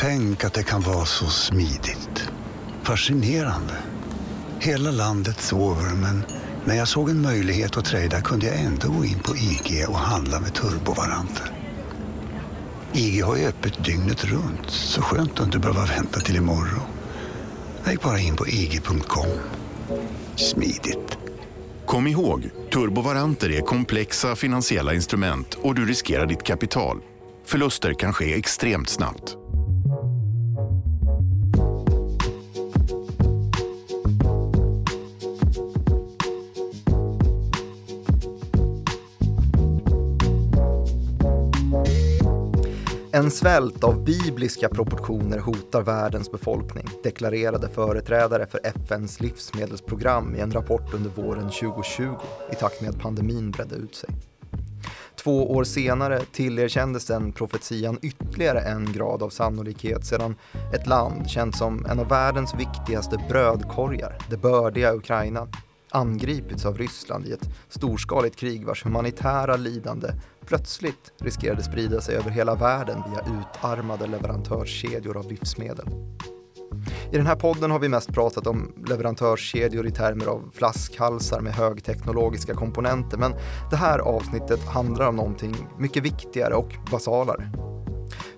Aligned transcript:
Tänk 0.00 0.44
att 0.44 0.54
det 0.54 0.62
kan 0.62 0.80
vara 0.80 1.04
så 1.04 1.26
smidigt. 1.26 2.30
Fascinerande. 2.82 3.74
Hela 4.60 4.90
landet 4.90 5.40
sover 5.40 5.94
men 5.94 6.24
när 6.64 6.74
jag 6.74 6.88
såg 6.88 7.10
en 7.10 7.22
möjlighet 7.22 7.76
att 7.76 7.84
trada 7.84 8.20
kunde 8.20 8.46
jag 8.46 8.60
ändå 8.60 8.88
gå 8.88 9.04
in 9.04 9.18
på 9.18 9.36
IG 9.36 9.88
och 9.88 9.98
handla 9.98 10.40
med 10.40 10.54
turbovaranter. 10.54 11.52
IG 12.92 13.24
har 13.24 13.36
ju 13.36 13.46
öppet 13.46 13.84
dygnet 13.84 14.24
runt 14.24 14.70
så 14.70 15.02
skönt 15.02 15.40
att 15.40 15.46
inte 15.46 15.58
behöva 15.58 15.84
vänta 15.84 16.20
till 16.20 16.36
imorgon. 16.36 16.86
Jag 17.84 17.92
gick 17.92 18.02
bara 18.02 18.18
in 18.18 18.36
på 18.36 18.48
ig.com. 18.48 19.26
Smidigt. 20.36 21.18
Kom 21.86 22.06
ihåg, 22.06 22.50
turbovaranter 22.72 23.50
är 23.50 23.60
komplexa 23.60 24.36
finansiella 24.36 24.94
instrument 24.94 25.54
och 25.54 25.74
du 25.74 25.86
riskerar 25.86 26.26
ditt 26.26 26.42
kapital. 26.42 27.00
Förluster 27.46 27.94
kan 27.94 28.12
ske 28.12 28.34
extremt 28.34 28.88
snabbt. 28.88 29.36
En 43.20 43.30
svält 43.30 43.84
av 43.84 44.04
bibliska 44.04 44.68
proportioner 44.68 45.38
hotar 45.38 45.82
världens 45.82 46.32
befolkning, 46.32 46.84
deklarerade 47.02 47.68
företrädare 47.68 48.46
för 48.46 48.60
FNs 48.64 49.20
livsmedelsprogram 49.20 50.34
i 50.34 50.40
en 50.40 50.52
rapport 50.52 50.94
under 50.94 51.10
våren 51.10 51.50
2020 51.50 52.04
i 52.52 52.54
takt 52.54 52.80
med 52.80 52.90
att 52.90 53.00
pandemin 53.00 53.50
bredde 53.50 53.74
ut 53.76 53.94
sig. 53.94 54.10
Två 55.16 55.50
år 55.50 55.64
senare 55.64 56.20
tillerkändes 56.32 57.06
den 57.06 57.32
profetian 57.32 57.98
ytterligare 58.02 58.60
en 58.60 58.92
grad 58.92 59.22
av 59.22 59.30
sannolikhet 59.30 60.06
sedan 60.06 60.34
ett 60.74 60.86
land 60.86 61.30
känt 61.30 61.56
som 61.56 61.86
en 61.86 61.98
av 61.98 62.08
världens 62.08 62.54
viktigaste 62.54 63.18
brödkorgar, 63.28 64.18
det 64.30 64.36
bördiga 64.36 64.94
Ukraina, 64.94 65.48
angripits 65.90 66.66
av 66.66 66.78
Ryssland 66.78 67.26
i 67.26 67.32
ett 67.32 67.48
storskaligt 67.68 68.36
krig 68.36 68.66
vars 68.66 68.84
humanitära 68.84 69.56
lidande 69.56 70.08
plötsligt 70.46 71.12
riskerade 71.18 71.62
sprida 71.62 72.00
sig 72.00 72.16
över 72.16 72.30
hela 72.30 72.54
världen 72.54 73.02
via 73.10 73.40
utarmade 73.40 74.06
leverantörskedjor 74.06 75.16
av 75.16 75.28
livsmedel. 75.28 75.86
I 77.12 77.16
den 77.16 77.26
här 77.26 77.36
podden 77.36 77.70
har 77.70 77.78
vi 77.78 77.88
mest 77.88 78.12
pratat 78.12 78.46
om 78.46 78.72
leverantörskedjor 78.86 79.86
i 79.86 79.90
termer 79.90 80.26
av 80.26 80.50
flaskhalsar 80.54 81.40
med 81.40 81.52
högteknologiska 81.52 82.54
komponenter, 82.54 83.18
men 83.18 83.34
det 83.70 83.76
här 83.76 83.98
avsnittet 83.98 84.64
handlar 84.64 85.08
om 85.08 85.16
någonting 85.16 85.56
mycket 85.78 86.02
viktigare 86.02 86.54
och 86.54 86.72
basalare. 86.90 87.50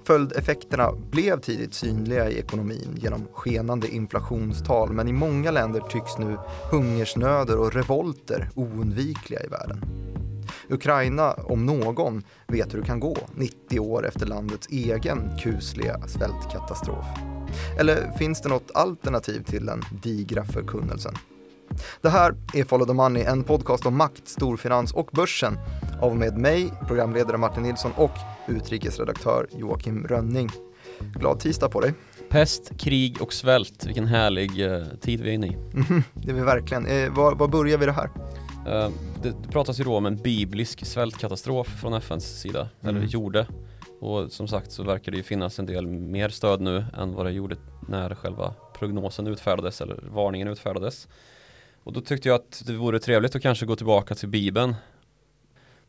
Följdeffekterna 0.05 0.93
blev 1.11 1.41
tidigt 1.41 1.75
synliga 1.75 2.31
i 2.31 2.39
ekonomin 2.39 2.99
genom 3.03 3.27
skenande 3.33 3.89
inflationstal 3.89 4.93
men 4.93 5.09
i 5.09 5.13
många 5.13 5.51
länder 5.51 5.81
tycks 5.81 6.19
nu 6.19 6.37
hungersnöder 6.71 7.59
och 7.59 7.73
revolter 7.73 8.51
oundvikliga 8.55 9.41
i 9.43 9.49
världen. 9.49 9.85
Ukraina, 10.69 11.33
om 11.33 11.67
någon, 11.67 12.23
vet 12.47 12.75
hur 12.75 12.81
det 12.81 12.87
kan 12.87 13.01
gå 13.01 13.17
90 13.35 13.81
år 13.81 14.07
efter 14.07 14.27
landets 14.27 14.69
egen 14.71 15.39
kusliga 15.39 16.09
svältkatastrof. 16.09 17.07
Eller 17.79 18.13
finns 18.19 18.41
det 18.41 18.49
något 18.49 18.71
alternativ 18.75 19.43
till 19.43 19.67
den 19.67 19.83
digra 20.03 20.45
förkunnelsen? 20.45 21.15
Det 22.03 22.09
här 22.09 22.35
är 22.55 22.65
Follow 22.65 22.87
the 22.87 22.93
Money, 22.93 23.23
en 23.23 23.45
podcast 23.45 23.87
om 23.87 23.97
makt, 23.97 24.29
storfinans 24.29 24.93
och 24.93 25.09
börsen 25.13 25.59
av 26.01 26.17
med 26.17 26.39
mig, 26.39 26.71
programledare 26.87 27.37
Martin 27.39 27.63
Nilsson 27.63 27.93
och 27.97 28.11
utrikesredaktör 28.49 29.47
Joakim 29.53 30.07
Rönning. 30.07 30.49
Glad 31.01 31.41
tisdag 31.41 31.69
på 31.69 31.81
dig. 31.81 31.95
Pest, 32.29 32.73
krig 32.79 33.23
och 33.23 33.33
svält, 33.33 33.87
vilken 33.87 34.07
härlig 34.07 34.73
eh, 34.73 34.83
tid 35.01 35.21
vi 35.21 35.29
är 35.31 35.35
inne 35.35 35.47
i. 35.47 35.57
Mhm, 35.57 36.03
det 36.15 36.31
är 36.31 36.35
vi 36.35 36.41
verkligen. 36.41 36.87
Eh, 36.87 37.11
var, 37.13 37.35
var 37.35 37.49
börjar 37.49 37.79
vi 37.79 37.87
det 37.87 37.93
här? 37.93 38.11
Eh, 38.67 38.91
det, 39.23 39.31
det 39.43 39.49
pratas 39.51 39.81
ju 39.81 39.85
då 39.85 39.97
om 39.97 40.07
en 40.07 40.17
biblisk 40.17 40.87
svältkatastrof 40.87 41.67
från 41.81 41.95
FNs 41.95 42.41
sida, 42.41 42.69
Mm. 42.83 42.97
eller 42.97 43.07
gjorde. 43.07 43.47
Och 44.01 44.33
som 44.33 44.49
sagt 44.49 44.73
så 44.73 44.83
verkar 44.83 45.13
det 45.13 45.17
ju 45.19 45.23
finnas 45.25 45.59
en 45.59 45.67
del 45.67 45.87
mer 45.87 46.29
stöd 46.29 46.61
nu 46.61 46.85
än 46.99 47.15
vad 47.15 47.27
det 47.27 47.33
gjorde 47.33 47.57
när 47.89 48.15
själva 48.15 48.55
prognosen 48.79 49.27
utfärdades 49.27 49.81
eller 49.81 50.05
varningen 50.13 50.49
utfärdades. 50.49 51.09
Och 51.85 51.93
då 51.93 52.01
tyckte 52.01 52.29
jag 52.29 52.35
att 52.35 52.63
det 52.67 52.73
vore 52.73 52.99
trevligt 52.99 53.37
att 53.37 53.43
kanske 53.43 53.67
gå 53.67 53.77
tillbaka 53.77 54.15
till 54.15 54.29
Bibeln. 54.29 54.75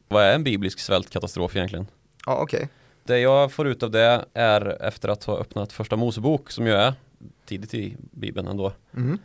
Vad 0.07 0.23
är 0.23 0.35
en 0.35 0.43
biblisk 0.43 0.79
svältkatastrof 0.79 1.55
egentligen? 1.55 1.87
Ja, 2.25 2.37
okej. 2.41 2.69
Det 3.03 3.19
jag 3.19 3.51
får 3.51 3.67
ut 3.67 3.83
av 3.83 3.91
det 3.91 4.25
är 4.33 4.81
efter 4.83 5.09
att 5.09 5.23
ha 5.23 5.37
öppnat 5.37 5.73
första 5.73 5.95
Mosebok 5.95 6.51
som 6.51 6.67
ju 6.67 6.73
är 6.73 6.93
tidigt 7.45 7.73
i 7.73 7.95
Bibeln 8.11 8.47
ändå. 8.47 8.73
Mhm. 8.91 9.19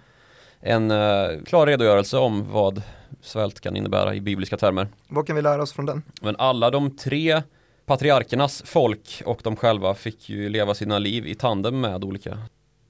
En 0.61 0.91
eh, 0.91 1.43
klar 1.47 1.67
redogörelse 1.67 2.19
om 2.19 2.53
vad 2.53 2.83
svält 3.21 3.61
kan 3.61 3.77
innebära 3.77 4.15
i 4.15 4.21
bibliska 4.21 4.57
termer. 4.57 4.89
Vad 5.09 5.27
kan 5.27 5.37
vi 5.37 5.43
lära 5.43 5.63
oss 5.63 5.73
från 5.73 5.87
den? 5.87 6.03
Men 6.23 6.37
alla 6.37 6.71
de 6.71 6.97
tre 6.97 7.43
patriarkernas 7.87 8.63
folk 8.67 9.23
och 9.25 9.41
de 9.45 9.57
själva 9.57 9.95
fick 9.95 10.29
ju 10.29 10.49
leva 10.49 10.75
sina 10.75 10.99
liv 10.99 11.27
i 11.27 11.35
tandem 11.35 11.81
med 11.81 12.05
olika 12.05 12.39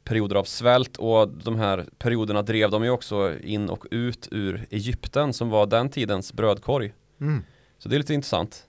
perioder 0.09 0.37
av 0.37 0.45
svält 0.45 0.97
och 0.97 1.29
de 1.29 1.57
här 1.57 1.87
perioderna 1.99 2.43
drev 2.43 2.71
de 2.71 2.85
ju 2.85 2.91
också 2.91 3.39
in 3.41 3.69
och 3.69 3.87
ut 3.91 4.29
ur 4.31 4.67
Egypten 4.71 5.33
som 5.33 5.51
var 5.51 5.67
den 5.67 5.89
tidens 5.89 6.33
brödkorg. 6.33 6.93
Mm. 7.21 7.45
Så 7.79 7.89
det 7.89 7.97
är 7.97 7.99
lite 7.99 8.15
intressant. 8.15 8.67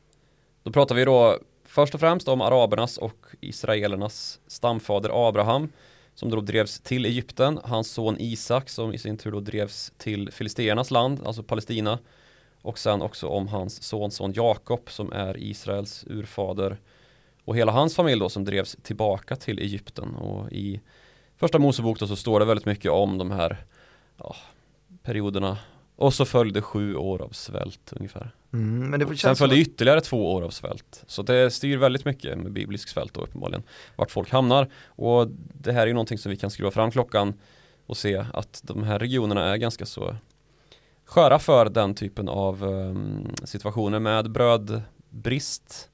Då 0.64 0.72
pratar 0.72 0.96
vi 0.96 1.06
då 1.06 1.40
först 1.66 1.94
och 1.94 2.00
främst 2.00 2.28
om 2.28 2.42
arabernas 2.42 2.98
och 2.98 3.26
israelernas 3.42 4.40
stamfader 4.48 5.28
Abraham 5.28 5.70
som 6.16 6.30
då 6.30 6.42
drevs 6.42 6.80
till 6.80 7.06
Egypten, 7.06 7.60
hans 7.64 7.92
son 7.92 8.16
Isak 8.20 8.70
som 8.70 8.94
i 8.94 8.98
sin 8.98 9.18
tur 9.18 9.32
då 9.32 9.40
drevs 9.40 9.94
till 9.98 10.32
filisternas 10.32 10.92
land, 10.92 11.20
alltså 11.26 11.44
Palestina 11.44 12.00
och 12.62 12.80
sen 12.80 13.02
också 13.02 13.28
om 13.28 13.48
hans 13.48 13.84
sonson 13.84 14.34
Jakob 14.36 14.92
som 14.92 15.12
är 15.12 15.38
Israels 15.38 16.06
urfader 16.08 16.78
och 17.46 17.58
hela 17.58 17.72
hans 17.72 17.96
familj 17.96 18.20
då 18.20 18.30
som 18.30 18.46
drevs 18.46 18.78
tillbaka 18.82 19.36
till 19.36 19.60
Egypten 19.60 20.16
och 20.16 20.52
i 20.52 20.82
första 21.40 21.60
Mosebok 21.60 22.00
då 22.00 22.08
så 22.08 22.16
står 22.16 22.40
det 22.40 22.46
väldigt 22.46 22.66
mycket 22.66 22.92
om 22.92 23.18
de 23.18 23.32
här 23.32 23.58
ja, 24.18 24.36
perioderna 25.04 25.58
och 25.96 26.14
så 26.14 26.26
följde 26.26 26.62
sju 26.62 26.96
år 26.96 27.22
av 27.22 27.30
svält 27.30 27.94
ungefär. 27.96 28.32
Mm, 28.54 28.90
men 28.90 29.00
det 29.00 29.18
Sen 29.18 29.36
följde 29.36 29.56
att- 29.56 29.60
ytterligare 29.68 30.02
två 30.02 30.34
år 30.34 30.42
av 30.42 30.50
svält. 30.50 31.04
Så 31.08 31.22
det 31.22 31.52
styr 31.52 31.78
väldigt 31.78 32.06
mycket 32.06 32.38
med 32.38 32.52
biblisk 32.52 32.90
svält 32.90 33.14
då 33.14 33.22
uppenbarligen. 33.22 33.64
Vart 33.96 34.12
folk 34.12 34.30
hamnar. 34.32 34.70
Och 34.86 35.28
det 35.54 35.72
här 35.72 35.82
är 35.82 35.88
ju 35.88 35.94
någonting 35.94 36.18
som 36.18 36.30
vi 36.30 36.36
kan 36.38 36.52
skruva 36.52 36.72
fram 36.72 36.92
klockan 36.92 37.34
och 37.86 37.98
se 37.98 38.26
att 38.34 38.62
de 38.64 38.84
här 38.84 39.00
regionerna 39.00 39.46
är 39.54 39.58
ganska 39.58 39.86
så 39.86 40.16
sköra 41.06 41.40
för 41.40 41.70
den 41.70 41.96
typen 41.96 42.30
av 42.30 42.64
um, 42.64 43.28
situationer 43.44 44.00
med 44.00 44.32
brödbrist. 44.32 45.90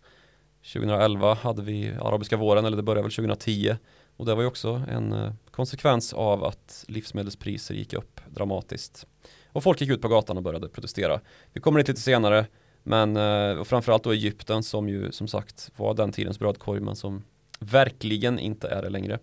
2011 0.73 1.33
hade 1.33 1.61
vi 1.61 1.93
arabiska 2.01 2.37
våren, 2.37 2.65
eller 2.65 2.77
det 2.77 2.83
började 2.83 3.01
väl 3.01 3.11
2010. 3.11 3.75
Och 4.17 4.25
det 4.25 4.35
var 4.35 4.41
ju 4.41 4.47
också 4.47 4.81
en 4.89 5.13
eh, 5.13 5.33
konsekvens 5.51 6.13
av 6.13 6.43
att 6.43 6.85
livsmedelspriser 6.87 7.75
gick 7.75 7.93
upp 7.93 8.21
dramatiskt. 8.29 9.07
Och 9.47 9.63
folk 9.63 9.81
gick 9.81 9.89
ut 9.89 10.01
på 10.01 10.07
gatan 10.07 10.37
och 10.37 10.43
började 10.43 10.69
protestera. 10.69 11.19
Vi 11.53 11.61
kommer 11.61 11.79
dit 11.79 11.87
lite 11.87 12.01
senare, 12.01 12.47
men 12.83 13.17
eh, 13.17 13.57
och 13.57 13.67
framförallt 13.67 14.03
då 14.03 14.11
Egypten 14.11 14.63
som 14.63 14.89
ju 14.89 15.11
som 15.11 15.27
sagt 15.27 15.71
var 15.75 15.93
den 15.93 16.11
tidens 16.11 16.39
brödkorg 16.39 16.79
men 16.79 16.95
som 16.95 17.23
verkligen 17.59 18.39
inte 18.39 18.67
är 18.67 18.81
det 18.81 18.89
längre. 18.89 19.19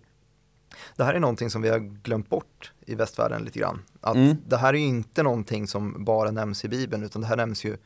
Det 0.95 1.03
här 1.03 1.13
är 1.13 1.19
någonting 1.19 1.49
som 1.49 1.61
vi 1.61 1.69
har 1.69 1.79
glömt 1.79 2.29
bort 2.29 2.71
i 2.85 2.95
västvärlden 2.95 3.43
lite 3.43 3.59
grann. 3.59 3.81
Att 4.01 4.15
Mm. 4.15 4.37
Det 4.47 4.57
här 4.57 4.73
är 4.73 4.77
ju 4.77 4.85
inte 4.85 5.23
någonting 5.23 5.67
som 5.67 6.05
bara 6.05 6.31
nämns 6.31 6.65
i 6.65 6.67
Bibeln 6.67 7.03
utan 7.03 7.21
det 7.21 7.27
här 7.27 7.37
nämns 7.37 7.65
ju 7.65 7.77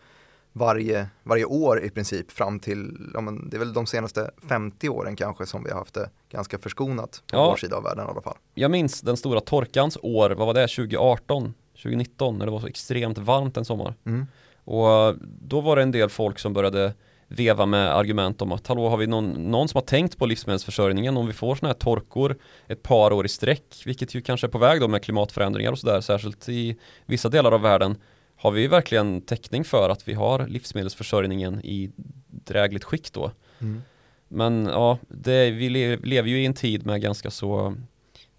varje, 0.57 1.07
varje 1.23 1.45
år 1.45 1.83
i 1.83 1.89
princip 1.89 2.31
fram 2.31 2.59
till, 2.59 2.97
ja, 3.13 3.21
men 3.21 3.49
det 3.49 3.57
är 3.57 3.59
väl 3.59 3.73
de 3.73 3.85
senaste 3.85 4.31
50 4.49 4.89
åren 4.89 5.15
kanske 5.15 5.45
som 5.45 5.63
vi 5.63 5.69
har 5.71 5.77
haft 5.77 5.93
det 5.93 6.09
ganska 6.31 6.57
förskonat 6.59 7.23
på 7.31 7.37
Ja. 7.37 7.49
vår 7.49 7.55
sida 7.57 7.75
av 7.75 7.83
världen 7.83 8.07
i 8.07 8.09
alla 8.11 8.21
fall. 8.21 8.37
Jag 8.53 8.71
minns 8.71 9.01
den 9.01 9.17
stora 9.17 9.39
torkans 9.39 9.97
år, 10.01 10.29
vad 10.29 10.47
var 10.47 10.53
det, 10.53 10.67
2018, 10.67 11.53
2019 11.75 12.37
när 12.37 12.45
det 12.45 12.51
var 12.51 12.59
så 12.59 12.67
extremt 12.67 13.17
varmt 13.17 13.57
en 13.57 13.65
sommar. 13.65 13.93
Mm. 14.05 14.25
Och 14.63 14.89
eh, 14.91 15.15
då 15.41 15.61
var 15.61 15.75
det 15.75 15.81
en 15.81 15.91
del 15.91 16.09
folk 16.09 16.39
som 16.39 16.53
började 16.53 16.93
veva 17.27 17.65
med 17.65 17.95
argument 17.95 18.41
om 18.41 18.51
att 18.51 18.67
hallå 18.67 18.89
har 18.89 18.97
vi 18.97 19.07
någon, 19.07 19.51
någon 19.51 19.67
som 19.67 19.77
har 19.77 19.85
tänkt 19.85 20.17
på 20.17 20.25
livsmedelsförsörjningen 20.25 21.17
om 21.17 21.27
vi 21.27 21.33
får 21.33 21.55
sådana 21.55 21.73
här 21.73 21.79
torkor 21.79 22.35
ett 22.67 22.83
par 22.83 23.13
år 23.13 23.25
i 23.25 23.29
sträck 23.29 23.83
vilket 23.85 24.15
ju 24.15 24.21
kanske 24.21 24.47
är 24.47 24.51
på 24.51 24.57
väg 24.57 24.81
då 24.81 24.87
med 24.87 25.03
klimatförändringar 25.03 25.71
och 25.71 25.79
sådär 25.79 26.01
särskilt 26.01 26.49
i 26.49 26.77
vissa 27.05 27.29
delar 27.29 27.51
av 27.51 27.61
världen 27.61 27.95
har 28.37 28.51
vi 28.51 28.67
verkligen 28.67 29.21
täckning 29.21 29.63
för 29.63 29.89
att 29.89 30.07
vi 30.07 30.13
har 30.13 30.47
livsmedelsförsörjningen 30.47 31.61
i 31.65 31.91
drägligt 32.27 32.83
skick 32.83 33.13
då 33.13 33.31
Mm. 33.59 33.81
men 34.27 34.65
ja, 34.65 34.97
det, 35.07 35.51
vi 35.51 35.69
le- 35.69 35.97
lever 35.97 36.29
ju 36.29 36.41
i 36.41 36.45
en 36.45 36.53
tid 36.53 36.85
med 36.85 37.01
ganska 37.01 37.31
så 37.31 37.75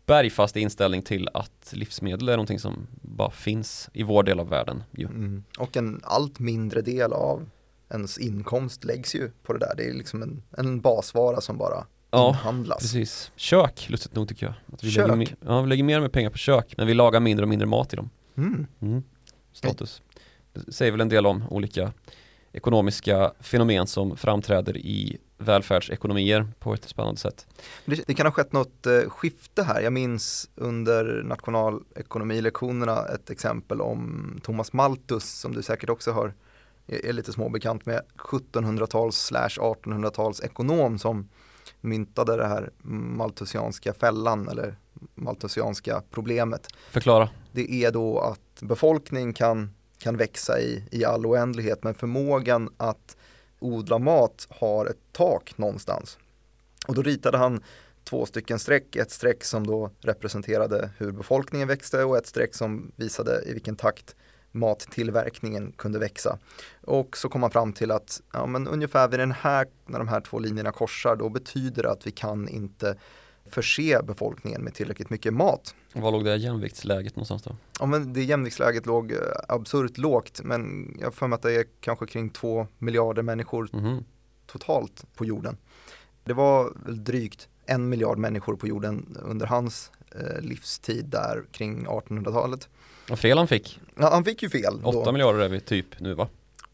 bergfast 0.06 0.56
inställning 0.56 1.03
till 1.03 1.29
att 1.35 1.71
livsmedel 1.73 2.29
är 2.29 2.33
någonting 2.33 2.59
som 2.59 2.87
bara 3.03 3.31
finns 3.31 3.91
i 3.93 4.03
vår 4.03 4.23
del 4.23 4.41
av 4.41 4.49
världen. 4.49 4.83
Mm. 4.99 5.45
Och 5.59 5.77
en 5.77 6.00
allt 6.05 6.39
mindre 6.39 6.81
del 6.83 7.12
av 7.12 7.49
ens 7.91 8.19
inkomst 8.19 8.85
läggs 8.85 9.15
ju 9.15 9.31
på 9.43 9.53
det 9.53 9.59
där. 9.59 9.75
Det 9.77 9.85
är 9.89 9.95
liksom 9.95 10.23
en, 10.23 10.43
en 10.59 10.81
basvara 10.81 11.41
som 11.41 11.59
bara 11.59 11.87
Ja, 12.11 12.29
inhandlas. 12.29 12.79
precis. 12.81 13.33
Kök, 13.37 13.87
lustigt 13.91 14.15
nog 14.15 14.29
tycker 14.29 14.47
jag. 14.47 14.55
Att 14.75 14.85
vi 14.85 14.91
Kök? 14.91 15.03
Lägger, 15.09 15.17
mer- 15.17 15.37
ja, 15.47 15.61
vi 15.62 15.69
lägger 15.69 15.85
mer 15.85 15.97
och 15.97 16.03
mer 16.03 16.09
pengar 16.09 16.31
på 16.31 16.39
kök, 16.39 16.75
men 16.77 16.87
vi 16.87 16.95
lagar 16.95 17.21
mindre 17.21 17.45
och 17.45 17.49
mindre 17.49 17.67
mat 17.67 17.93
i 17.93 17.97
dem. 17.97 18.11
Mm. 18.37 18.67
Mm. 18.81 19.03
Status. 19.59 20.03
Det 20.53 20.73
säger 20.73 20.93
väl 20.93 21.01
en 21.01 21.09
del 21.09 21.27
om 21.27 21.45
olika 21.51 21.93
ekonomiska 22.53 23.33
fenomen 23.41 23.87
som 23.87 24.17
framträder 24.17 24.77
i 24.77 25.19
välfärdsekonomier 25.39 26.49
på 26.59 26.75
ett 26.75 26.85
spännande 26.85 27.21
sätt. 27.21 27.47
Det, 27.85 28.07
det 28.07 28.15
kan 28.15 28.27
ha 28.27 28.33
skett 28.33 28.53
något 28.53 28.87
eh, 28.87 29.01
skifte 29.09 29.63
här. 29.63 29.81
Jag 29.81 29.93
minns 29.93 30.51
under 30.55 31.23
nationalekonomilektionerna 31.23 33.07
ett 33.15 33.31
exempel 33.31 33.81
om 33.81 34.41
Thomas 34.43 34.73
Malthus 34.73 35.41
som 35.41 35.55
du 35.55 35.63
säkert 35.63 35.91
också 35.91 36.13
har 36.13 36.35
är 36.87 37.13
lite 37.13 37.33
småbekant 37.33 37.87
med 37.87 38.03
1700-tals 38.17 39.17
slash 39.17 39.49
1800-tals 39.49 40.41
ekonom 40.45 40.99
som 40.99 41.29
myntade 41.81 42.37
det 42.37 42.47
här 42.47 42.71
malthusianska 42.83 43.95
fällan 43.95 44.49
eller 44.49 44.77
malthusianska 45.15 46.03
problemet. 46.11 46.69
Förklara. 46.91 47.29
Det 47.53 47.85
är 47.85 47.93
då 47.93 48.21
att 48.21 48.41
befolkning 48.63 49.33
kan, 49.33 49.71
kan 49.99 50.17
växa 50.17 50.61
i, 50.61 50.85
i 50.91 51.05
all 51.05 51.27
oändlighet 51.27 51.85
men 51.85 51.95
förmågan 51.95 52.71
att 52.77 53.17
odla 53.59 53.99
mat 53.99 54.47
har 54.51 54.87
ett 54.87 55.13
tak 55.13 55.59
någonstans. 55.59 56.19
Och 56.89 56.95
då 56.95 57.03
ritade 57.03 57.39
han 57.39 57.63
två 58.05 58.27
stycken 58.27 58.59
streck, 58.59 58.97
ett 58.97 59.11
streck 59.11 59.45
som 59.45 59.67
då 59.67 59.91
representerade 60.01 60.91
hur 60.99 61.13
befolkningen 61.13 61.69
växte 61.69 62.05
och 62.05 62.17
ett 62.17 62.27
streck 62.27 62.55
som 62.55 62.93
visade 62.97 63.43
i 63.47 63.53
vilken 63.53 63.77
takt 63.77 64.17
mattillverkningen 64.53 65.73
kunde 65.73 65.99
växa. 65.99 66.39
Och 66.81 67.17
så 67.17 67.29
kom 67.29 67.41
man 67.41 67.51
fram 67.51 67.73
till 67.73 67.91
att 67.91 68.23
ja, 68.33 68.47
men 68.47 68.69
ungefär 68.69 69.09
vid 69.09 69.21
den 69.21 69.33
här, 69.33 69.67
när 69.87 69.99
de 69.99 70.09
här 70.09 70.21
två 70.21 70.39
linjerna 70.39 70.73
korsar, 70.73 71.17
då 71.17 71.29
betyder 71.29 71.83
det 71.83 71.91
att 71.91 72.07
vi 72.07 72.11
kan 72.11 72.49
inte 72.49 72.97
förse 73.47 74.03
befolkningen 74.03 74.63
med 74.63 74.75
tillräckligt 74.75 75.11
mycket 75.11 75.35
mat. 75.35 75.75
Var 75.93 76.12
låg 76.12 76.25
det 76.25 76.37
jämviktsläget 76.37 77.17
någonstans 77.17 77.43
då? 77.43 77.56
Ja, 77.81 77.87
men 77.87 78.12
det 78.12 78.23
jämviktsläget 78.23 78.87
låg 78.87 79.12
eh, 79.12 79.19
absurt 79.49 79.99
lågt, 79.99 80.40
men 80.44 80.93
jag 80.99 81.06
har 81.06 81.12
för 81.12 81.26
mig 81.26 81.35
att 81.37 81.43
det 81.43 81.55
är 81.55 81.64
kanske 81.81 82.06
kring 82.06 82.31
två 82.31 82.67
miljarder 82.79 83.23
människor 83.23 83.69
Mhm. 83.73 84.05
totalt 84.46 85.05
på 85.17 85.25
jorden. 85.25 85.56
Det 86.25 86.32
var 86.32 86.73
väl 86.87 87.05
drygt 87.05 87.49
en 87.67 87.88
miljard 87.88 88.19
människor 88.19 88.56
på 88.56 88.67
jorden 88.69 89.17
under 89.23 89.46
hans 89.46 89.90
eh, 90.14 90.40
livstid 90.40 91.05
där 91.05 91.44
kring 91.52 91.87
1800-talet. 91.87 92.69
Vad 93.08 93.19
fel 93.19 93.38
han 93.38 93.49
fick. 93.49 93.81
Ja, 93.96 94.11
han 94.11 94.25
fick 94.25 94.43
ju 94.43 94.50
fel. 94.50 94.81
då. 94.82 94.88
8 94.88 95.12
miljarder 95.12 95.40
är 95.40 95.49
vi 95.49 95.61
typ 95.61 96.00
nu 96.00 96.14
va? 96.14 96.29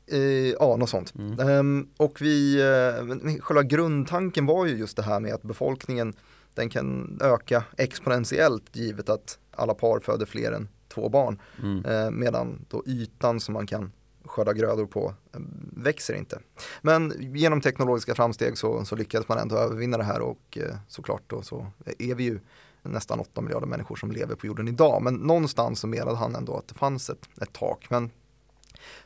Eh, 0.06 0.18
ja, 0.60 0.76
något 0.76 0.90
sånt. 0.90 1.14
Mm. 1.14 1.48
Ehm, 1.48 1.88
och 1.96 2.22
vi, 2.22 2.60
eh, 2.60 3.38
själva 3.40 3.62
grundtanken 3.62 4.46
var 4.46 4.66
ju 4.66 4.76
just 4.76 4.96
det 4.96 5.02
här 5.02 5.20
med 5.20 5.34
att 5.34 5.42
befolkningen 5.42 6.12
den 6.54 6.68
kan 6.68 7.18
öka 7.22 7.64
exponentiellt 7.76 8.76
givet 8.76 9.08
att 9.08 9.38
alla 9.50 9.74
par 9.74 10.00
föder 10.00 10.26
fler 10.26 10.52
än 10.52 10.68
två 10.88 11.08
barn. 11.08 11.40
Mm. 11.62 11.84
Eh, 11.84 12.10
medan 12.10 12.64
då 12.68 12.82
ytan 12.86 13.40
som 13.40 13.54
man 13.54 13.66
kan 13.66 13.92
skörda 14.24 14.52
grödor 14.52 14.86
på 14.86 15.14
eh, 15.32 15.40
växer 15.72 16.14
inte. 16.14 16.40
Men 16.82 17.12
genom 17.36 17.60
teknologiska 17.60 18.14
framsteg 18.14 18.58
så, 18.58 18.84
så 18.84 18.96
lyckades 18.96 19.28
man 19.28 19.38
ändå 19.38 19.56
övervinna 19.56 19.98
det 19.98 20.04
här 20.04 20.20
och 20.20 20.58
eh, 20.60 20.76
såklart 20.88 21.22
då 21.26 21.42
så 21.42 21.66
är 21.98 22.14
vi 22.14 22.24
ju 22.24 22.40
nästan 22.82 23.20
8 23.20 23.40
miljarder 23.40 23.66
människor 23.66 23.96
som 23.96 24.12
lever 24.12 24.34
på 24.34 24.46
jorden 24.46 24.68
idag. 24.68 25.02
Men 25.02 25.14
någonstans 25.14 25.80
så 25.80 25.86
menade 25.86 26.16
han 26.16 26.34
ändå 26.34 26.56
att 26.56 26.68
det 26.68 26.74
fanns 26.74 27.10
ett, 27.10 27.28
ett 27.40 27.52
tak. 27.52 27.90
Men 27.90 28.10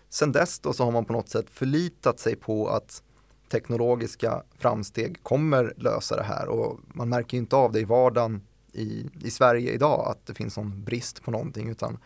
sen 0.08 0.32
dess 0.32 0.58
då 0.58 0.72
så 0.72 0.84
har 0.84 0.92
man 0.92 1.04
på 1.04 1.12
något 1.12 1.28
sätt 1.28 1.50
förlitat 1.50 2.20
sig 2.20 2.36
på 2.36 2.68
att 2.68 3.02
teknologiska 3.48 4.42
framsteg 4.58 5.22
kommer 5.22 5.74
lösa 5.76 6.16
det 6.16 6.22
här 6.22 6.48
och 6.48 6.80
man 6.86 7.08
märker 7.08 7.36
inte 7.38 7.56
av 7.56 7.72
det 7.72 7.80
i 7.80 7.84
vardagen 7.84 8.40
i, 8.72 9.06
i 9.22 9.30
Sverige 9.30 9.72
idag 9.72 10.08
att 10.08 10.26
det 10.26 10.34
finns 10.34 10.56
någon 10.56 10.84
brist 10.84 11.22
på 11.22 11.30
någonting 11.30 11.68
utan 11.68 11.98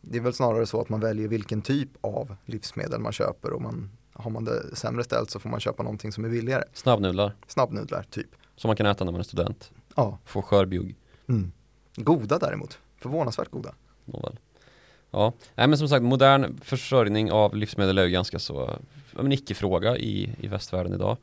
det 0.00 0.18
är 0.18 0.22
väl 0.22 0.32
snarare 0.32 0.66
så 0.66 0.80
att 0.80 0.88
man 0.88 1.00
väljer 1.00 1.28
vilken 1.28 1.62
typ 1.62 1.88
av 2.00 2.36
livsmedel 2.44 3.00
man 3.00 3.12
köper 3.12 3.52
och 3.52 3.62
man, 3.62 3.90
har 4.12 4.30
man 4.30 4.44
det 4.44 4.76
sämre 4.76 5.04
ställt 5.04 5.30
så 5.30 5.38
får 5.38 5.48
man 5.48 5.60
köpa 5.60 5.82
någonting 5.82 6.12
som 6.12 6.24
är 6.24 6.28
billigare. 6.28 6.64
Snabbnudlar 6.72 7.36
Snabbnudlar 7.46 8.06
typ. 8.10 8.28
som 8.56 8.68
man 8.68 8.76
kan 8.76 8.86
äta 8.86 9.04
när 9.04 9.12
man 9.12 9.18
är 9.18 9.24
student. 9.24 9.70
Ja. 9.96 10.18
Få 10.24 10.42
skörbjugg. 10.42 10.96
Mm. 11.28 11.52
Goda 11.96 12.38
däremot, 12.38 12.78
förvånansvärt 12.96 13.50
goda. 13.50 13.74
Nåväl. 14.04 14.38
Ja, 15.12 15.32
nej 15.54 15.68
men 15.68 15.78
som 15.78 15.88
sagt 15.88 16.02
modern 16.02 16.60
försörjning 16.62 17.32
av 17.32 17.56
livsmedel 17.56 17.98
är 17.98 18.04
ju 18.04 18.10
ganska 18.10 18.38
så 18.38 18.70
ja, 19.16 19.22
men 19.22 19.32
icke-fråga 19.32 19.96
i, 19.96 20.34
i 20.40 20.46
västvärlden 20.46 20.94
idag. 20.94 21.16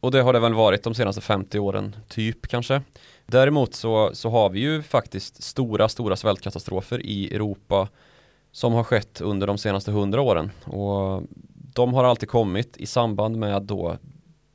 Och 0.00 0.10
det 0.10 0.22
har 0.22 0.32
det 0.32 0.40
väl 0.40 0.54
varit 0.54 0.82
de 0.82 0.94
senaste 0.94 1.20
50 1.20 1.58
åren, 1.58 1.96
typ 2.08 2.46
kanske. 2.46 2.82
Däremot 3.26 3.74
så, 3.74 4.10
så 4.12 4.30
har 4.30 4.50
vi 4.50 4.60
ju 4.60 4.82
faktiskt 4.82 5.42
stora, 5.42 5.88
stora 5.88 6.16
svältkatastrofer 6.16 7.06
i 7.06 7.34
Europa 7.34 7.88
som 8.52 8.72
har 8.72 8.84
skett 8.84 9.20
under 9.20 9.46
de 9.46 9.58
senaste 9.58 9.90
100 9.90 10.20
åren. 10.20 10.50
Och 10.64 11.22
de 11.74 11.94
har 11.94 12.04
alltid 12.04 12.28
kommit 12.28 12.76
i 12.76 12.86
samband 12.86 13.36
med 13.36 13.62
då 13.62 13.96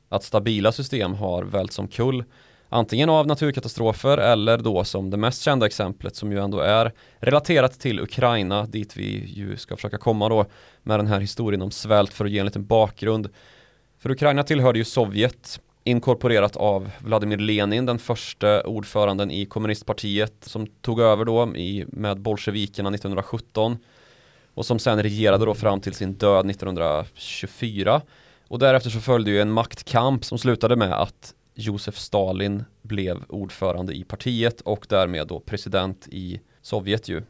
att 0.10 0.24
stabila 0.24 0.72
system 0.72 1.13
har 1.13 1.44
välts 1.44 1.75
som 1.75 1.88
kull 1.88 2.24
antingen 2.74 3.10
av 3.10 3.28
naturkatastrofer 3.28 4.18
eller 4.18 4.58
då 4.58 4.84
som 4.84 5.10
det 5.10 5.18
mest 5.18 5.42
kända 5.42 5.66
exemplet 5.66 6.16
som 6.16 6.31
ju 6.31 6.40
ändå 6.40 6.60
är 6.60 6.92
relaterat 7.20 7.80
till 7.80 8.00
Ukraina 8.00 8.66
dit 8.66 8.98
vi 8.98 9.25
ju 9.25 9.58
ska 9.58 9.75
försöka 9.75 9.98
komma 9.98 10.30
då 10.30 10.46
med 10.84 11.00
den 11.00 11.08
här 11.08 11.20
historien 11.20 11.62
om 11.62 11.72
svält 11.72 12.14
för 12.14 12.25
att 12.25 12.31
ge 12.31 12.40
en 12.40 12.46
liten 12.46 12.66
bakgrund. 12.66 13.30
För 14.00 14.12
Ukraina 14.12 14.44
tillhörde 14.44 14.80
ju 14.80 14.86
Sovjet 14.86 15.60
inkorporerat 15.84 16.56
av 16.56 16.92
Vladimir 17.00 17.38
Lenin, 17.38 17.86
den 17.86 18.00
första 18.00 18.64
ordföranden 18.64 19.31
i 19.31 19.46
kommunistpartiet 19.46 20.34
som 20.42 20.68
tog 20.68 21.00
över 21.00 21.25
då 21.25 21.56
i, 21.56 21.86
med 21.88 22.20
bolsjevikerna 22.20 22.90
1917 22.90 23.78
och 24.54 24.66
som 24.66 24.80
sen 24.80 25.04
regerade 25.04 25.46
då 25.46 25.54
fram 25.54 25.81
till 25.81 25.94
sin 25.94 26.14
död 26.14 26.50
1924 26.50 28.02
och 28.48 28.60
därefter 28.60 28.90
så 28.90 29.00
följde 29.00 29.31
ju 29.31 29.42
en 29.42 29.52
maktkamp 29.52 30.25
som 30.25 30.38
slutade 30.38 30.75
med 30.75 30.94
att 30.94 31.34
Josef 31.55 31.97
Stalin 31.97 32.63
blev 32.81 33.23
ordförande 33.29 33.94
i 33.94 34.03
partiet 34.03 34.61
och 34.61 34.85
därmed 34.89 35.27
då 35.27 35.39
president 35.39 36.07
i 36.11 36.41
Sovjet 36.61 37.09
ju. 37.09 37.23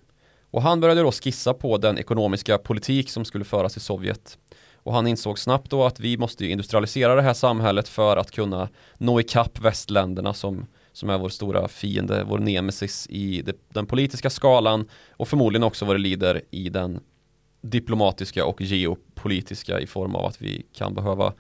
Och 0.52 0.62
han 0.62 0.80
började 0.80 1.02
då 1.02 1.12
skissa 1.12 1.54
på 1.54 1.78
den 1.78 1.98
ekonomiska 1.98 2.58
politik 2.58 3.10
som 3.10 3.26
skulle 3.26 3.46
föras 3.46 3.78
i 3.78 3.80
Sovjet. 3.80 4.38
Och 4.76 4.94
han 4.94 5.08
insåg 5.08 5.40
snabbt 5.40 5.70
då 5.70 5.84
att 5.84 6.00
vi 6.00 6.18
måste 6.18 6.46
industrialisera 6.46 7.16
det 7.16 7.22
här 7.22 7.34
samhället 7.34 7.88
för 7.88 8.18
att 8.18 8.32
kunna 8.32 8.70
nå 8.98 9.20
ikapp 9.20 9.60
västländerna 9.60 10.34
som, 10.34 10.66
som 10.94 11.10
är 11.10 11.18
vår 11.18 11.30
stora 11.30 11.68
fiende, 11.68 12.24
vår 12.24 12.40
nemesis 12.40 13.08
i 13.10 13.42
det, 13.42 13.54
den 13.70 13.86
politiska 13.86 14.30
skalan 14.30 14.90
och 15.12 15.28
förmodligen 15.28 15.64
också 15.64 15.86
vår 15.86 15.98
lider 15.98 16.42
i 16.52 16.70
den 16.70 17.00
diplomatiska 17.62 18.46
och 18.46 18.62
geopolitiska 18.62 19.80
i 19.80 19.88
form 19.88 20.16
av 20.16 20.26
att 20.26 20.42
vi 20.42 20.66
kan 20.74 20.94
behöva 20.94 21.34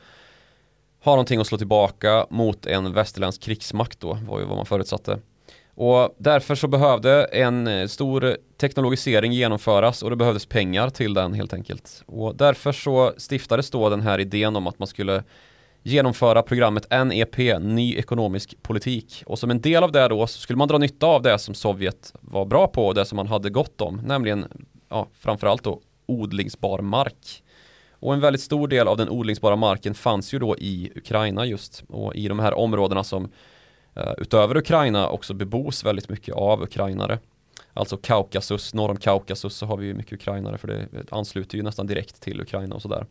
ha 1.03 1.11
någonting 1.11 1.39
att 1.39 1.47
slå 1.47 1.57
tillbaka 1.57 2.27
mot 2.29 2.65
en 2.65 2.93
västerländsk 2.93 3.41
krigsmakt 3.41 3.99
då, 3.99 4.17
var 4.27 4.39
ju 4.39 4.45
vad 4.45 4.57
man 4.57 4.65
förutsatte. 4.65 5.19
Och 5.75 6.15
därför 6.17 6.55
så 6.55 6.67
behövde 6.67 7.23
en 7.23 7.67
eh, 7.67 7.87
stor 7.87 8.37
teknologisering 8.57 9.33
genomföras 9.33 10.03
och 10.03 10.09
det 10.09 10.15
behövdes 10.15 10.45
pengar 10.45 10.89
till 10.89 11.13
den 11.13 11.33
helt 11.33 11.53
enkelt. 11.53 12.03
Och 12.05 12.35
därför 12.35 12.71
så 12.71 13.13
stiftades 13.17 13.69
då 13.69 13.89
den 13.89 14.01
här 14.01 14.19
idén 14.19 14.55
om 14.55 14.67
att 14.67 14.79
man 14.79 14.87
skulle 14.87 15.23
genomföra 15.83 16.41
programmet 16.41 16.87
NEP, 17.05 17.37
Ny 17.59 17.95
ekonomisk 17.95 18.55
politik. 18.61 19.23
Och 19.25 19.39
som 19.39 19.51
en 19.51 19.61
del 19.61 19.83
av 19.83 19.91
det 19.91 20.07
då 20.07 20.27
så 20.27 20.39
skulle 20.39 20.57
man 20.57 20.67
dra 20.67 20.77
nytta 20.77 21.05
av 21.07 21.21
det 21.21 21.39
som 21.39 21.55
Sovjet 21.55 22.13
var 22.21 22.45
bra 22.45 22.67
på 22.67 22.87
och 22.87 22.95
det 22.95 23.05
som 23.05 23.15
man 23.15 23.27
hade 23.27 23.49
gott 23.49 23.81
om, 23.81 24.01
nämligen 24.05 24.45
ja, 24.89 25.07
framförallt 25.19 25.63
då 25.63 25.81
odlingsbar 26.05 26.81
mark. 26.81 27.42
Och 28.03 28.13
en 28.13 28.19
väldigt 28.19 28.41
stor 28.41 28.67
del 28.67 28.87
av 28.87 28.97
den 28.97 29.09
odlingsbara 29.09 29.55
marken 29.55 29.93
fanns 29.93 30.33
ju 30.33 30.39
då 30.39 30.57
i 30.57 30.91
Ukraina 30.95 31.45
just 31.45 31.83
och 31.89 32.15
i 32.15 32.27
de 32.27 32.39
här 32.39 32.53
områdena 32.53 33.03
som 33.03 33.31
eh, 33.95 34.13
utöver 34.17 34.57
Ukraina 34.57 35.09
också 35.09 35.33
bebos 35.33 35.85
väldigt 35.85 36.09
mycket 36.09 36.35
av 36.35 36.63
ukrainare. 36.63 37.19
Alltså 37.73 37.97
Kaukasus, 37.97 38.73
norr 38.73 38.89
om 38.89 38.97
Kaukasus 38.97 39.55
så 39.55 39.65
har 39.65 39.77
vi 39.77 39.85
ju 39.85 39.93
mycket 39.93 40.13
ukrainare 40.13 40.57
för 40.57 40.67
det 40.67 40.87
ansluter 41.09 41.57
ju 41.57 41.63
nästan 41.63 41.87
direkt 41.87 42.21
till 42.21 42.41
Ukraina 42.41 42.75
och 42.75 42.81
sådär. 42.81 43.05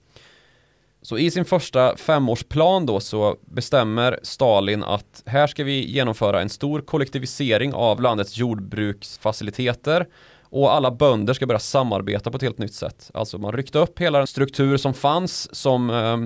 Så 1.03 1.19
i 1.19 1.31
sin 1.31 1.45
första 1.45 1.97
femårsplan 1.97 2.87
då 2.87 3.01
så 3.01 3.37
bestämmer 3.41 4.21
Stalin 4.23 4.85
att 4.85 5.23
här 5.27 5.47
ska 5.47 5.65
vi 5.65 5.91
genomföra 5.91 6.43
en 6.43 6.49
stor 6.49 6.81
kollektivisering 6.81 7.75
av 7.75 8.01
landets 8.01 8.39
jordbruksfaciliteter 8.39 10.07
och 10.53 10.75
alla 10.75 10.91
bönder 10.91 11.35
ska 11.35 11.47
börja 11.47 11.59
samarbeta 11.59 12.31
på 12.31 12.37
ett 12.37 12.43
helt 12.43 12.59
nytt 12.59 12.75
sätt. 12.75 13.11
Alltså 13.15 13.39
man 13.39 13.53
ryckte 13.53 13.79
upp 13.79 13.99
hela 13.99 14.19
den 14.19 14.27
struktur 14.27 14.77
som 14.77 14.95
fanns 14.95 15.55
som 15.55 15.91
eh, 15.91 16.17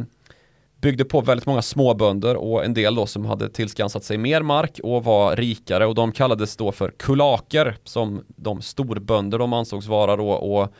byggde 0.81 1.05
på 1.05 1.21
väldigt 1.21 1.47
många 1.47 1.63
småbönder 1.63 2.37
och 2.37 2.65
en 2.65 2.75
del 2.75 2.95
då 2.95 3.07
som 3.07 3.25
hade 3.25 3.49
tillskansat 3.49 4.05
sig 4.05 4.19
mer 4.19 4.43
mark 4.43 4.81
och 4.83 5.05
var 5.05 5.37
rikare 5.37 5.87
och 5.87 5.95
de 5.95 6.13
kallades 6.13 6.57
då 6.57 6.73
för 6.73 6.91
kulaker 6.91 7.77
som 7.85 8.25
de 8.27 8.63
storbönder 8.63 9.39
de 9.39 9.53
ansågs 9.53 9.87
vara 9.87 10.17
då 10.17 10.31
och 10.31 10.73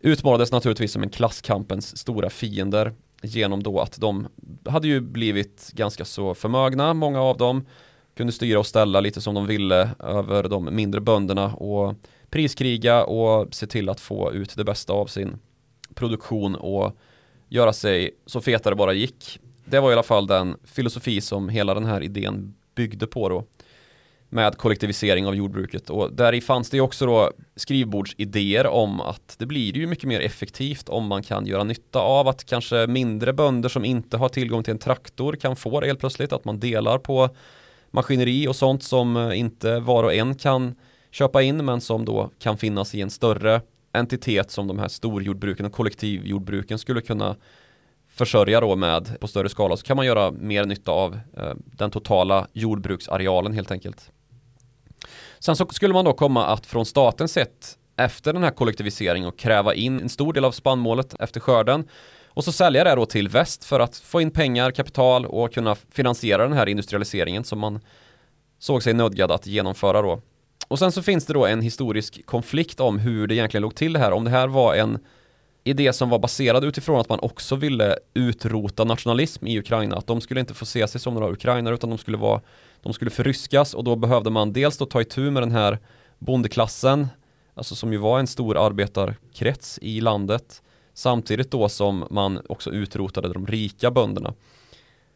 utmålades 0.00 0.52
naturligtvis 0.52 0.92
som 0.92 1.02
en 1.02 1.10
klasskampens 1.10 1.96
stora 1.96 2.30
fiender. 2.30 2.92
genom 3.22 3.62
då 3.62 3.80
att 3.80 4.00
de 4.00 4.26
hade 4.66 4.88
ju 4.88 5.00
blivit 5.00 5.70
ganska 5.72 6.04
så 6.04 6.34
förmögna, 6.34 6.94
många 6.94 7.22
av 7.22 7.36
dem 7.36 7.66
kunde 8.16 8.32
styra 8.32 8.58
och 8.58 8.66
ställa 8.66 9.00
lite 9.00 9.20
som 9.20 9.34
de 9.34 9.46
ville 9.46 9.90
över 9.98 10.42
de 10.48 10.76
mindre 10.76 11.00
bönderna 11.00 11.54
och 11.54 11.94
priskriga 12.34 13.04
och 13.04 13.54
se 13.54 13.66
till 13.66 13.88
att 13.88 14.00
få 14.00 14.32
ut 14.32 14.56
det 14.56 14.64
bästa 14.64 14.92
av 14.92 15.06
sin 15.06 15.38
produktion 15.94 16.54
och 16.54 16.96
göra 17.48 17.72
sig 17.72 18.10
så 18.26 18.40
feta 18.40 18.70
det 18.70 18.76
bara 18.76 18.92
gick. 18.92 19.38
Det 19.64 19.80
var 19.80 19.90
i 19.90 19.92
alla 19.92 20.02
fall 20.02 20.26
den 20.26 20.56
filosofi 20.64 21.20
som 21.20 21.48
hela 21.48 21.74
den 21.74 21.84
här 21.84 22.02
idén 22.02 22.54
byggde 22.74 23.06
på 23.06 23.28
då 23.28 23.44
med 24.28 24.56
kollektivisering 24.56 25.26
av 25.26 25.34
jordbruket 25.34 25.90
och 25.90 26.12
där 26.12 26.32
i 26.32 26.40
fanns 26.40 26.70
det 26.70 26.80
också 26.80 27.06
då 27.06 27.32
skrivbordsidéer 27.56 28.66
om 28.66 29.00
att 29.00 29.36
det 29.38 29.46
blir 29.46 29.76
ju 29.76 29.86
mycket 29.86 30.08
mer 30.08 30.20
effektivt 30.20 30.88
om 30.88 31.06
man 31.06 31.22
kan 31.22 31.46
göra 31.46 31.64
nytta 31.64 31.98
av 31.98 32.28
att 32.28 32.44
kanske 32.44 32.86
mindre 32.86 33.32
bönder 33.32 33.68
som 33.68 33.84
inte 33.84 34.16
har 34.16 34.28
tillgång 34.28 34.62
till 34.62 34.72
en 34.72 34.78
traktor 34.78 35.32
kan 35.32 35.56
få 35.56 35.80
det 35.80 35.86
helt 35.86 36.00
plötsligt, 36.00 36.32
att 36.32 36.44
man 36.44 36.60
delar 36.60 36.98
på 36.98 37.28
maskineri 37.90 38.48
och 38.48 38.56
sånt 38.56 38.82
som 38.82 39.32
inte 39.32 39.80
var 39.80 40.04
och 40.04 40.14
en 40.14 40.34
kan 40.34 40.74
köpa 41.14 41.42
in 41.42 41.64
men 41.64 41.80
som 41.80 42.04
då 42.04 42.30
kan 42.38 42.58
finnas 42.58 42.94
i 42.94 43.00
en 43.00 43.10
större 43.10 43.60
entitet 43.92 44.50
som 44.50 44.66
de 44.66 44.78
här 44.78 44.88
storjordbruken 44.88 45.66
och 45.66 45.72
kollektivjordbruken 45.72 46.78
skulle 46.78 47.00
kunna 47.00 47.36
försörja 48.08 48.60
då 48.60 48.76
med 48.76 49.20
på 49.20 49.28
större 49.28 49.48
skala 49.48 49.76
så 49.76 49.86
kan 49.86 49.96
man 49.96 50.06
göra 50.06 50.30
mer 50.30 50.64
nytta 50.64 50.92
av 50.92 51.18
eh, 51.36 51.52
den 51.64 51.90
totala 51.90 52.46
jordbruksarealen 52.52 53.52
helt 53.52 53.70
enkelt. 53.70 54.10
Sen 55.38 55.56
så 55.56 55.66
skulle 55.66 55.94
man 55.94 56.04
då 56.04 56.12
komma 56.12 56.46
att 56.46 56.66
från 56.66 56.86
statens 56.86 57.32
sett 57.32 57.78
efter 57.96 58.32
den 58.32 58.42
här 58.42 58.50
kollektiviseringen 58.50 59.28
och 59.28 59.38
kräva 59.38 59.74
in 59.74 60.00
en 60.00 60.08
stor 60.08 60.32
del 60.32 60.44
av 60.44 60.52
spannmålet 60.52 61.14
efter 61.20 61.40
skörden 61.40 61.88
och 62.26 62.44
så 62.44 62.52
sälja 62.52 62.84
det 62.84 62.94
då 62.94 63.06
till 63.06 63.28
väst 63.28 63.64
för 63.64 63.80
att 63.80 63.96
få 63.96 64.20
in 64.20 64.30
pengar, 64.30 64.70
kapital 64.70 65.26
och 65.26 65.54
kunna 65.54 65.74
finansiera 65.74 66.42
den 66.42 66.52
här 66.52 66.68
industrialiseringen 66.68 67.44
som 67.44 67.58
man 67.58 67.80
såg 68.58 68.82
sig 68.82 68.94
nödgad 68.94 69.30
att 69.30 69.46
genomföra 69.46 70.02
då. 70.02 70.20
Och 70.68 70.78
sen 70.78 70.92
så 70.92 71.02
finns 71.02 71.26
det 71.26 71.32
då 71.32 71.46
en 71.46 71.60
historisk 71.60 72.26
konflikt 72.26 72.80
om 72.80 72.98
hur 72.98 73.26
det 73.26 73.34
egentligen 73.34 73.62
låg 73.62 73.74
till 73.74 73.92
det 73.92 73.98
här. 73.98 74.12
Om 74.12 74.24
det 74.24 74.30
här 74.30 74.48
var 74.48 74.74
en 74.74 74.98
idé 75.64 75.92
som 75.92 76.08
var 76.08 76.18
baserad 76.18 76.64
utifrån 76.64 77.00
att 77.00 77.08
man 77.08 77.18
också 77.22 77.56
ville 77.56 77.98
utrota 78.14 78.84
nationalism 78.84 79.46
i 79.46 79.58
Ukraina. 79.58 79.96
Att 79.96 80.06
de 80.06 80.20
skulle 80.20 80.40
inte 80.40 80.54
få 80.54 80.66
se 80.66 80.88
sig 80.88 81.00
som 81.00 81.14
några 81.14 81.32
ukrainare 81.32 81.74
utan 81.74 81.90
de 81.90 81.98
skulle 81.98 82.16
vara 82.16 82.40
de 82.82 82.92
skulle 82.92 83.10
förryskas 83.10 83.74
och 83.74 83.84
då 83.84 83.96
behövde 83.96 84.30
man 84.30 84.52
dels 84.52 84.76
då 84.76 84.86
ta 84.86 85.00
itu 85.00 85.30
med 85.30 85.42
den 85.42 85.52
här 85.52 85.78
bondeklassen, 86.18 87.08
alltså 87.54 87.74
som 87.74 87.92
ju 87.92 87.98
var 87.98 88.18
en 88.18 88.26
stor 88.26 88.66
arbetarkrets 88.66 89.78
i 89.82 90.00
landet, 90.00 90.62
samtidigt 90.94 91.50
då 91.50 91.68
som 91.68 92.06
man 92.10 92.40
också 92.48 92.70
utrotade 92.70 93.32
de 93.32 93.46
rika 93.46 93.90
bönderna. 93.90 94.34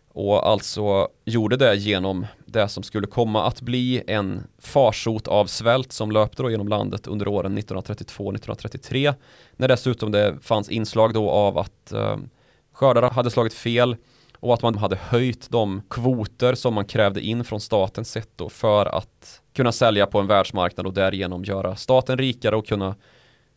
Och 0.09 0.49
alltså 0.49 1.09
gjorde 1.25 1.57
det 1.57 1.75
genom 1.75 2.27
det 2.53 2.69
som 2.69 2.83
skulle 2.83 3.07
komma 3.07 3.47
att 3.47 3.61
bli 3.61 4.03
en 4.07 4.43
farsot 4.59 5.29
av 5.29 5.47
svält 5.47 5.93
som 5.93 6.11
löpte 6.11 6.43
då 6.43 6.51
genom 6.51 6.69
landet 6.69 7.07
under 7.07 7.29
åren 7.29 7.59
1932-1933. 7.59 9.15
När 9.57 9.69
dessutom 9.69 10.13
det 10.13 10.37
fanns 10.43 10.69
inslag 10.69 11.15
då 11.15 11.31
av 11.31 11.59
att 11.59 11.93
eh, 11.93 12.17
skördare 12.73 13.07
hade 13.07 13.31
slagit 13.31 13.55
fel 13.55 13.97
och 14.41 14.55
att 14.55 14.63
man 14.63 14.75
hade 14.75 14.97
höjt 14.97 15.51
de 15.51 15.83
kvoter 15.91 16.55
som 16.55 16.75
man 16.75 16.85
krävde 16.85 17.21
in 17.21 17.45
från 17.45 17.61
statens 17.61 18.11
sätt 18.11 18.31
då 18.37 18.49
för 18.49 18.87
att 18.87 19.43
kunna 19.53 19.73
sälja 19.73 20.07
på 20.07 20.19
en 20.19 20.27
världsmarknad 20.27 20.87
och 20.87 20.95
därigenom 20.95 21.45
göra 21.45 21.77
staten 21.77 22.19
rikare 22.19 22.57
och 22.57 22.67
kunna 22.67 22.95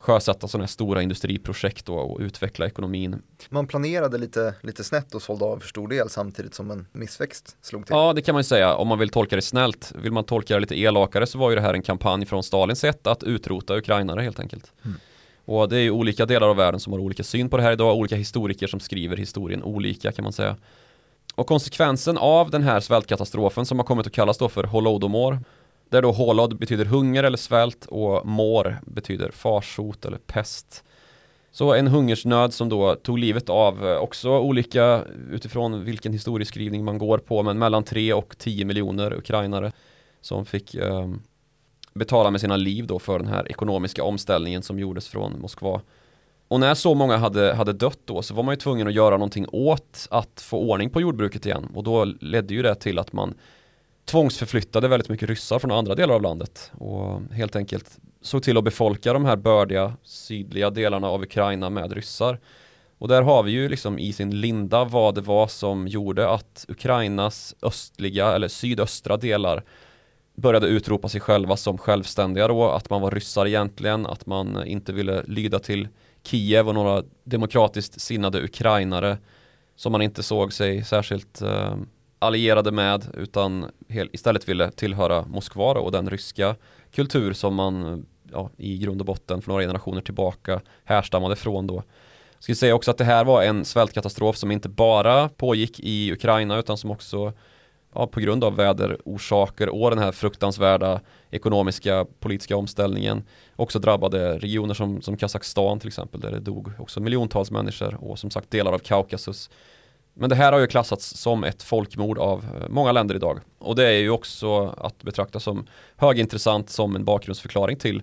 sjösätta 0.01 0.47
sådana 0.47 0.63
här 0.63 0.67
stora 0.67 1.01
industriprojekt 1.01 1.89
och 1.89 2.17
utveckla 2.19 2.65
ekonomin. 2.65 3.21
Man 3.49 3.67
planerade 3.67 4.17
lite, 4.17 4.53
lite 4.61 4.83
snett 4.83 5.15
och 5.15 5.21
sålde 5.21 5.45
av 5.45 5.59
för 5.59 5.67
stor 5.67 5.87
del 5.87 6.09
samtidigt 6.09 6.53
som 6.53 6.71
en 6.71 6.87
missväxt 6.91 7.57
slog 7.61 7.85
till. 7.85 7.95
Ja, 7.95 8.13
det 8.13 8.21
kan 8.21 8.33
man 8.35 8.39
ju 8.39 8.43
säga 8.43 8.75
om 8.75 8.87
man 8.87 8.99
vill 8.99 9.09
tolka 9.09 9.35
det 9.35 9.41
snällt. 9.41 9.91
Vill 9.95 10.11
man 10.11 10.23
tolka 10.23 10.53
det 10.53 10.59
lite 10.59 10.79
elakare 10.79 11.27
så 11.27 11.37
var 11.37 11.49
ju 11.49 11.55
det 11.55 11.61
här 11.61 11.73
en 11.73 11.81
kampanj 11.81 12.25
från 12.25 12.43
Stalins 12.43 12.79
sätt 12.79 13.07
att 13.07 13.23
utrota 13.23 13.77
ukrainare 13.77 14.21
helt 14.21 14.39
enkelt. 14.39 14.73
Mm. 14.85 14.97
Och 15.45 15.69
det 15.69 15.77
är 15.77 15.81
ju 15.81 15.91
olika 15.91 16.25
delar 16.25 16.49
av 16.49 16.55
världen 16.55 16.79
som 16.79 16.93
har 16.93 16.99
olika 16.99 17.23
syn 17.23 17.49
på 17.49 17.57
det 17.57 17.63
här 17.63 17.71
idag, 17.71 17.95
olika 17.95 18.15
historiker 18.15 18.67
som 18.67 18.79
skriver 18.79 19.17
historien 19.17 19.63
olika 19.63 20.11
kan 20.11 20.23
man 20.23 20.33
säga. 20.33 20.57
Och 21.35 21.47
konsekvensen 21.47 22.17
av 22.17 22.49
den 22.49 22.63
här 22.63 22.79
svältkatastrofen 22.79 23.65
som 23.65 23.79
har 23.79 23.85
kommit 23.85 24.07
att 24.07 24.13
kallas 24.13 24.37
då 24.37 24.49
för 24.49 24.63
Holodomor 24.63 25.39
där 25.91 26.01
då 26.01 26.11
Holod 26.11 26.57
betyder 26.57 26.85
hunger 26.85 27.23
eller 27.23 27.37
svält 27.37 27.85
och 27.85 28.25
mor 28.25 28.79
betyder 28.85 29.31
farsot 29.31 30.05
eller 30.05 30.17
pest. 30.17 30.83
Så 31.51 31.73
en 31.73 31.87
hungersnöd 31.87 32.53
som 32.53 32.69
då 32.69 32.95
tog 32.95 33.19
livet 33.19 33.49
av 33.49 33.87
eh, 33.87 33.97
också 33.97 34.39
olika 34.39 35.03
utifrån 35.31 35.83
vilken 35.83 36.13
historieskrivning 36.13 36.85
man 36.85 36.97
går 36.97 37.17
på 37.17 37.43
men 37.43 37.59
mellan 37.59 37.83
3 37.83 38.13
och 38.13 38.37
10 38.37 38.65
miljoner 38.65 39.13
ukrainare 39.13 39.71
som 40.21 40.45
fick 40.45 40.75
eh, 40.75 41.09
betala 41.93 42.31
med 42.31 42.41
sina 42.41 42.55
liv 42.55 42.87
då 42.87 42.99
för 42.99 43.19
den 43.19 43.27
här 43.27 43.51
ekonomiska 43.51 44.03
omställningen 44.03 44.63
som 44.63 44.79
gjordes 44.79 45.07
från 45.07 45.41
Moskva. 45.41 45.81
Och 46.47 46.59
när 46.59 46.73
så 46.73 46.95
många 46.95 47.17
hade, 47.17 47.53
hade 47.53 47.73
dött 47.73 47.99
då 48.05 48.21
så 48.21 48.33
var 48.33 48.43
man 48.43 48.53
ju 48.53 48.57
tvungen 48.57 48.87
att 48.87 48.93
göra 48.93 49.17
någonting 49.17 49.45
åt 49.51 50.07
att 50.11 50.41
få 50.41 50.57
ordning 50.57 50.89
på 50.89 51.01
jordbruket 51.01 51.45
igen 51.45 51.69
och 51.73 51.83
då 51.83 52.05
ledde 52.05 52.53
ju 52.53 52.61
det 52.61 52.75
till 52.75 52.99
att 52.99 53.13
man 53.13 53.33
tvångsförflyttade 54.05 54.87
väldigt 54.87 55.09
mycket 55.09 55.29
ryssar 55.29 55.59
från 55.59 55.71
andra 55.71 55.95
delar 55.95 56.15
av 56.15 56.21
landet 56.21 56.71
och 56.77 57.21
helt 57.31 57.55
enkelt 57.55 57.99
såg 58.21 58.43
till 58.43 58.57
att 58.57 58.63
befolka 58.63 59.13
de 59.13 59.25
här 59.25 59.35
bördiga 59.35 59.93
sydliga 60.03 60.69
delarna 60.69 61.07
av 61.07 61.23
Ukraina 61.23 61.69
med 61.69 61.93
ryssar. 61.93 62.39
Och 62.97 63.07
där 63.07 63.21
har 63.21 63.43
vi 63.43 63.51
ju 63.51 63.69
liksom 63.69 63.99
i 63.99 64.13
sin 64.13 64.41
linda 64.41 64.83
vad 64.83 65.15
det 65.15 65.21
var 65.21 65.47
som 65.47 65.87
gjorde 65.87 66.29
att 66.29 66.65
Ukrainas 66.67 67.55
östliga 67.61 68.31
eller 68.31 68.47
sydöstra 68.47 69.17
delar 69.17 69.63
började 70.35 70.67
utropa 70.67 71.09
sig 71.09 71.21
själva 71.21 71.57
som 71.57 71.77
självständiga 71.77 72.47
då, 72.47 72.69
att 72.69 72.89
man 72.89 73.01
var 73.01 73.11
ryssar 73.11 73.47
egentligen, 73.47 74.05
att 74.05 74.25
man 74.25 74.67
inte 74.67 74.93
ville 74.93 75.23
lyda 75.23 75.59
till 75.59 75.87
Kiev 76.23 76.67
och 76.67 76.75
några 76.75 77.03
demokratiskt 77.23 78.01
sinnade 78.01 78.43
ukrainare 78.43 79.17
som 79.75 79.91
man 79.91 80.01
inte 80.01 80.23
såg 80.23 80.53
sig 80.53 80.83
särskilt 80.83 81.41
eh, 81.41 81.75
allierade 82.21 82.71
med 82.71 83.07
utan 83.17 83.65
istället 83.87 84.49
ville 84.49 84.71
tillhöra 84.71 85.25
Moskva 85.25 85.79
och 85.79 85.91
den 85.91 86.09
ryska 86.09 86.55
kultur 86.91 87.33
som 87.33 87.55
man 87.55 88.05
ja, 88.31 88.49
i 88.57 88.77
grund 88.77 89.01
och 89.01 89.05
botten 89.05 89.41
för 89.41 89.49
några 89.49 89.63
generationer 89.63 90.01
tillbaka 90.01 90.61
härstammade 90.83 91.35
från 91.35 91.67
då. 91.67 91.75
Jag 91.75 92.43
skulle 92.43 92.55
säga 92.55 92.75
också 92.75 92.91
att 92.91 92.97
det 92.97 93.03
här 93.03 93.25
var 93.25 93.43
en 93.43 93.65
svältkatastrof 93.65 94.37
som 94.37 94.51
inte 94.51 94.69
bara 94.69 95.29
pågick 95.29 95.79
i 95.79 96.11
Ukraina 96.11 96.57
utan 96.57 96.77
som 96.77 96.91
också 96.91 97.33
ja, 97.93 98.07
på 98.07 98.19
grund 98.19 98.43
av 98.43 98.55
väderorsaker 98.55 99.69
och 99.69 99.89
den 99.89 99.99
här 99.99 100.11
fruktansvärda 100.11 101.01
ekonomiska 101.31 102.05
politiska 102.19 102.57
omställningen 102.57 103.23
också 103.55 103.79
drabbade 103.79 104.37
regioner 104.37 104.73
som, 104.73 105.01
som 105.01 105.17
Kazakstan 105.17 105.79
till 105.79 105.87
exempel 105.87 106.21
där 106.21 106.31
det 106.31 106.39
dog 106.39 106.71
också 106.79 106.99
miljontals 106.99 107.51
människor 107.51 107.97
och 108.03 108.19
som 108.19 108.31
sagt 108.31 108.51
delar 108.51 108.73
av 108.73 108.79
Kaukasus. 108.79 109.49
Men 110.13 110.29
det 110.29 110.35
här 110.35 110.51
har 110.51 110.59
ju 110.59 110.67
klassats 110.67 111.17
som 111.17 111.43
ett 111.43 111.63
folkmord 111.63 112.17
av 112.17 112.43
eh, 112.43 112.69
många 112.69 112.91
länder 112.91 113.15
idag 113.15 113.39
och 113.59 113.75
det 113.75 113.87
är 113.87 113.99
ju 113.99 114.09
också 114.09 114.67
att 114.67 115.03
betrakta 115.03 115.39
som 115.39 115.67
högintressant 115.95 116.69
som 116.69 116.95
en 116.95 117.05
bakgrundsförklaring 117.05 117.77
till 117.77 118.01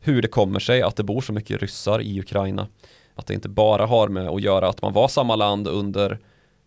hur 0.00 0.22
det 0.22 0.28
kommer 0.28 0.60
sig 0.60 0.82
att 0.82 0.96
det 0.96 1.02
bor 1.02 1.20
så 1.20 1.32
mycket 1.32 1.62
ryssar 1.62 2.00
i 2.00 2.20
Ukraina. 2.20 2.66
Att 3.14 3.26
det 3.26 3.34
inte 3.34 3.48
bara 3.48 3.86
har 3.86 4.08
med 4.08 4.28
att 4.28 4.42
göra 4.42 4.68
att 4.68 4.82
man 4.82 4.92
var 4.92 5.08
samma 5.08 5.36
land 5.36 5.68
under 5.68 6.18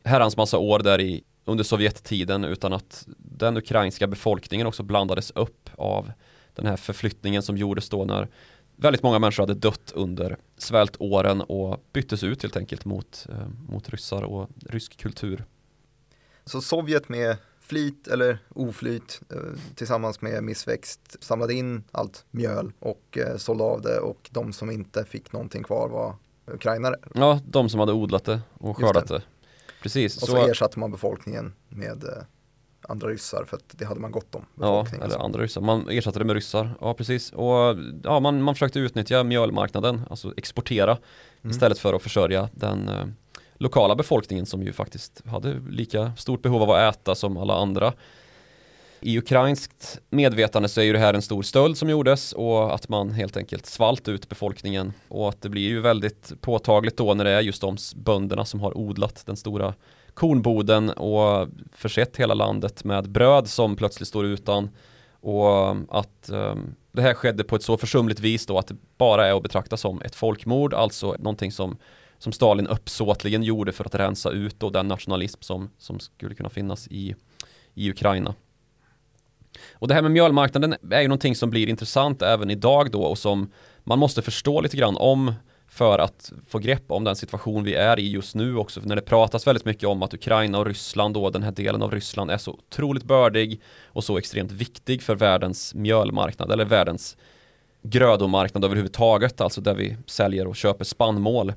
herrans 0.04 0.38
massa 0.38 0.58
år 0.58 0.80
där 0.80 1.02
i 1.02 1.24
under 1.46 1.64
Sovjettiden 1.64 2.46
utan 2.46 2.74
att 2.74 3.06
den 3.18 3.58
ukrainska 3.58 4.08
befolkningen 4.08 4.68
också 4.68 4.84
blandades 4.84 5.32
upp 5.32 5.70
av 5.78 6.12
den 6.56 6.66
här 6.66 6.78
förflyttningen 6.78 7.42
som 7.42 7.58
gjordes 7.58 7.90
då 7.90 8.06
när 8.06 8.28
väldigt 8.76 9.04
många 9.04 9.20
människor 9.20 9.44
hade 9.44 9.54
dött 9.54 9.92
under 9.96 10.38
svältåren 10.58 11.42
och 11.42 11.84
byttes 11.94 12.24
ut 12.24 12.44
helt 12.44 12.58
enkelt 12.58 12.86
mot, 12.86 13.28
eh, 13.30 13.48
mot 13.70 13.90
ryssar 13.90 14.22
och 14.22 14.50
rysk 14.66 14.98
kultur. 14.98 15.46
Så 16.46 16.62
Sovjet 16.62 17.10
med 17.10 17.38
flit 17.60 18.08
eller 18.08 18.38
oflyt 18.50 19.22
eh, 19.30 19.38
tillsammans 19.76 20.22
med 20.22 20.44
missväxt 20.44 21.18
samlade 21.20 21.54
in 21.54 21.84
allt 21.92 22.26
mjöl 22.32 22.72
och 22.80 23.18
eh, 23.18 23.38
sålde 23.38 23.64
av 23.64 23.82
det 23.82 24.00
och 24.00 24.30
de 24.32 24.54
som 24.54 24.72
inte 24.72 25.06
fick 25.06 25.32
någonting 25.32 25.64
kvar 25.64 25.90
var 25.90 26.16
ukrainare? 26.46 26.96
Ja, 27.14 27.40
de 27.48 27.70
som 27.70 27.80
hade 27.80 27.94
odlat 27.94 28.26
det 28.26 28.42
och 28.54 28.78
skördat 28.78 29.08
det. 29.08 29.14
det. 29.14 29.24
Precis. 29.82 30.16
Och 30.16 30.28
så, 30.28 30.32
så 30.32 30.48
ersatte 30.48 30.80
man 30.80 30.92
befolkningen 30.92 31.54
med 31.70 32.26
andra 32.90 33.08
ryssar 33.08 33.46
för 33.46 33.58
att 33.58 33.64
det 33.72 33.86
hade 33.86 34.00
man 34.00 34.12
gott 34.12 34.36
om. 34.36 34.46
Ja, 34.60 34.88
eller 35.02 35.18
andra 35.18 35.42
ryssar. 35.42 35.62
Man 35.62 35.90
ersatte 35.90 36.20
det 36.20 36.26
med 36.26 36.34
ryssar. 36.34 36.76
Ja, 36.82 36.94
precis. 36.94 37.32
Och 37.32 37.78
ja, 38.04 38.20
man, 38.20 38.42
man 38.42 38.56
försökte 38.56 38.80
utnyttja 38.80 39.24
mjölmarknaden, 39.24 40.02
alltså 40.10 40.34
exportera 40.38 40.92
mm. 40.92 41.52
istället 41.52 41.80
för 41.80 41.94
att 41.94 42.02
försörja 42.02 42.50
den 42.54 42.90
eh, 42.90 43.06
lokala 43.58 43.96
befolkningen 43.96 44.46
som 44.46 44.64
ju 44.64 44.74
faktiskt 44.74 45.22
hade 45.26 45.60
lika 45.70 46.12
stort 46.18 46.42
behov 46.42 46.62
av 46.62 46.72
att 46.72 46.96
äta 46.96 47.16
som 47.16 47.38
alla 47.38 47.56
andra. 47.56 47.94
i 49.00 49.18
ukrainskt 49.18 50.00
medvetande 50.10 50.70
så 50.70 50.82
är 50.82 50.86
ju 50.86 50.94
det 50.94 51.00
här 51.00 51.14
en 51.14 51.22
stor 51.22 51.44
stöld 51.44 51.78
som 51.78 51.90
gjordes 51.90 52.34
och 52.34 52.76
att 52.76 52.90
man 52.90 53.12
helt 53.12 53.38
enkelt 53.38 53.66
svalt 53.66 54.08
ut 54.08 54.30
befolkningen 54.30 54.94
och 55.08 55.30
att 55.30 55.42
det 55.42 55.50
blir 55.50 55.68
ju 55.68 55.82
väldigt 55.82 56.42
påtagligt 56.42 56.98
då 56.98 57.14
när 57.14 57.24
det 57.24 57.32
är 57.32 57.42
just 57.42 57.62
de 57.62 57.78
bönderna 57.96 58.46
som 58.46 58.60
har 58.60 58.78
odlat 58.78 59.24
den 59.26 59.36
stora 59.36 59.74
kornboden 60.16 60.90
och 60.90 61.48
försett 61.72 62.18
hela 62.18 62.34
landet 62.34 62.84
med 62.84 63.10
bröd 63.10 63.48
som 63.48 63.76
plötsligt 63.76 64.08
står 64.08 64.26
utan 64.26 64.70
och 65.20 65.70
att 65.90 66.30
um, 66.30 66.76
det 66.92 67.02
här 67.02 67.14
skedde 67.14 67.44
på 67.44 67.56
ett 67.56 67.64
så 67.64 67.78
försumligt 67.78 68.20
vis 68.20 68.46
då 68.46 68.58
att 68.58 68.68
det 68.68 68.76
bara 68.98 69.28
är 69.28 69.38
att 69.38 69.44
betrakta 69.44 69.78
som 69.78 70.02
ett 70.02 70.16
folkmord, 70.16 70.74
alltså 70.74 71.16
någonting 71.20 71.52
som, 71.52 71.78
som 72.18 72.32
Stalin 72.32 72.68
uppsåtligen 72.68 73.44
gjorde 73.44 73.72
för 73.72 73.86
att 73.86 73.96
rensa 73.96 74.30
ut 74.32 74.60
då 74.60 74.70
den 74.70 74.88
nationalism 74.88 75.42
som, 75.42 75.70
som 75.78 76.00
skulle 76.00 76.36
kunna 76.36 76.50
finnas 76.50 76.88
i, 76.88 77.16
i 77.74 77.90
Ukraina. 77.90 78.34
Och 79.74 79.88
det 79.88 79.94
här 79.94 80.02
med 80.02 80.12
mjölmarknaden 80.12 80.76
är 80.92 81.02
ju 81.02 81.08
någonting 81.08 81.36
som 81.36 81.50
blir 81.50 81.70
intressant 81.70 82.22
även 82.22 82.50
idag 82.50 82.92
då 82.92 83.04
och 83.04 83.18
som 83.18 83.52
man 83.84 84.00
måste 84.00 84.22
förstå 84.22 84.62
lite 84.62 84.78
grann 84.78 84.98
om 84.98 85.34
för 85.68 86.00
att 86.00 86.34
få 86.48 86.60
grepp 86.60 86.84
om 86.88 87.04
den 87.04 87.16
situation 87.16 87.64
vi 87.64 87.74
är 87.74 88.00
i 88.00 88.12
just 88.12 88.36
nu 88.36 88.58
också. 88.58 88.82
För 88.82 88.88
när 88.88 88.96
det 88.96 89.02
pratas 89.02 89.48
väldigt 89.48 89.66
mycket 89.66 89.90
om 89.90 90.04
att 90.04 90.14
Ukraina 90.14 90.60
och 90.60 90.66
Ryssland 90.66 91.14
då, 91.14 91.30
den 91.30 91.44
här 91.44 91.52
delen 91.52 91.82
av 91.82 91.92
Ryssland 91.92 92.32
är 92.32 92.38
så 92.38 92.52
otroligt 92.52 93.04
bördig 93.04 93.62
och 93.86 94.04
så 94.04 94.18
extremt 94.18 94.52
viktig 94.52 95.02
för 95.02 95.16
världens 95.16 95.76
mjölmarknad 95.76 96.52
eller 96.52 96.66
världens 96.66 97.18
grödomarknad 97.82 98.66
överhuvudtaget, 98.66 99.42
alltså 99.42 99.62
där 99.62 99.76
vi 99.76 99.98
säljer 100.06 100.48
och 100.48 100.56
köper 100.56 100.86
spannmål. 100.86 101.54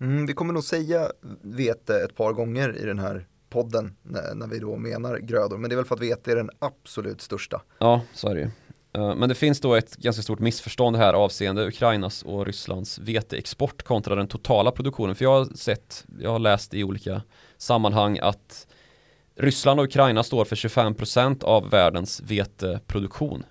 Mm, 0.00 0.26
vi 0.26 0.32
kommer 0.32 0.52
nog 0.52 0.64
säga 0.64 1.12
vete 1.42 2.04
ett 2.04 2.16
par 2.16 2.32
gånger 2.32 2.76
i 2.82 2.86
den 2.86 2.98
här 2.98 3.26
podden 3.50 3.96
när, 4.02 4.34
när 4.34 4.46
vi 4.46 4.58
då 4.58 4.76
menar 4.76 5.18
grödor, 5.18 5.58
men 5.58 5.70
det 5.70 5.74
är 5.74 5.76
väl 5.76 5.84
för 5.84 5.94
att 5.94 6.02
vete 6.02 6.32
är 6.32 6.36
den 6.36 6.50
absolut 6.58 7.20
största. 7.20 7.62
Ja, 7.78 8.00
så 8.12 8.28
är 8.28 8.34
det 8.34 8.40
ju. 8.40 8.50
Eh, 8.92 9.14
men 9.14 9.28
det 9.28 9.34
finns 9.34 9.60
då 9.60 9.74
ett 9.74 9.96
ganska 9.96 10.22
stort 10.22 10.38
missförstånd 10.38 10.96
här 10.96 11.12
avseende 11.12 11.66
Ukrainas 11.66 12.22
och 12.22 12.46
Rysslands 12.46 12.98
veteexport 12.98 13.82
kontra 13.82 14.14
den 14.14 14.28
totala 14.28 14.70
produktionen. 14.70 15.14
För 15.14 15.24
jag 15.24 15.32
har 15.32 15.44
sett, 15.56 16.04
jag 16.20 16.30
har 16.30 16.38
läst 16.38 16.74
i 16.74 16.84
olika 16.84 17.22
sammanhang 17.56 18.18
att 18.18 18.66
Ryssland 19.36 19.80
och 19.80 19.86
Ukraina 19.86 20.22
står 20.22 20.44
för 20.44 20.56
25% 20.56 21.44
av 21.44 21.70
världens 21.70 22.20
veteproduktion. 22.20 23.44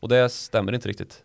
Och 0.00 0.08
det 0.08 0.28
stämmer 0.28 0.72
inte 0.72 0.88
riktigt. 0.88 1.22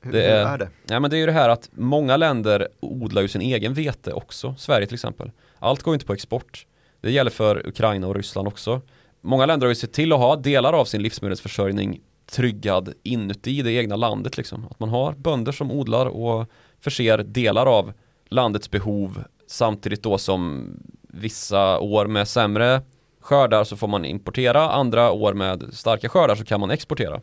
Hur, 0.00 0.12
det 0.12 0.22
är, 0.22 0.44
hur 0.44 0.52
är 0.52 0.58
det? 0.58 0.68
Ja, 0.86 1.00
men 1.00 1.10
det 1.10 1.16
är 1.16 1.18
ju 1.18 1.26
det 1.26 1.32
här 1.32 1.48
att 1.48 1.68
många 1.72 2.16
länder 2.16 2.68
odlar 2.80 3.22
ju 3.22 3.28
sin 3.28 3.40
egen 3.40 3.74
vete 3.74 4.12
också. 4.12 4.54
Sverige 4.58 4.86
till 4.86 4.94
exempel. 4.94 5.30
Allt 5.58 5.82
går 5.82 5.94
inte 5.94 6.06
på 6.06 6.12
export. 6.12 6.66
Det 7.00 7.10
gäller 7.10 7.30
för 7.30 7.66
Ukraina 7.68 8.06
och 8.06 8.14
Ryssland 8.14 8.48
också. 8.48 8.80
Många 9.20 9.46
länder 9.46 9.66
har 9.66 9.68
ju 9.68 9.74
sett 9.74 9.92
till 9.92 10.12
att 10.12 10.18
ha 10.18 10.36
delar 10.36 10.72
av 10.72 10.84
sin 10.84 11.02
livsmedelsförsörjning 11.02 12.00
tryggad 12.26 12.94
inuti 13.02 13.62
det 13.62 13.72
egna 13.72 13.96
landet 13.96 14.36
liksom. 14.36 14.66
Att 14.70 14.80
man 14.80 14.88
har 14.88 15.12
bönder 15.12 15.52
som 15.52 15.70
odlar 15.70 16.06
och 16.06 16.50
förser 16.80 17.18
delar 17.18 17.66
av 17.66 17.92
landets 18.28 18.70
behov 18.70 19.24
samtidigt 19.46 20.02
då 20.02 20.18
som 20.18 20.70
vissa 21.02 21.78
år 21.78 22.06
med 22.06 22.28
sämre 22.28 22.82
skördar 23.20 23.64
så 23.64 23.76
får 23.76 23.88
man 23.88 24.04
importera, 24.04 24.70
andra 24.70 25.12
år 25.12 25.34
med 25.34 25.64
starka 25.72 26.08
skördar 26.08 26.34
så 26.34 26.44
kan 26.44 26.60
man 26.60 26.70
exportera. 26.70 27.20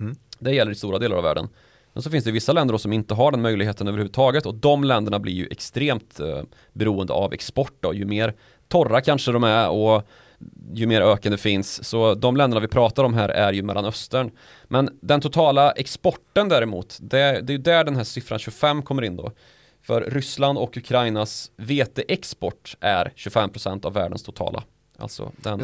Mm. 0.00 0.16
Det 0.38 0.54
gäller 0.54 0.72
i 0.72 0.74
stora 0.74 0.98
delar 0.98 1.16
av 1.16 1.22
världen. 1.22 1.48
Men 1.92 2.02
så 2.02 2.10
finns 2.10 2.24
det 2.24 2.32
vissa 2.32 2.52
länder 2.52 2.78
som 2.78 2.92
inte 2.92 3.14
har 3.14 3.30
den 3.30 3.42
möjligheten 3.42 3.88
överhuvudtaget 3.88 4.46
och 4.46 4.54
de 4.54 4.84
länderna 4.84 5.18
blir 5.18 5.32
ju 5.32 5.48
extremt 5.50 6.20
eh, 6.20 6.42
beroende 6.72 7.12
av 7.12 7.32
export 7.32 7.74
då. 7.80 7.94
Ju 7.94 8.04
mer 8.04 8.34
torra 8.68 9.00
kanske 9.00 9.32
de 9.32 9.44
är 9.44 9.68
och 9.68 10.08
ju 10.72 10.86
mer 10.86 11.00
öken 11.00 11.32
det 11.32 11.38
finns. 11.38 11.84
Så 11.88 12.14
de 12.14 12.36
länderna 12.36 12.60
vi 12.60 12.68
pratar 12.68 13.04
om 13.04 13.14
här 13.14 13.28
är 13.28 13.52
ju 13.52 13.62
Mellanöstern. 13.62 14.30
Men 14.64 14.98
den 15.02 15.20
totala 15.20 15.72
exporten 15.72 16.48
däremot, 16.48 16.98
det, 17.00 17.40
det 17.40 17.52
är 17.52 17.56
ju 17.56 17.58
där 17.58 17.84
den 17.84 17.96
här 17.96 18.04
siffran 18.04 18.38
25 18.38 18.82
kommer 18.82 19.02
in 19.02 19.16
då. 19.16 19.32
För 19.82 20.00
Ryssland 20.00 20.58
och 20.58 20.76
Ukrainas 20.76 21.50
veteexport 21.56 22.76
är 22.80 23.12
25% 23.16 23.86
av 23.86 23.92
världens 23.92 24.22
totala. 24.22 24.64
Alltså 24.98 25.32
den 25.36 25.60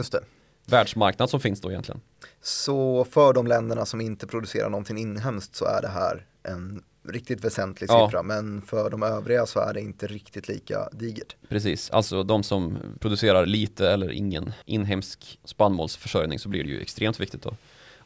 världsmarknad 0.66 1.30
som 1.30 1.40
finns 1.40 1.60
då 1.60 1.70
egentligen. 1.70 2.00
Så 2.42 3.04
för 3.04 3.32
de 3.32 3.46
länderna 3.46 3.86
som 3.86 4.00
inte 4.00 4.26
producerar 4.26 4.70
någonting 4.70 4.98
inhemskt 4.98 5.56
så 5.56 5.64
är 5.64 5.82
det 5.82 5.88
här 5.88 6.26
en 6.42 6.82
riktigt 7.08 7.44
väsentlig 7.44 7.90
siffra 7.90 8.08
ja. 8.12 8.22
men 8.22 8.62
för 8.62 8.90
de 8.90 9.02
övriga 9.02 9.46
så 9.46 9.60
är 9.60 9.74
det 9.74 9.80
inte 9.80 10.06
riktigt 10.06 10.48
lika 10.48 10.88
digert. 10.92 11.36
Precis, 11.48 11.90
alltså 11.90 12.22
de 12.22 12.42
som 12.42 12.78
producerar 13.00 13.46
lite 13.46 13.90
eller 13.90 14.10
ingen 14.10 14.52
inhemsk 14.64 15.38
spannmålsförsörjning 15.44 16.38
så 16.38 16.48
blir 16.48 16.64
det 16.64 16.70
ju 16.70 16.80
extremt 16.80 17.20
viktigt 17.20 17.42
då. 17.42 17.54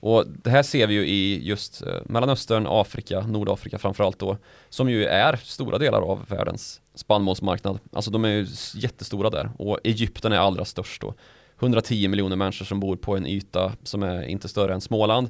Och 0.03 0.25
det 0.27 0.51
här 0.51 0.63
ser 0.63 0.87
vi 0.87 0.95
ju 0.95 1.07
i 1.07 1.49
just 1.49 1.83
eh, 1.83 1.95
Mellanöstern, 2.05 2.67
Afrika, 2.69 3.21
Nordafrika 3.21 3.79
framförallt 3.79 4.19
då, 4.19 4.37
som 4.69 4.91
ju 4.91 5.05
är 5.05 5.37
stora 5.37 5.79
delar 5.79 6.01
av 6.01 6.27
världens 6.29 6.81
spannmålsmarknad. 6.95 7.79
Alltså 7.93 8.11
de 8.11 8.25
är 8.25 8.29
ju 8.29 8.47
jättestora 8.75 9.31
där 9.31 9.51
och 9.59 9.79
Egypten 9.85 10.33
är 10.33 10.39
allra 10.39 10.65
störst 10.65 11.03
då. 11.03 11.15
110 11.59 12.09
miljoner 12.09 12.37
människor 12.37 12.65
som 12.65 12.81
bor 12.81 12.97
på 12.97 13.17
en 13.17 13.27
yta 13.27 13.73
som 13.83 14.03
är 14.03 14.23
inte 14.23 14.49
större 14.49 14.75
än 14.75 14.81
Småland 14.81 15.29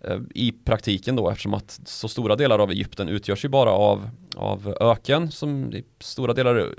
Eh, 0.00 0.18
i 0.34 0.52
praktiken 0.52 1.16
då 1.16 1.30
eftersom 1.30 1.54
att 1.54 1.80
så 1.84 2.08
stora 2.08 2.36
delar 2.36 2.58
av 2.58 2.70
Egypten 2.70 3.08
utgörs 3.08 3.44
ju 3.44 3.48
bara 3.48 3.70
av, 3.70 4.10
av 4.36 4.74
öken 4.80 5.30
som 5.30 5.72
i 5.72 5.84
stora 6.00 6.34
delar 6.34 6.54
är 6.54 6.74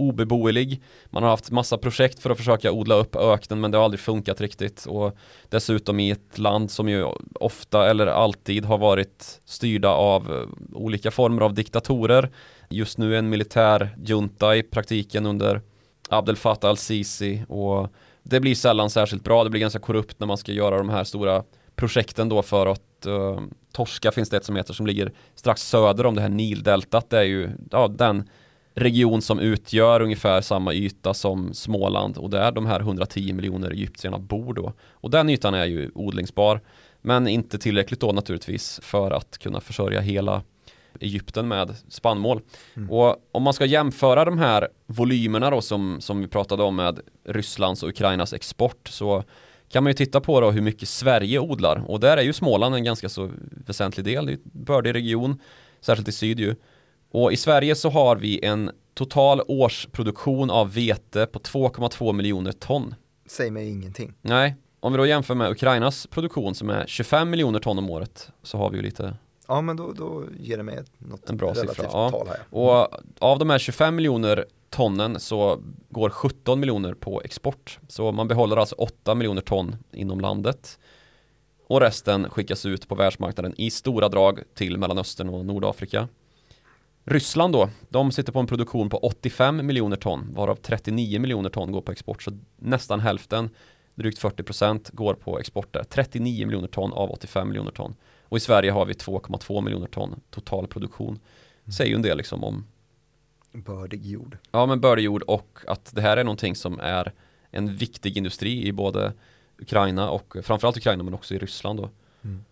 obeboelig. 0.00 0.82
Man 1.06 1.22
har 1.22 1.30
haft 1.30 1.50
massa 1.50 1.78
projekt 1.78 2.20
för 2.22 2.30
att 2.30 2.38
försöka 2.38 2.72
odla 2.72 2.94
upp 2.94 3.16
öknen 3.16 3.60
men 3.60 3.70
det 3.70 3.78
har 3.78 3.84
aldrig 3.84 4.00
funkat 4.00 4.40
riktigt 4.40 4.86
och 4.86 5.16
dessutom 5.48 6.00
i 6.00 6.10
ett 6.10 6.38
land 6.38 6.70
som 6.70 6.88
ju 6.88 7.06
ofta 7.34 7.90
eller 7.90 8.06
alltid 8.06 8.64
har 8.64 8.78
varit 8.78 9.40
styrda 9.44 9.88
av 9.88 10.32
eh, 10.32 10.48
olika 10.72 11.10
former 11.10 11.42
av 11.42 11.54
diktatorer. 11.54 12.30
Just 12.68 12.98
nu 12.98 13.16
en 13.16 13.28
militär 13.28 13.96
junta 14.04 14.56
i 14.56 14.62
praktiken 14.62 15.26
under 15.26 15.60
Abdel 16.08 16.36
Fattah 16.36 16.70
al-Sisi 16.70 17.44
och 17.48 17.88
det 18.22 18.40
blir 18.40 18.54
sällan 18.54 18.90
särskilt 18.90 19.24
bra, 19.24 19.44
det 19.44 19.50
blir 19.50 19.60
ganska 19.60 19.78
korrupt 19.78 20.20
när 20.20 20.26
man 20.26 20.36
ska 20.36 20.52
göra 20.52 20.78
de 20.78 20.88
här 20.88 21.04
stora 21.04 21.44
projekten 21.80 22.28
då 22.28 22.42
för 22.42 22.66
att 22.66 23.06
uh, 23.06 23.40
Torska 23.72 24.12
finns 24.12 24.28
det 24.28 24.36
ett 24.36 24.44
som 24.44 24.56
heter 24.56 24.74
som 24.74 24.86
ligger 24.86 25.12
strax 25.34 25.62
söder 25.62 26.06
om 26.06 26.14
det 26.14 26.20
här 26.20 26.28
Nildeltat. 26.28 27.10
Det 27.10 27.18
är 27.18 27.22
ju 27.22 27.50
ja, 27.70 27.88
den 27.88 28.28
region 28.74 29.22
som 29.22 29.38
utgör 29.38 30.00
ungefär 30.00 30.40
samma 30.40 30.74
yta 30.74 31.14
som 31.14 31.54
Småland 31.54 32.16
och 32.16 32.30
där 32.30 32.52
de 32.52 32.66
här 32.66 32.80
110 32.80 33.32
miljoner 33.32 33.70
egyptierna 33.70 34.18
bor 34.18 34.54
då. 34.54 34.72
Och 34.90 35.10
den 35.10 35.30
ytan 35.30 35.54
är 35.54 35.66
ju 35.66 35.90
odlingsbar 35.94 36.60
men 37.02 37.28
inte 37.28 37.58
tillräckligt 37.58 38.00
då 38.00 38.12
naturligtvis 38.12 38.80
för 38.82 39.10
att 39.10 39.38
kunna 39.38 39.60
försörja 39.60 40.00
hela 40.00 40.42
Egypten 41.00 41.48
med 41.48 41.76
spannmål. 41.88 42.40
Mm. 42.76 42.90
Och 42.90 43.16
om 43.32 43.42
man 43.42 43.54
ska 43.54 43.64
jämföra 43.64 44.24
de 44.24 44.38
här 44.38 44.68
volymerna 44.86 45.50
då 45.50 45.60
som, 45.60 46.00
som 46.00 46.20
vi 46.20 46.26
pratade 46.26 46.62
om 46.62 46.76
med 46.76 47.00
Rysslands 47.24 47.82
och 47.82 47.88
Ukrainas 47.88 48.32
export 48.32 48.88
så 48.88 49.24
kan 49.72 49.84
man 49.84 49.90
ju 49.90 49.94
titta 49.94 50.20
på 50.20 50.40
då 50.40 50.50
hur 50.50 50.62
mycket 50.62 50.88
Sverige 50.88 51.38
odlar 51.38 51.84
och 51.86 52.00
där 52.00 52.16
är 52.16 52.22
ju 52.22 52.32
Småland 52.32 52.74
en 52.74 52.84
ganska 52.84 53.08
så 53.08 53.30
väsentlig 53.66 54.04
del, 54.04 54.26
det 54.26 54.32
är 54.32 54.34
en 54.34 54.40
bördig 54.44 54.94
region, 54.94 55.38
särskilt 55.80 56.08
i 56.08 56.12
syd 56.12 56.40
ju. 56.40 56.54
Och 57.10 57.32
i 57.32 57.36
Sverige 57.36 57.74
så 57.74 57.90
har 57.90 58.16
vi 58.16 58.44
en 58.44 58.70
total 58.94 59.42
årsproduktion 59.48 60.50
av 60.50 60.74
vete 60.74 61.26
på 61.26 61.38
2,2 61.38 62.12
miljoner 62.12 62.52
ton. 62.52 62.94
Säg 63.26 63.50
mig 63.50 63.68
ingenting. 63.68 64.14
Nej, 64.22 64.56
om 64.80 64.92
vi 64.92 64.98
då 64.98 65.06
jämför 65.06 65.34
med 65.34 65.50
Ukrainas 65.50 66.06
produktion 66.06 66.54
som 66.54 66.70
är 66.70 66.86
25 66.86 67.30
miljoner 67.30 67.58
ton 67.58 67.78
om 67.78 67.90
året 67.90 68.30
så 68.42 68.58
har 68.58 68.70
vi 68.70 68.76
ju 68.76 68.82
lite 68.82 69.14
Ja 69.48 69.60
men 69.60 69.76
då, 69.76 69.92
då 69.92 70.24
ger 70.40 70.56
det 70.56 70.62
mig 70.62 70.78
något 70.98 71.30
en 71.30 71.36
bra 71.36 71.48
relativt 71.48 71.76
siffra. 71.76 72.10
tal 72.10 72.28
här. 72.28 72.38
Och 72.50 72.88
av 73.18 73.38
de 73.38 73.50
här 73.50 73.58
25 73.58 73.96
miljoner 73.96 74.44
tonnen 74.70 75.20
så 75.20 75.62
går 75.88 76.10
17 76.10 76.60
miljoner 76.60 76.94
på 76.94 77.22
export. 77.22 77.78
Så 77.88 78.12
man 78.12 78.28
behåller 78.28 78.56
alltså 78.56 78.74
8 78.74 79.14
miljoner 79.14 79.42
ton 79.42 79.76
inom 79.92 80.20
landet. 80.20 80.78
Och 81.66 81.80
resten 81.80 82.30
skickas 82.30 82.66
ut 82.66 82.88
på 82.88 82.94
världsmarknaden 82.94 83.54
i 83.56 83.70
stora 83.70 84.08
drag 84.08 84.40
till 84.54 84.78
Mellanöstern 84.78 85.28
och 85.28 85.46
Nordafrika. 85.46 86.08
Ryssland 87.04 87.52
då, 87.52 87.70
de 87.88 88.12
sitter 88.12 88.32
på 88.32 88.38
en 88.38 88.46
produktion 88.46 88.90
på 88.90 88.98
85 88.98 89.66
miljoner 89.66 89.96
ton, 89.96 90.34
varav 90.34 90.56
39 90.56 91.20
miljoner 91.20 91.50
ton 91.50 91.72
går 91.72 91.80
på 91.80 91.92
export. 91.92 92.22
Så 92.22 92.38
nästan 92.56 93.00
hälften, 93.00 93.50
drygt 93.94 94.18
40 94.18 94.42
procent, 94.42 94.90
går 94.90 95.14
på 95.14 95.38
export 95.38 95.72
där. 95.72 95.84
39 95.84 96.46
miljoner 96.46 96.68
ton 96.68 96.92
av 96.92 97.10
85 97.10 97.48
miljoner 97.48 97.70
ton. 97.70 97.94
Och 98.22 98.36
i 98.36 98.40
Sverige 98.40 98.70
har 98.70 98.86
vi 98.86 98.92
2,2 98.92 99.60
miljoner 99.60 99.86
ton 99.86 100.20
total 100.30 100.66
produktion. 100.66 101.18
Säger 101.76 101.90
ju 101.90 101.96
en 101.96 102.02
del 102.02 102.16
liksom 102.16 102.44
om 102.44 102.66
Bördig 103.52 104.06
jord. 104.06 104.36
Ja, 104.50 104.66
men 104.66 104.80
bördig 104.80 105.02
jord 105.02 105.22
och 105.22 105.58
att 105.66 105.94
det 105.94 106.00
här 106.00 106.16
är 106.16 106.24
någonting 106.24 106.56
som 106.56 106.80
är 106.80 107.12
en 107.50 107.76
viktig 107.76 108.16
industri 108.16 108.66
i 108.66 108.72
både 108.72 109.12
Ukraina 109.58 110.10
och 110.10 110.36
framförallt 110.42 110.76
Ukraina 110.76 111.02
men 111.02 111.14
också 111.14 111.34
i 111.34 111.38
Ryssland 111.38 111.78
då. 111.78 111.90
Mm. 112.22 112.44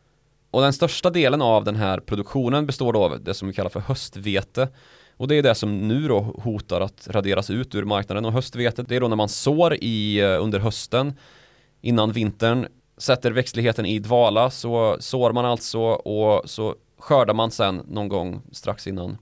Och 0.51 0.61
den 0.63 0.73
största 0.73 1.11
delen 1.11 1.43
av 1.43 1.65
den 1.65 1.77
här 1.77 2.01
produktionen 2.01 2.67
består 2.67 2.93
då 2.93 3.05
av 3.05 3.23
det 3.23 3.35
som 3.35 3.49
vi 3.49 3.55
kallar 3.55 3.71
för 3.71 3.81
höstvete. 3.81 4.69
Och 5.17 5.29
det 5.29 5.35
är 5.35 5.43
det 5.43 5.55
som 5.55 5.89
nu 5.89 6.09
då 6.09 6.21
hotar 6.21 6.81
att 6.81 7.09
raderas 7.11 7.51
ut 7.51 7.75
ur 7.75 7.85
marknaden 7.85 8.25
och 8.25 8.33
höstvetet 8.33 8.89
det 8.89 8.97
är 8.97 9.01
då 9.01 9.09
när 9.09 9.17
man 9.17 9.29
sår 9.29 9.75
i, 9.75 10.21
eh, 10.21 10.43
under 10.43 10.59
hösten 10.59 11.13
innan 11.81 12.13
vintern 12.13 12.67
sätter 12.97 13.31
växtligheten 13.31 13.87
i 13.87 13.99
dvala 13.99 14.51
så 14.51 14.97
sår 15.01 15.33
man 15.33 15.45
alltså 15.45 15.81
och 15.81 16.51
så 16.51 16.75
skördar 16.99 17.35
man 17.35 17.51
sen 17.51 17.83
någon 17.89 18.09
gång 18.09 18.43
strax 18.53 18.87
innan 18.87 19.19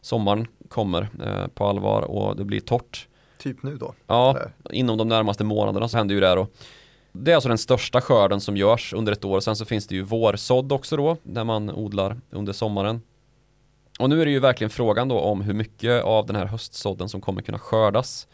sommaren 0.00 0.46
kommer 0.70 1.08
eh, 1.26 1.46
på 1.54 1.66
allvar 1.66 2.02
och 2.02 2.36
det 2.36 2.44
blir 2.44 2.60
torrt. 2.60 3.08
Typ 3.38 3.62
nu 3.62 3.76
då? 3.76 3.94
Ja, 4.06 4.30
Eller? 4.30 4.52
inom 4.70 4.98
de 4.98 5.08
närmaste 5.08 5.44
månaderna 5.44 5.88
så 5.88 5.96
händer 5.96 6.14
ju 6.14 6.20
det 6.20 6.28
här 6.28 6.36
då. 6.36 6.46
Det 7.12 7.30
är 7.30 7.34
alltså 7.34 7.48
den 7.48 7.58
största 7.58 8.00
skörden 8.00 8.40
som 8.40 8.56
görs 8.56 8.92
under 8.92 9.12
ett 9.12 9.24
år. 9.24 9.40
Sen 9.40 9.56
så 9.56 9.64
finns 9.64 9.86
det 9.86 9.94
ju 9.94 10.02
vårsådd 10.02 10.72
också 10.72 10.96
då, 10.96 11.16
när 11.22 11.44
man 11.44 11.70
odlar 11.70 12.20
under 12.30 12.52
sommaren. 12.52 13.02
Och 13.98 14.10
nu 14.10 14.20
är 14.20 14.24
det 14.24 14.30
ju 14.30 14.38
verkligen 14.38 14.70
frågan 14.70 15.08
då 15.08 15.20
om 15.20 15.40
hur 15.40 15.54
mycket 15.54 16.04
av 16.04 16.26
den 16.26 16.36
här 16.36 16.46
höstsådden 16.46 17.08
som 17.08 17.20
kommer 17.20 17.42
kunna 17.42 17.58
skördas. 17.58 18.28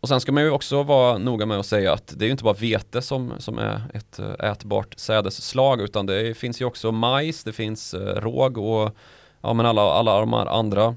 Och 0.00 0.08
sen 0.08 0.20
ska 0.20 0.32
man 0.32 0.42
ju 0.42 0.50
också 0.50 0.82
vara 0.82 1.18
noga 1.18 1.46
med 1.46 1.58
att 1.58 1.66
säga 1.66 1.92
att 1.92 2.14
det 2.16 2.24
är 2.24 2.26
ju 2.26 2.32
inte 2.32 2.44
bara 2.44 2.54
vete 2.54 3.02
som, 3.02 3.32
som 3.38 3.58
är 3.58 3.80
ett 3.94 4.18
eh, 4.18 4.50
ätbart 4.50 4.94
sädesslag 4.98 5.80
utan 5.80 6.06
det 6.06 6.36
finns 6.36 6.60
ju 6.60 6.64
också 6.64 6.92
majs, 6.92 7.44
det 7.44 7.52
finns 7.52 7.94
eh, 7.94 8.20
råg 8.20 8.58
och 8.58 8.96
ja, 9.40 9.52
men 9.52 9.66
alla, 9.66 9.82
alla 9.82 10.20
de 10.20 10.32
här 10.32 10.46
andra 10.46 10.94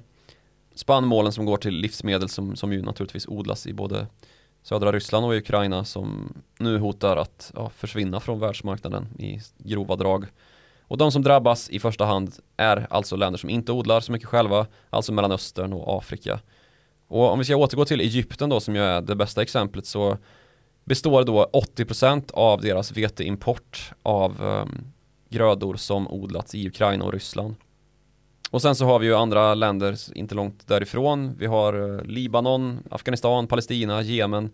spannmålen 0.79 1.31
som 1.31 1.45
går 1.45 1.57
till 1.57 1.73
livsmedel 1.75 2.29
som, 2.29 2.55
som 2.55 2.73
ju 2.73 2.81
naturligtvis 2.81 3.27
odlas 3.27 3.67
i 3.67 3.73
både 3.73 4.07
södra 4.63 4.91
Ryssland 4.91 5.25
och 5.25 5.33
Ukraina 5.33 5.85
som 5.85 6.33
nu 6.59 6.77
hotar 6.77 7.17
att 7.17 7.51
ja, 7.55 7.69
försvinna 7.69 8.19
från 8.19 8.39
världsmarknaden 8.39 9.07
i 9.19 9.39
grova 9.57 9.95
drag. 9.95 10.25
Och 10.81 10.97
de 10.97 11.11
som 11.11 11.21
drabbas 11.21 11.69
i 11.69 11.79
första 11.79 12.05
hand 12.05 12.33
är 12.57 12.87
alltså 12.89 13.15
länder 13.15 13.37
som 13.37 13.49
inte 13.49 13.71
odlar 13.71 13.99
så 13.99 14.11
mycket 14.11 14.27
själva, 14.27 14.67
alltså 14.89 15.13
Mellanöstern 15.13 15.73
och 15.73 15.97
Afrika. 15.97 16.39
Och 17.07 17.31
om 17.31 17.39
vi 17.39 17.45
ska 17.45 17.55
återgå 17.55 17.85
till 17.85 18.01
Egypten 18.01 18.49
då 18.49 18.59
som 18.59 18.75
ju 18.75 18.81
är 18.81 19.01
det 19.01 19.15
bästa 19.15 19.41
exemplet 19.41 19.85
så 19.85 20.17
består 20.83 21.23
då 21.23 21.49
80% 21.53 22.31
av 22.33 22.61
deras 22.61 22.91
veteimport 22.91 23.91
av 24.03 24.41
um, 24.41 24.91
grödor 25.29 25.75
som 25.75 26.07
odlats 26.07 26.55
i 26.55 26.67
Ukraina 26.67 27.05
och 27.05 27.13
Ryssland. 27.13 27.55
Och 28.51 28.61
sen 28.61 28.75
så 28.75 28.85
har 28.85 28.99
vi 28.99 29.05
ju 29.05 29.15
andra 29.15 29.55
länder 29.55 29.95
inte 30.15 30.35
långt 30.35 30.67
därifrån. 30.67 31.35
Vi 31.37 31.45
har 31.45 31.97
eh, 31.97 32.03
Libanon, 32.03 32.79
Afghanistan, 32.91 33.47
Palestina, 33.47 34.01
Jemen, 34.01 34.49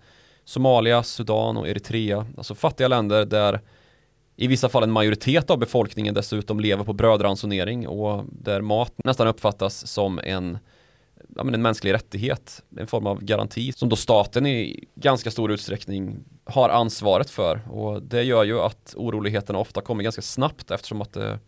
Somalia, 0.46 1.04
Sudan 1.04 1.58
och 1.58 1.68
Eritrea. 1.68 2.26
Alltså 2.38 2.56
fattiga 2.56 2.88
länder 2.88 3.26
där 3.26 3.62
i 4.36 4.48
vissa 4.48 4.70
fall 4.70 4.84
en 4.84 4.92
majoritet 4.92 5.50
av 5.50 5.60
befolkningen 5.60 6.14
dessutom 6.14 6.60
lever 6.60 6.84
på 6.84 6.94
brödransonering 6.94 7.88
och 7.88 8.24
där 8.32 8.62
mat 8.62 8.94
nästan 8.98 9.28
uppfattas 9.28 9.88
som 9.88 10.20
en 10.24 10.58
ja, 11.36 11.44
men 11.44 11.54
en 11.54 11.62
mänsklig 11.62 11.94
rättighet, 11.94 12.64
en 12.78 12.88
form 12.88 13.08
av 13.08 13.24
garanti 13.24 13.72
som 13.72 13.90
då 13.90 13.96
staten 13.96 14.46
i 14.46 14.88
ganska 14.96 15.32
stor 15.32 15.52
utsträckning 15.52 16.18
har 16.44 16.70
ansvaret 16.70 17.30
för 17.30 17.62
och 17.72 18.02
det 18.02 18.24
gör 18.24 18.44
ju 18.44 18.60
att 18.60 18.94
oroligheterna 18.98 19.60
ofta 19.60 19.82
kommer 19.82 20.04
ganska 20.04 20.22
snabbt 20.22 20.72
eftersom 20.72 21.02
att 21.02 21.14
det 21.14 21.40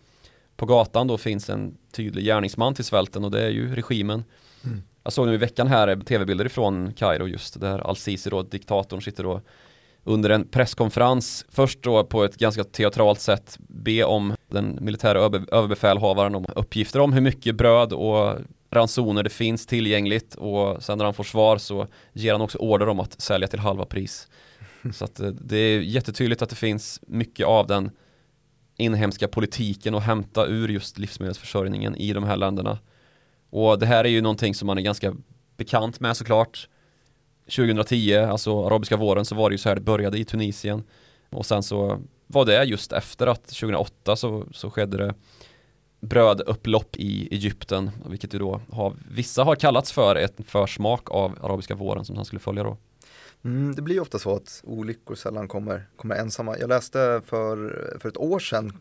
på 0.58 0.66
gatan 0.66 1.08
då 1.08 1.18
finns 1.18 1.50
en 1.50 1.78
tydlig 1.92 2.26
gärningsman 2.26 2.74
till 2.74 2.86
svälten 2.86 3.24
och 3.24 3.32
det 3.32 3.44
är 3.44 3.50
ju 3.50 3.76
regimen. 3.76 4.24
Mm. 4.64 4.82
Jag 5.04 5.14
såg 5.14 5.28
nu 5.28 5.34
i 5.34 5.38
veckan 5.38 5.68
här 5.68 5.96
tv-bilder 5.96 6.46
ifrån 6.46 6.94
Kairo 6.94 7.28
just 7.28 7.60
där 7.60 7.80
Al-Sisi 7.80 8.30
då, 8.30 8.44
diktatorn 8.44 9.02
sitter 9.02 9.24
då 9.24 9.42
under 10.04 10.30
en 10.30 10.48
presskonferens 10.48 11.46
först 11.50 11.84
då 11.84 12.04
på 12.04 12.24
ett 12.24 12.38
ganska 12.38 12.64
teatralt 12.64 13.20
sätt 13.20 13.58
be 13.60 14.04
om 14.04 14.34
den 14.48 14.78
militära 14.82 15.20
överbefälhavaren 15.52 16.36
om 16.36 16.46
uppgifter 16.56 17.00
om 17.00 17.14
hur 17.14 17.22
mycket 17.22 17.56
bröd 17.56 17.94
och 17.94 18.36
ransoner 18.72 19.24
det 19.24 19.30
finns 19.30 19.66
tillgängligt 19.66 20.36
och 20.36 20.84
sen 20.84 20.98
när 20.98 21.06
han 21.06 21.14
får 21.14 21.24
svar 21.24 21.58
så 21.58 21.88
ger 22.14 22.32
han 22.32 22.42
också 22.42 22.58
order 22.58 22.90
om 22.90 23.00
att 23.00 23.22
sälja 23.22 23.48
till 23.48 23.60
halva 23.60 23.86
pris. 23.86 24.28
Så 24.94 25.06
att 25.06 25.20
eh, 25.20 25.28
det 25.28 25.58
är 25.58 25.80
jättetydligt 25.80 26.42
att 26.42 26.50
det 26.50 26.56
finns 26.56 27.00
mycket 27.08 27.46
av 27.46 27.68
den 27.68 27.92
inhemska 28.78 29.28
politiken 29.28 29.96
och 29.96 30.02
hämta 30.02 30.46
ur 30.46 30.70
just 30.70 30.98
livsmedelsförsörjningen 30.98 31.96
i 31.96 32.14
de 32.14 32.24
här 32.24 32.38
länderna. 32.38 32.80
Och 33.50 33.80
det 33.80 33.86
här 33.86 34.04
är 34.04 34.10
ju 34.10 34.22
någonting 34.22 34.56
som 34.56 34.68
man 34.68 34.78
är 34.78 34.82
ganska 34.82 35.16
bekant 35.58 36.00
med 36.00 36.18
såklart. 36.18 36.70
2010, 37.46 38.16
alltså 38.16 38.66
arabiska 38.66 38.98
våren, 38.98 39.26
så 39.26 39.36
var 39.36 39.50
det 39.50 39.54
ju 39.54 39.58
så 39.58 39.70
här 39.70 39.76
det 39.76 39.82
började 39.82 40.18
i 40.18 40.26
Tunisien. 40.26 40.84
Och 41.30 41.46
sen 41.46 41.64
så 41.64 42.02
var 42.28 42.46
det 42.46 42.64
just 42.64 42.94
efter 42.94 43.28
att 43.28 43.44
2008 43.44 44.16
så, 44.16 44.46
så 44.52 44.70
skedde 44.70 44.98
det 44.98 45.14
brödupplopp 46.00 46.96
i 46.96 47.28
Egypten, 47.32 47.92
vilket 48.06 48.34
ju 48.34 48.40
då 48.40 48.62
har, 48.72 48.94
vissa 49.12 49.44
har 49.44 49.56
kallats 49.56 49.92
för 49.92 50.16
ett 50.16 50.36
försmak 50.46 51.12
av 51.12 51.38
arabiska 51.42 51.76
våren 51.76 52.06
som 52.06 52.16
han 52.16 52.26
skulle 52.26 52.40
följa 52.40 52.64
då. 52.64 52.78
Mm, 53.44 53.76
det 53.76 53.82
blir 53.82 54.00
ofta 54.00 54.20
så 54.20 54.36
att 54.36 54.62
olyckor 54.64 55.16
sällan 55.16 55.48
kommer, 55.48 55.90
kommer 55.96 56.16
ensamma. 56.16 56.58
Jag 56.58 56.70
läste 56.70 57.22
för, 57.26 57.98
för 58.00 58.10
ett 58.10 58.18
år 58.18 58.40
sedan, 58.40 58.74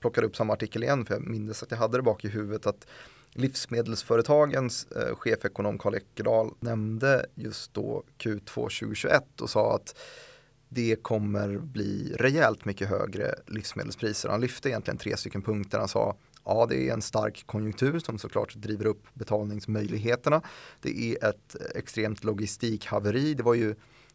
plockade 0.00 0.26
upp 0.26 0.36
samma 0.36 0.52
artikel 0.52 0.82
igen 0.82 1.04
för 1.04 1.14
jag 1.14 1.26
minns 1.26 1.62
att 1.62 1.70
jag 1.70 1.78
hade 1.78 1.98
det 1.98 2.02
bak 2.02 2.24
i 2.24 2.28
huvudet 2.28 2.66
att 2.66 2.86
Livsmedelsföretagens 3.34 4.86
eh, 4.92 5.14
chefekonom 5.14 5.78
Karl 5.78 5.94
Eckerdal 5.94 6.50
nämnde 6.60 7.26
just 7.34 7.74
då 7.74 8.02
Q2 8.18 8.54
2021 8.54 9.40
och 9.40 9.50
sa 9.50 9.74
att 9.74 9.96
det 10.68 11.02
kommer 11.02 11.58
bli 11.58 12.14
rejält 12.18 12.64
mycket 12.64 12.88
högre 12.88 13.34
livsmedelspriser. 13.46 14.28
Han 14.28 14.40
lyfte 14.40 14.68
egentligen 14.68 14.98
tre 14.98 15.16
stycken 15.16 15.42
punkter. 15.42 15.78
Han 15.78 15.88
sa 15.88 16.16
Ja, 16.44 16.66
det 16.68 16.88
är 16.88 16.92
en 16.92 17.02
stark 17.02 17.46
konjunktur 17.46 17.98
som 17.98 18.18
såklart 18.18 18.54
driver 18.54 18.86
upp 18.86 19.06
betalningsmöjligheterna. 19.14 20.42
Det 20.80 20.98
är 20.98 21.28
ett 21.28 21.56
eh, 21.60 21.78
extremt 21.78 22.24
logistikhaveri. 22.24 23.34
Det 23.34 23.42
var 23.42 23.54
ju 23.54 23.74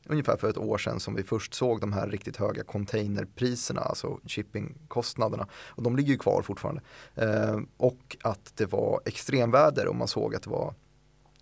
ungefär 0.09 0.37
för 0.37 0.49
ett 0.49 0.57
år 0.57 0.77
sedan 0.77 0.99
som 0.99 1.15
vi 1.15 1.23
först 1.23 1.53
såg 1.53 1.81
de 1.81 1.93
här 1.93 2.07
riktigt 2.07 2.37
höga 2.37 2.63
containerpriserna, 2.63 3.81
alltså 3.81 4.19
shippingkostnaderna. 4.25 5.47
Och 5.53 5.83
de 5.83 5.95
ligger 5.95 6.11
ju 6.11 6.17
kvar 6.17 6.41
fortfarande. 6.41 6.81
Eh, 7.15 7.59
och 7.77 8.17
att 8.21 8.51
det 8.55 8.65
var 8.65 9.01
extremväder 9.05 9.87
och 9.87 9.95
man 9.95 10.07
såg 10.07 10.35
att 10.35 10.43
det 10.43 10.49
var 10.49 10.73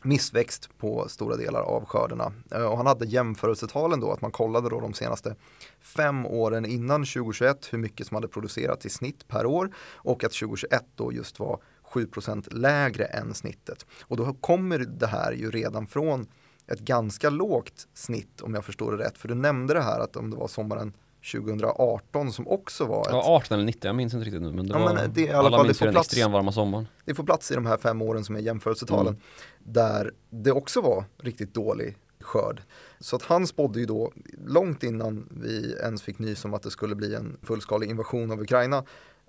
missväxt 0.06 0.70
på 0.78 1.06
stora 1.10 1.36
delar 1.36 1.62
av 1.62 1.86
skördarna. 1.86 2.34
Eh, 2.52 2.66
och 2.66 2.78
han 2.78 2.86
hade 2.86 3.06
jämförelsetalen 3.06 4.00
då, 4.00 4.12
att 4.12 4.22
man 4.22 4.32
kollade 4.32 4.70
då 4.70 4.80
de 4.80 4.94
senaste 4.94 5.36
fem 5.82 6.26
åren 6.26 6.66
innan 6.66 7.06
2021 7.06 7.74
hur 7.74 7.78
mycket 7.78 8.08
som 8.08 8.16
hade 8.16 8.28
producerats 8.28 8.86
i 8.86 8.90
snitt 8.90 9.28
per 9.28 9.46
år 9.46 9.76
och 9.94 10.24
att 10.24 10.32
2021 10.32 10.84
då 10.96 11.14
just 11.14 11.40
var 11.40 11.60
7% 11.94 12.54
lägre 12.54 13.06
än 13.06 13.34
snittet. 13.34 13.86
Och 14.02 14.18
då 14.18 14.34
kommer 14.34 14.80
det 14.80 15.08
här 15.08 15.32
ju 15.32 15.52
redan 15.52 15.88
från 15.88 16.28
ett 16.68 16.80
ganska 16.80 17.30
lågt 17.30 17.88
snitt 17.94 18.42
om 18.42 18.54
jag 18.54 18.66
förstår 18.66 18.98
det 18.98 19.04
rätt. 19.04 19.18
För 19.18 19.28
du 19.28 19.36
nämnde 19.36 19.74
det 19.74 19.82
här 19.82 20.00
att 20.00 20.16
om 20.16 20.30
det 20.30 20.38
var 20.38 20.48
sommaren 20.48 20.94
2018 21.32 22.32
som 22.32 22.48
också 22.48 22.86
var 22.86 23.02
ett... 23.02 23.08
Ja, 23.12 23.24
18 23.26 23.56
eller 23.56 23.66
19, 23.66 23.88
jag 23.88 23.96
minns 23.96 24.14
inte 24.14 24.26
riktigt 24.26 24.42
nu 24.42 24.52
men 24.52 24.68
det 24.68 24.74
ja, 24.74 24.80
var, 24.80 24.94
men 24.94 25.14
det, 25.14 25.32
alla 25.32 25.48
alla 25.48 25.64
minns 25.64 25.82
ju 25.82 25.86
den 25.86 25.94
plats, 25.94 26.08
extremvarma 26.08 26.52
sommaren. 26.52 26.88
Det 27.06 27.14
får 27.16 27.24
plats 27.24 27.52
i 27.52 27.56
de 27.56 27.66
här 27.66 27.78
fem 27.78 28.02
åren 28.02 28.24
som 28.24 28.36
är 28.36 28.40
jämförelsetalen. 28.40 29.14
Mm. 29.14 29.22
Där 29.60 30.12
det 30.30 30.52
också 30.52 30.82
var 30.82 31.04
riktigt 31.18 31.54
dålig 31.54 31.98
skörd. 32.20 32.62
Så 33.00 33.16
att 33.16 33.22
han 33.22 33.48
spådde 33.48 33.80
ju 33.80 33.86
då, 33.86 34.12
långt 34.46 34.84
innan 34.84 35.30
vi 35.32 35.76
ens 35.84 36.02
fick 36.02 36.20
nys 36.20 36.46
om 36.46 36.54
att 36.54 36.64
det 36.64 36.72
skulle 36.72 36.96
bli 36.96 37.16
en 37.16 37.38
fullskalig 37.44 37.90
invasion 37.90 38.32
av 38.32 38.42
Ukraina, 38.42 38.84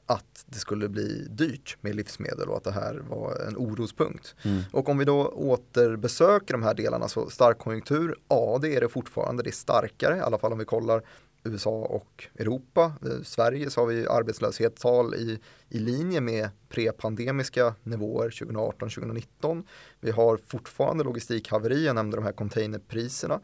att 0.07 0.45
det 0.47 0.59
skulle 0.59 0.89
bli 0.89 1.27
dyrt 1.31 1.77
med 1.81 1.95
livsmedel 1.95 2.49
och 2.49 2.57
att 2.57 2.65
det 2.65 2.73
här 2.73 3.03
var 3.09 3.47
en 3.49 3.57
orospunkt. 3.57 4.35
Mm. 4.43 4.63
Och 4.73 4.89
om 4.89 4.99
vi 4.99 5.05
då 5.05 5.29
återbesöker 5.29 6.55
de 6.55 6.63
här 6.63 6.75
delarna 6.75 7.09
så 7.09 7.31
stark 7.31 7.59
konjunktur, 7.59 8.17
ja 8.29 8.59
det 8.63 8.77
är 8.77 8.81
det 8.81 8.89
fortfarande, 8.89 9.43
det 9.43 9.51
är 9.51 9.53
starkare, 9.53 10.17
i 10.17 10.21
alla 10.21 10.39
fall 10.39 10.53
om 10.53 10.59
vi 10.59 10.65
kollar 10.65 11.03
USA 11.47 11.71
och 11.71 12.27
Europa. 12.39 12.93
Eh, 13.03 13.23
Sverige 13.23 13.71
så 13.71 13.81
har 13.81 13.87
vi 13.87 14.07
arbetslöshetstal 14.07 15.15
i, 15.15 15.41
i 15.69 15.79
linje 15.79 16.21
med 16.21 16.49
prepandemiska 16.69 17.75
nivåer 17.83 18.31
2018-2019. 18.31 19.65
Vi 20.01 20.11
har 20.11 20.41
fortfarande 20.47 21.05
logistikhaveri, 21.05 21.87
jag 21.87 21.95
nämnde 21.95 22.17
de 22.17 22.25
här 22.25 22.33
containerpriserna. 22.33 23.41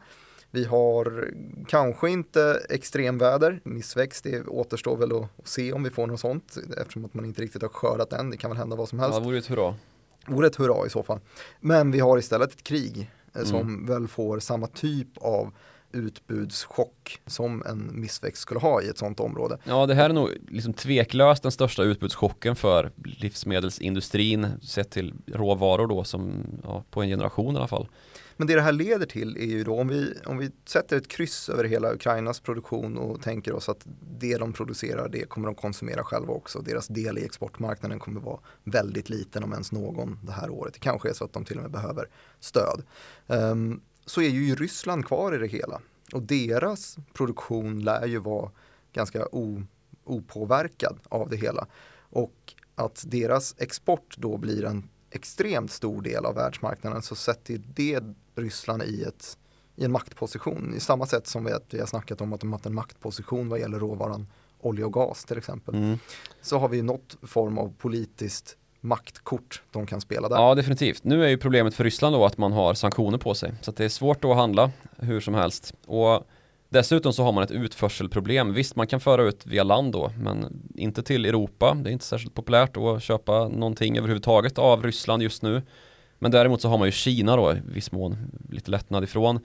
Vi 0.53 0.65
har 0.65 1.31
kanske 1.67 2.09
inte 2.09 2.65
extremväder, 2.69 3.59
missväxt, 3.63 4.23
det 4.23 4.47
återstår 4.47 4.97
väl 4.97 5.11
att, 5.11 5.47
se 5.47 5.73
om 5.73 5.83
vi 5.83 5.89
får 5.89 6.07
något 6.07 6.19
sånt 6.19 6.57
eftersom 6.77 7.05
att 7.05 7.13
man 7.13 7.25
inte 7.25 7.41
riktigt 7.41 7.61
har 7.61 7.69
skördat 7.69 8.13
än, 8.13 8.29
det 8.29 8.37
kan 8.37 8.49
väl 8.49 8.57
hända 8.57 8.75
vad 8.75 8.89
som 8.89 8.99
helst. 8.99 9.13
Ja, 9.13 9.19
det 9.19 9.25
vore 9.25 9.37
ett 9.37 9.45
hurra. 9.45 9.75
Vore 10.27 10.47
ett 10.47 10.55
hurra 10.55 10.85
i 10.85 10.89
så 10.89 11.03
fall. 11.03 11.19
Men 11.59 11.91
vi 11.91 11.99
har 11.99 12.17
istället 12.17 12.51
ett 12.51 12.63
krig 12.63 13.11
eh, 13.35 13.43
som 13.43 13.59
mm. 13.59 13.85
väl 13.85 14.07
får 14.07 14.39
samma 14.39 14.67
typ 14.67 15.17
av 15.17 15.53
utbudschock 15.91 17.21
som 17.25 17.63
en 17.65 18.01
missväxt 18.01 18.41
skulle 18.41 18.59
ha 18.59 18.81
i 18.81 18.87
ett 18.87 18.97
sånt 18.97 19.19
område. 19.19 19.57
Ja, 19.63 19.85
det 19.85 19.93
här 19.93 20.09
är 20.09 20.13
nog 20.13 20.29
liksom 20.49 20.73
tveklöst 20.73 21.43
den 21.43 21.51
största 21.51 21.83
utbudschocken 21.83 22.55
för 22.55 22.91
livsmedelsindustrin 23.03 24.47
sett 24.61 24.89
till 24.89 25.13
råvaror 25.25 25.87
då 25.87 26.03
som 26.03 26.45
ja, 26.63 26.83
på 26.89 27.01
en 27.01 27.09
generation 27.09 27.55
i 27.55 27.57
alla 27.57 27.67
fall. 27.67 27.87
Men 28.43 28.47
det 28.47 28.55
det 28.55 28.61
här 28.61 28.71
leder 28.71 29.05
till 29.05 29.37
är 29.37 29.45
ju 29.45 29.63
då 29.63 29.79
om 29.79 29.87
vi, 29.87 30.13
om 30.25 30.37
vi 30.37 30.51
sätter 30.65 30.97
ett 30.97 31.07
kryss 31.07 31.49
över 31.49 31.63
hela 31.63 31.93
Ukrainas 31.93 32.39
produktion 32.39 32.97
och 32.97 33.21
tänker 33.21 33.53
oss 33.53 33.69
att 33.69 33.85
det 34.19 34.37
de 34.37 34.53
producerar 34.53 35.09
det 35.09 35.29
kommer 35.29 35.47
de 35.47 35.55
konsumera 35.55 36.03
själva 36.03 36.33
också. 36.33 36.61
Deras 36.61 36.87
del 36.87 37.17
i 37.17 37.25
exportmarknaden 37.25 37.99
kommer 37.99 38.21
vara 38.21 38.39
väldigt 38.63 39.09
liten 39.09 39.43
om 39.43 39.51
ens 39.51 39.71
någon 39.71 40.19
det 40.23 40.31
här 40.31 40.49
året. 40.49 40.73
Det 40.73 40.79
kanske 40.79 41.09
är 41.09 41.13
så 41.13 41.25
att 41.25 41.33
de 41.33 41.45
till 41.45 41.57
och 41.57 41.61
med 41.61 41.71
behöver 41.71 42.09
stöd. 42.39 42.83
Um, 43.27 43.81
så 44.05 44.21
är 44.21 44.29
ju 44.29 44.55
Ryssland 44.55 45.05
kvar 45.05 45.35
i 45.35 45.37
det 45.37 45.47
hela. 45.47 45.81
Och 46.13 46.21
deras 46.21 46.97
produktion 47.13 47.83
lär 47.83 48.05
ju 48.05 48.19
vara 48.19 48.51
ganska 48.93 49.27
o, 49.31 49.63
opåverkad 50.03 50.99
av 51.09 51.29
det 51.29 51.37
hela. 51.37 51.67
Och 51.99 52.53
att 52.75 53.03
deras 53.07 53.55
export 53.57 54.15
då 54.17 54.37
blir 54.37 54.65
en 54.65 54.89
extremt 55.15 55.71
stor 55.71 56.01
del 56.01 56.25
av 56.25 56.35
världsmarknaden 56.35 57.01
så 57.01 57.15
sätter 57.15 57.61
det 57.73 58.03
Ryssland 58.35 58.83
i, 58.83 59.03
ett, 59.03 59.37
i 59.75 59.85
en 59.85 59.91
maktposition. 59.91 60.73
I 60.77 60.79
samma 60.79 61.05
sätt 61.05 61.27
som 61.27 61.45
vi, 61.45 61.51
vi 61.69 61.79
har 61.79 61.85
snackat 61.85 62.21
om 62.21 62.33
att 62.33 62.39
de 62.39 62.49
har 62.51 62.57
haft 62.57 62.65
en 62.65 62.75
maktposition 62.75 63.49
vad 63.49 63.59
gäller 63.59 63.79
råvaran 63.79 64.27
olja 64.59 64.85
och 64.85 64.93
gas 64.93 65.25
till 65.25 65.37
exempel. 65.37 65.75
Mm. 65.75 65.97
Så 66.41 66.57
har 66.57 66.69
vi 66.69 66.81
något 66.81 67.17
form 67.21 67.57
av 67.57 67.73
politiskt 67.77 68.57
maktkort 68.79 69.61
de 69.71 69.85
kan 69.85 70.01
spela 70.01 70.29
där. 70.29 70.35
Ja, 70.35 70.55
definitivt. 70.55 71.03
Nu 71.03 71.23
är 71.23 71.27
ju 71.27 71.37
problemet 71.37 71.75
för 71.75 71.83
Ryssland 71.83 72.15
då 72.15 72.25
att 72.25 72.37
man 72.37 72.51
har 72.51 72.73
sanktioner 72.73 73.17
på 73.17 73.33
sig. 73.33 73.53
Så 73.61 73.71
det 73.71 73.85
är 73.85 73.89
svårt 73.89 74.21
då 74.21 74.31
att 74.31 74.37
handla 74.37 74.71
hur 74.97 75.19
som 75.19 75.33
helst. 75.33 75.73
Och 75.85 76.27
dessutom 76.73 77.13
så 77.13 77.23
har 77.23 77.31
man 77.31 77.43
ett 77.43 77.51
utförselproblem. 77.51 78.53
Visst, 78.53 78.75
man 78.75 78.87
kan 78.87 78.99
föra 78.99 79.23
ut 79.23 79.45
via 79.45 79.63
land 79.63 79.91
då, 79.93 80.11
men 80.17 80.61
inte 80.75 81.03
till 81.03 81.25
Europa. 81.25 81.77
Det 81.83 81.89
är 81.89 81.91
inte 81.91 82.05
särskilt 82.05 82.33
populärt 82.33 82.77
att 82.77 83.03
köpa 83.03 83.47
någonting 83.47 83.97
överhuvudtaget 83.97 84.57
av 84.57 84.83
Ryssland 84.83 85.23
just 85.23 85.41
nu. 85.41 85.61
Men 86.19 86.31
däremot 86.31 86.61
så 86.61 86.69
har 86.69 86.77
man 86.77 86.87
ju 86.87 86.91
Kina 86.91 87.35
då 87.35 87.51
i 87.51 87.61
viss 87.65 87.91
mån 87.91 88.17
lite 88.49 88.71
lättnad 88.71 89.03
ifrån. 89.03 89.39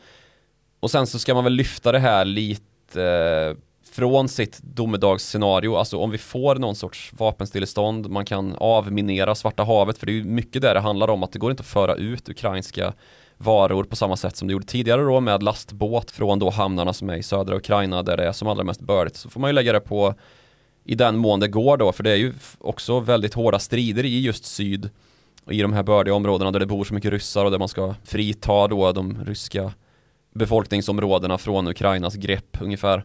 Och 0.80 0.90
sen 0.90 1.06
så 1.06 1.18
ska 1.18 1.34
man 1.34 1.44
väl 1.44 1.52
lyfta 1.52 1.92
det 1.92 1.98
här 1.98 2.24
lite 2.24 3.02
eh, 3.02 3.56
från 3.92 4.28
sitt 4.28 4.58
domedagsscenario, 4.62 5.76
alltså 5.76 5.98
om 5.98 6.10
vi 6.10 6.18
får 6.18 6.54
någon 6.54 6.76
sorts 6.76 7.12
vapenstillestånd, 7.18 8.10
man 8.10 8.24
kan 8.24 8.54
avminera 8.58 9.34
Svarta 9.34 9.64
havet, 9.64 9.98
för 9.98 10.06
det 10.06 10.12
är 10.12 10.14
ju 10.14 10.24
mycket 10.24 10.62
där 10.62 10.74
det 10.74 10.80
handlar 10.80 11.10
om 11.10 11.22
att 11.22 11.32
det 11.32 11.38
går 11.38 11.50
inte 11.50 11.60
att 11.60 11.66
föra 11.66 11.94
ut 11.94 12.28
ukrainska 12.28 12.92
varor 13.36 13.84
på 13.84 13.96
samma 13.96 14.16
sätt 14.16 14.36
som 14.36 14.48
det 14.48 14.52
gjorde 14.52 14.66
tidigare 14.66 15.02
då 15.02 15.20
med 15.20 15.42
lastbåt 15.42 16.10
från 16.10 16.38
då 16.38 16.50
hamnarna 16.50 16.92
som 16.92 17.10
är 17.10 17.16
i 17.16 17.22
södra 17.22 17.56
Ukraina 17.56 18.02
där 18.02 18.16
det 18.16 18.24
är 18.24 18.32
som 18.32 18.48
allra 18.48 18.64
mest 18.64 18.80
bördigt. 18.80 19.16
Så 19.16 19.30
får 19.30 19.40
man 19.40 19.50
ju 19.50 19.54
lägga 19.54 19.72
det 19.72 19.80
på 19.80 20.14
i 20.84 20.94
den 20.94 21.16
mån 21.16 21.40
det 21.40 21.48
går 21.48 21.76
då, 21.76 21.92
för 21.92 22.02
det 22.02 22.10
är 22.10 22.16
ju 22.16 22.32
också 22.58 23.00
väldigt 23.00 23.34
hårda 23.34 23.58
strider 23.58 24.04
i 24.04 24.20
just 24.20 24.44
syd 24.44 24.90
och 25.44 25.52
i 25.52 25.62
de 25.62 25.72
här 25.72 25.82
bördiga 25.82 26.14
områdena 26.14 26.50
där 26.50 26.60
det 26.60 26.66
bor 26.66 26.84
så 26.84 26.94
mycket 26.94 27.10
ryssar 27.10 27.44
och 27.44 27.50
där 27.50 27.58
man 27.58 27.68
ska 27.68 27.94
frita 28.04 28.68
då 28.68 28.92
de 28.92 29.24
ryska 29.24 29.72
befolkningsområdena 30.34 31.38
från 31.38 31.68
Ukrainas 31.68 32.14
grepp 32.14 32.56
ungefär. 32.60 33.04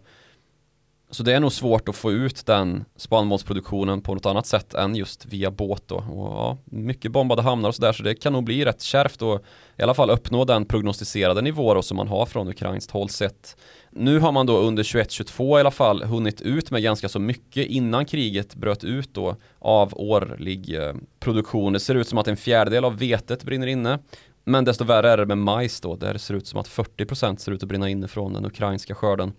Så 1.14 1.24
det 1.24 1.34
är 1.34 1.40
nog 1.40 1.52
svårt 1.52 1.90
att 1.90 1.96
få 1.96 2.12
ut 2.12 2.46
den 2.46 2.86
spannmålsproduktionen 2.96 4.02
på 4.02 4.14
något 4.14 4.26
annat 4.26 4.46
sätt 4.46 4.74
än 4.74 4.96
just 4.96 5.26
via 5.26 5.52
båt 5.52 5.84
då. 5.88 5.96
Och 5.96 6.38
ja, 6.38 6.58
mycket 6.66 7.12
bombade 7.12 7.42
hamnar 7.42 7.70
och 7.70 7.76
sådär 7.76 7.94
så 7.94 8.04
det 8.04 8.16
kan 8.16 8.34
nog 8.34 8.44
bli 8.44 8.66
rätt 8.66 8.82
kärvt 8.82 9.22
och 9.22 9.44
i 9.78 9.84
alla 9.84 9.94
fall 9.94 10.10
uppnå 10.10 10.46
den 10.46 10.66
prognostiserade 10.66 11.42
nivå 11.42 11.74
då 11.74 11.82
som 11.82 11.98
man 11.98 12.08
har 12.08 12.26
från 12.26 12.48
ukrainskt 12.48 12.92
håll 12.92 13.10
sett. 13.10 13.58
Nu 13.90 14.20
har 14.20 14.32
man 14.32 14.46
då 14.46 14.58
under 14.58 14.84
21-22 14.84 15.58
i 15.58 15.60
alla 15.60 15.72
fall 15.72 16.04
hunnit 16.04 16.42
ut 16.42 16.72
med 16.72 16.84
ganska 16.84 17.10
så 17.10 17.20
mycket 17.20 17.68
innan 17.68 18.06
kriget 18.06 18.56
bröt 18.56 18.84
ut 18.84 19.14
då 19.14 19.36
av 19.60 19.94
årlig 19.96 20.76
eh, 20.76 20.94
produktion. 21.20 21.74
Det 21.74 21.80
ser 21.80 21.96
ut 21.96 22.08
som 22.08 22.18
att 22.18 22.28
en 22.28 22.38
fjärdedel 22.38 22.86
av 22.86 22.98
vetet 22.98 23.44
brinner 23.44 23.68
inne. 23.68 24.00
Men 24.46 24.66
desto 24.66 24.84
värre 24.84 25.12
är 25.12 25.18
det 25.18 25.26
med 25.26 25.38
majs 25.38 25.82
då, 25.82 25.96
där 25.96 26.14
det 26.14 26.20
ser 26.20 26.34
ut 26.34 26.48
som 26.48 26.60
att 26.60 26.68
40% 26.68 27.38
ser 27.38 27.52
ut 27.52 27.64
att 27.64 27.70
brinna 27.70 27.90
inne 27.90 28.08
från 28.08 28.34
den 28.34 28.46
ukrainska 28.46 28.96
skörden. 28.96 29.34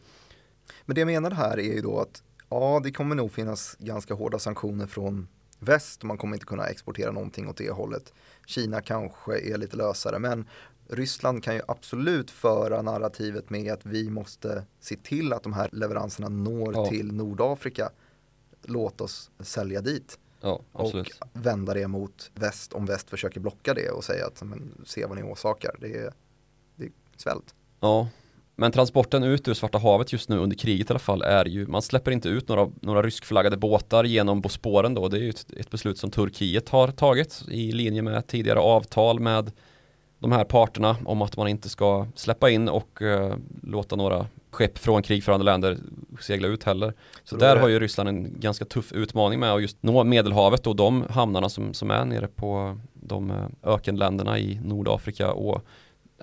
Men 0.85 0.95
det 0.95 1.01
jag 1.01 1.07
menar 1.07 1.31
här 1.31 1.59
är 1.59 1.75
ju 1.75 1.81
då 1.81 2.01
att 2.01 2.23
ja, 2.51 2.81
det 2.85 2.93
kommer 2.93 3.15
nog 3.15 3.33
finnas 3.33 3.77
ganska 3.79 4.15
hårda 4.15 4.39
sanktioner 4.39 4.87
från 4.87 5.29
väst 5.59 6.03
man 6.03 6.19
kommer 6.19 6.35
inte 6.37 6.47
kunna 6.47 6.67
exportera 6.67 7.13
någonting 7.13 7.49
åt 7.49 7.57
det 7.57 7.71
hållet. 7.71 8.13
Kina 8.47 8.81
kanske 8.81 9.39
är 9.39 9.59
lite 9.59 9.77
lösare, 9.77 10.19
men 10.19 10.49
Ryssland 10.89 11.45
kan 11.45 11.55
ju 11.55 11.63
absolut 11.69 12.31
föra 12.31 12.83
narrativet 12.83 13.51
med 13.51 13.73
att 13.73 13.87
vi 13.87 14.11
måste 14.11 14.65
se 14.81 14.97
till 14.97 15.33
att 15.33 15.43
de 15.43 15.53
här 15.53 15.69
leveranserna 15.73 16.29
når 16.29 16.75
Ja. 16.75 16.87
till 16.87 17.13
Nordafrika. 17.13 17.91
Låt 18.63 19.01
oss 19.01 19.31
sälja 19.41 19.81
dit 19.81 20.19
Ja, 20.41 20.61
och 20.73 21.11
vända 21.33 21.75
det 21.75 21.89
mot 21.89 22.31
väst 22.35 22.73
om 22.73 22.87
väst 22.87 23.11
försöker 23.11 23.41
blocka 23.41 23.75
det 23.75 23.91
och 23.91 24.05
säga 24.05 24.27
att 24.27 24.43
men, 24.43 24.85
se 24.87 25.07
vad 25.07 25.17
ni 25.17 25.23
åsakar. 25.23 25.77
Det 25.81 25.97
är, 25.97 26.13
det 26.77 26.85
är 26.85 26.93
svält. 27.17 27.55
Ja, 27.81 28.09
men 28.57 28.73
transporten 28.73 29.25
ut 29.25 29.49
ur 29.49 29.55
Svarta 29.55 29.79
havet 29.79 30.13
just 30.13 30.29
nu 30.29 30.39
under 30.39 30.57
kriget 30.57 30.91
i 30.91 30.93
alla 30.93 30.99
fall 30.99 31.23
är 31.23 31.45
ju, 31.45 31.67
man 31.67 31.83
släpper 31.83 32.11
inte 32.11 32.29
ut 32.29 32.49
några, 32.49 32.71
några 32.81 33.03
ryskflaggade 33.03 33.57
båtar 33.57 34.05
genom 34.05 34.41
Bosporen 34.41 34.95
då. 34.95 35.09
Det 35.09 35.17
är 35.17 35.21
ju 35.21 35.31
ett, 35.31 35.47
ett 35.57 35.71
beslut 35.71 35.99
som 35.99 36.11
Turkiet 36.11 36.69
har 36.69 36.89
tagit 36.89 37.43
i 37.49 37.73
linje 37.73 38.03
med 38.03 38.27
tidigare 38.27 38.59
avtal 38.59 39.21
med 39.21 39.53
de 40.19 40.33
här 40.33 40.45
parterna 40.45 40.97
om 41.05 41.23
att 41.23 41.37
man 41.37 41.49
inte 41.49 41.69
ska 41.69 42.07
släppa 42.15 42.51
in 42.51 42.69
och 42.69 43.03
eh, 43.03 43.37
låta 43.63 43.97
några 43.97 44.27
skepp 44.51 44.79
från 44.79 45.03
krigförande 45.03 45.45
länder 45.45 45.79
segla 46.21 46.49
ut 46.49 46.65
heller. 46.65 46.95
Så, 47.25 47.37
där 47.37 47.57
har 47.57 47.69
ju 47.69 47.81
Ryssland 47.81 48.09
en 48.09 48.41
ganska 48.41 48.65
tuff 48.65 48.93
utmaning 48.93 49.41
med 49.41 49.53
att 49.53 49.63
just 49.63 49.83
nå 49.83 50.05
Medelhavet 50.05 50.67
och 50.67 50.77
de 50.77 51.05
hamnarna 51.11 51.49
som, 51.49 51.75
som 51.75 51.91
är 51.91 52.05
nere 52.05 52.27
på 52.27 52.79
de 52.95 53.31
eh, 53.31 53.47
ökenländerna 53.63 54.39
i 54.39 54.61
Nordafrika 54.65 55.33
och 55.33 55.65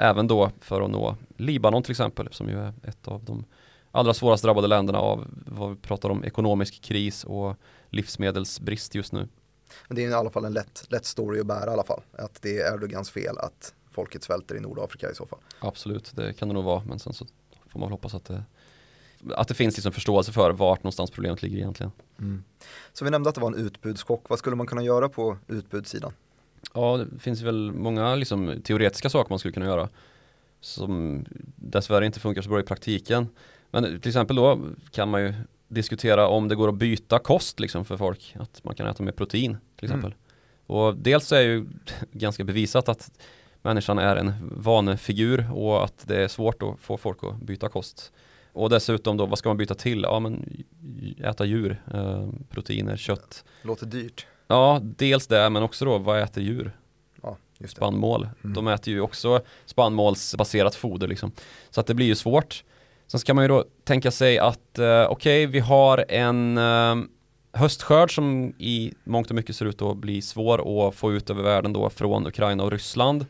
även 0.02 0.28
då 0.28 0.52
för 0.60 0.82
att 0.82 0.90
nå 0.90 1.16
Libanon 1.38 1.84
till 1.84 1.92
exempel 1.92 2.28
som 2.32 2.50
ju 2.50 2.60
är 2.60 2.74
ett 2.84 3.08
av 3.08 3.24
de 3.24 3.46
allra 3.92 4.14
svårast 4.14 4.44
drabbade 4.44 4.68
länderna 4.68 5.00
av 5.00 5.28
vad 5.46 5.70
vi 5.70 5.76
pratar 5.76 6.10
om 6.10 6.24
ekonomisk 6.24 6.82
kris 6.82 7.24
och 7.24 7.56
livsmedelsbrist 7.90 8.96
just 8.96 9.14
nu. 9.14 9.28
Men 9.88 9.96
det 9.96 10.06
är 10.06 10.10
i 10.10 10.14
alla 10.14 10.30
fall 10.30 10.46
en 10.46 10.54
lätt, 10.54 10.86
lätt 10.90 11.06
story 11.06 11.40
att 11.40 11.46
bära 11.46 11.70
i 11.70 11.74
alla 11.74 11.84
fall. 11.84 12.02
Att 12.12 12.42
det 12.42 12.62
är 12.62 12.74
Erdogans 12.74 13.10
fel 13.12 13.38
att 13.38 13.74
folket 13.92 14.24
svälter 14.24 14.56
i 14.56 14.60
Nordafrika 14.60 15.12
i 15.12 15.16
så 15.16 15.26
fall. 15.26 15.40
Absolut, 15.60 16.12
det 16.16 16.34
kan 16.34 16.48
det 16.48 16.54
nog 16.54 16.64
vara 16.64 16.84
men 16.86 17.00
sen 17.00 17.14
så 17.14 17.26
får 17.70 17.80
man 17.80 17.90
väl 17.90 17.92
hoppas 17.92 18.14
att 18.14 18.26
det 18.26 18.44
att 19.36 19.48
det 19.48 19.54
finns 19.54 19.78
liksom 19.78 19.92
förståelse 19.92 20.32
för 20.32 20.52
vart 20.52 20.84
någonstans 20.84 21.12
problemet 21.12 21.42
ligger 21.42 21.58
egentligen. 21.58 21.92
Så 22.94 23.06
vi 23.06 23.12
nämnde 23.12 23.30
att 23.30 23.36
det 23.36 23.42
var 23.42 23.48
en 23.48 23.66
utbudschock. 23.66 24.30
Vad 24.30 24.40
skulle 24.40 24.56
man 24.56 24.68
kunna 24.68 24.84
göra 24.84 25.10
på 25.10 25.38
utbudssidan? 25.48 26.14
Ja, 26.74 26.98
det 26.98 27.20
finns 27.20 27.42
väl 27.42 27.72
många 27.72 28.16
liksom, 28.16 28.62
teoretiska 28.64 29.10
saker 29.10 29.30
man 29.30 29.40
skulle 29.40 29.54
kunna 29.54 29.66
göra 29.66 29.90
som 30.62 31.26
dessvärre 31.56 32.06
inte 32.06 32.20
funkar 32.20 32.42
så 32.42 32.50
bra 32.50 32.60
i 32.60 32.64
praktiken. 32.64 33.28
Men 33.72 33.84
till 34.00 34.10
exempel 34.10 34.36
då 34.36 34.60
kan 34.92 35.10
man 35.10 35.22
ju 35.22 35.34
diskutera 35.68 36.28
om 36.28 36.48
det 36.48 36.56
går 36.56 36.70
att 36.70 36.76
byta 36.76 37.20
kost 37.20 37.60
liksom 37.60 37.86
för 37.86 37.98
folk. 37.98 38.36
Att 38.40 38.64
man 38.64 38.76
kan 38.76 38.88
äta 38.88 39.04
mer 39.04 39.12
protein 39.12 39.58
till 39.76 39.86
exempel. 39.86 40.14
Och 40.66 40.96
dels 40.96 41.32
är 41.32 41.42
ju 41.42 41.66
ganska 42.12 42.44
bevisat 42.44 42.90
att 42.90 43.12
människan 43.62 44.00
är 44.00 44.16
en 44.16 44.34
vanefigur 44.42 45.52
och 45.54 45.84
att 45.84 46.08
det 46.08 46.24
är 46.24 46.28
svårt 46.28 46.64
att 46.64 46.80
få 46.80 46.98
folk 46.98 47.24
att 47.24 47.42
byta 47.42 47.70
kost. 47.70 48.12
Och 48.54 48.70
dessutom 48.70 49.18
då, 49.18 49.26
vad 49.26 49.40
ska 49.40 49.50
man 49.50 49.58
byta 49.58 49.76
till? 49.76 50.02
Ja 50.02 50.20
men 50.20 50.64
äta 51.18 51.46
djur, 51.46 51.82
eh, 51.94 52.30
proteiner, 52.50 52.98
kött. 52.98 53.44
Låter 53.62 53.86
dyrt. 53.86 54.28
Ja, 54.52 54.80
dels 54.82 55.28
det, 55.28 55.50
men 55.50 55.64
också 55.64 55.86
då, 55.86 55.98
vad 55.98 56.22
äter 56.22 56.44
djur? 56.44 56.72
Ja. 57.24 57.38
Spannmål. 57.68 58.30
Mm. 58.44 58.54
De 58.54 58.68
äter 58.68 58.94
ju 58.94 59.02
också 59.02 59.42
spannmålsbaserat 59.66 60.76
foder 60.76 61.08
liksom. 61.08 61.32
Så 61.70 61.80
att 61.80 61.88
det 61.88 61.94
blir 61.94 62.06
ju 62.06 62.16
svårt. 62.16 62.64
Sen 63.08 63.20
ska 63.20 63.34
man 63.34 63.44
ju 63.44 63.48
då 63.48 63.66
tänka 63.84 64.12
sig 64.12 64.40
att 64.40 64.80
eh, 64.80 65.04
okej, 65.10 65.46
vi 65.46 65.60
har 65.60 66.06
en 66.10 66.58
eh, 66.58 66.96
höstskörd 67.54 68.16
som 68.16 68.54
i 68.58 68.94
mångt 69.04 69.30
och 69.30 69.36
mycket 69.36 69.56
ser 69.56 69.66
ut 69.66 69.82
att 69.82 69.98
bli 69.98 70.22
svår 70.22 70.88
att 70.88 70.96
få 70.96 71.14
ut 71.14 71.30
över 71.30 71.44
världen 71.44 71.74
då 71.74 71.90
från 71.90 72.28
Ukraina 72.28 72.64
och 72.64 72.72
Ryssland. 72.72 73.26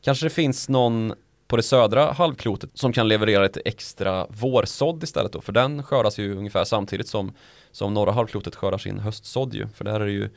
Kanske 0.00 0.26
det 0.26 0.30
finns 0.30 0.68
någon 0.68 1.14
på 1.48 1.56
det 1.56 1.62
södra 1.62 2.12
halvklotet 2.12 2.70
som 2.74 2.92
kan 2.92 3.08
leverera 3.08 3.42
lite 3.42 3.60
extra 3.64 4.26
vårsådd 4.26 5.02
istället 5.02 5.32
då, 5.32 5.40
för 5.40 5.52
den 5.52 5.82
skördas 5.82 6.18
ju 6.18 6.36
ungefär 6.36 6.64
samtidigt 6.64 7.08
som, 7.08 7.32
som 7.78 7.94
norra 7.94 8.12
halvklotet 8.12 8.54
skördar 8.54 8.78
sin 8.78 8.98
höstsådd 8.98 9.54
ju, 9.54 9.68
för 9.68 9.84
där 9.84 10.00
är 10.00 10.06
det 10.06 10.12
ju 10.12 10.30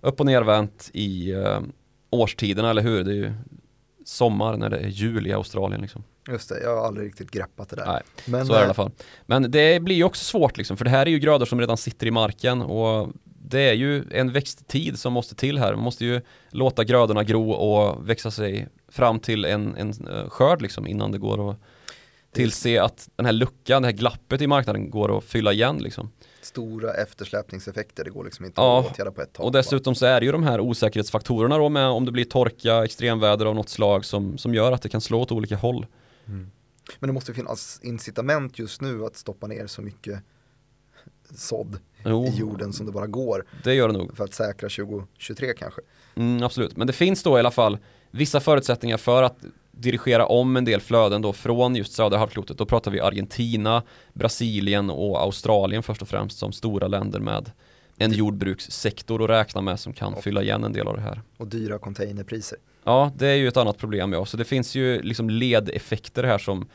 upp 0.00 0.20
och 0.20 0.26
nervänt 0.26 0.90
i 0.92 1.32
eh, 1.32 1.60
årstiderna, 2.10 2.70
eller 2.70 2.82
hur? 2.82 3.04
Det 3.04 3.10
är 3.10 3.14
ju 3.14 3.32
sommar 4.04 4.56
när 4.56 4.70
det 4.70 4.78
är 4.78 4.88
jul 4.88 5.26
i 5.26 5.32
Australien 5.32 5.80
liksom. 5.80 6.04
Just 6.28 6.48
det, 6.48 6.62
jag 6.62 6.76
har 6.76 6.86
aldrig 6.86 7.06
riktigt 7.06 7.30
greppat 7.30 7.68
det 7.68 7.76
där. 7.76 7.86
Nej, 7.86 8.02
Men, 8.26 8.46
så 8.46 8.52
är 8.52 8.56
det 8.56 8.60
i 8.60 8.62
eh, 8.62 8.66
alla 8.66 8.74
fall. 8.74 8.90
Men 9.26 9.50
det 9.50 9.82
blir 9.82 9.96
ju 9.96 10.04
också 10.04 10.24
svårt 10.24 10.58
liksom, 10.58 10.76
för 10.76 10.84
det 10.84 10.90
här 10.90 11.06
är 11.06 11.10
ju 11.10 11.18
grödor 11.18 11.46
som 11.46 11.60
redan 11.60 11.76
sitter 11.76 12.06
i 12.06 12.10
marken 12.10 12.62
och 12.62 13.08
det 13.24 13.60
är 13.60 13.74
ju 13.74 14.04
en 14.10 14.32
växttid 14.32 14.98
som 14.98 15.12
måste 15.12 15.34
till 15.34 15.58
här. 15.58 15.74
Man 15.74 15.84
måste 15.84 16.04
ju 16.04 16.20
låta 16.50 16.84
grödorna 16.84 17.24
gro 17.24 17.50
och 17.50 18.08
växa 18.08 18.30
sig 18.30 18.68
fram 18.88 19.20
till 19.20 19.44
en, 19.44 19.76
en 19.76 19.90
eh, 20.08 20.28
skörd 20.28 20.62
liksom 20.62 20.86
innan 20.86 21.12
det 21.12 21.18
går 21.18 21.50
att 21.50 21.56
tillse 22.32 22.82
att 22.82 23.08
den 23.16 23.26
här 23.26 23.32
luckan, 23.32 23.82
det 23.82 23.88
här 23.88 23.96
glappet 23.96 24.40
i 24.40 24.46
marknaden 24.46 24.90
går 24.90 25.18
att 25.18 25.24
fylla 25.24 25.52
igen 25.52 25.78
liksom. 25.78 26.10
Stora 26.50 26.94
eftersläpningseffekter, 26.94 28.04
det 28.04 28.10
går 28.10 28.24
liksom 28.24 28.44
inte 28.44 28.60
Ja, 28.60 28.80
att 28.80 28.86
åtgärda 28.92 29.10
på 29.12 29.22
ett 29.22 29.32
tag. 29.32 29.46
Och 29.46 29.52
dessutom 29.52 29.94
så 29.94 30.06
är 30.06 30.20
det 30.20 30.26
ju 30.26 30.32
de 30.32 30.42
här 30.42 30.60
osäkerhetsfaktorerna 30.60 31.58
då 31.58 31.68
med 31.68 31.86
om 31.86 32.04
det 32.04 32.12
blir 32.12 32.24
torka, 32.24 32.84
extremväder 32.84 33.46
av 33.46 33.54
något 33.54 33.68
slag 33.68 34.04
som, 34.04 34.38
som 34.38 34.54
gör 34.54 34.72
att 34.72 34.82
det 34.82 34.88
kan 34.88 35.00
slå 35.00 35.20
åt 35.20 35.32
olika 35.32 35.56
håll. 35.56 35.86
Men 36.98 37.08
det 37.08 37.12
måste 37.12 37.34
finnas 37.34 37.80
incitament 37.82 38.58
just 38.58 38.80
nu 38.80 39.04
att 39.04 39.16
stoppa 39.16 39.46
ner 39.46 39.66
så 39.66 39.82
mycket 39.82 40.22
sådd 41.34 41.78
Jo, 42.04 42.26
i 42.26 42.36
jorden 42.36 42.72
som 42.72 42.86
det 42.86 42.92
bara 42.92 43.06
går 43.06 43.44
det 43.64 43.74
gör 43.74 43.88
det 43.88 43.98
nog. 43.98 44.16
för 44.16 44.24
att 44.24 44.34
säkra 44.34 44.68
2023 44.68 45.52
kanske. 45.58 45.80
Mm, 46.14 46.42
absolut, 46.42 46.76
men 46.76 46.86
det 46.86 46.92
finns 46.92 47.22
då 47.22 47.36
i 47.36 47.40
alla 47.40 47.50
fall 47.50 47.78
vissa 48.10 48.40
förutsättningar 48.40 48.96
för 48.96 49.22
att 49.22 49.36
dirigera 49.80 50.26
om 50.26 50.56
en 50.56 50.64
del 50.64 50.80
flöden 50.80 51.22
då 51.22 51.32
från 51.32 51.76
just 51.76 51.92
södra 51.92 52.18
halvklotet. 52.18 52.58
Då 52.58 52.66
pratar 52.66 52.90
vi 52.90 53.00
Argentina, 53.00 53.82
Brasilien 54.12 54.90
och 54.90 55.20
Australien 55.20 55.82
först 55.82 56.02
och 56.02 56.08
främst 56.08 56.38
som 56.38 56.52
stora 56.52 56.88
länder 56.88 57.20
med 57.20 57.50
en 57.96 58.12
jordbrukssektor 58.12 59.24
att 59.24 59.30
räkna 59.30 59.60
med 59.60 59.80
som 59.80 59.92
kan 59.92 60.16
fylla 60.22 60.42
igen 60.42 60.64
en 60.64 60.72
del 60.72 60.88
av 60.88 60.96
det 60.96 61.02
här. 61.02 61.22
Och 61.36 61.46
dyra 61.46 61.78
containerpriser. 61.78 62.58
Ja, 62.84 63.12
det 63.16 63.28
är 63.28 63.34
ju 63.34 63.48
ett 63.48 63.56
annat 63.56 63.78
problem 63.78 64.12
ja. 64.12 64.24
Så 64.26 64.36
det 64.36 64.44
finns 64.44 64.74
ju 64.74 65.02
liksom 65.02 65.30
ledeffekter 65.30 66.24
här 66.24 66.38
som 66.38 66.68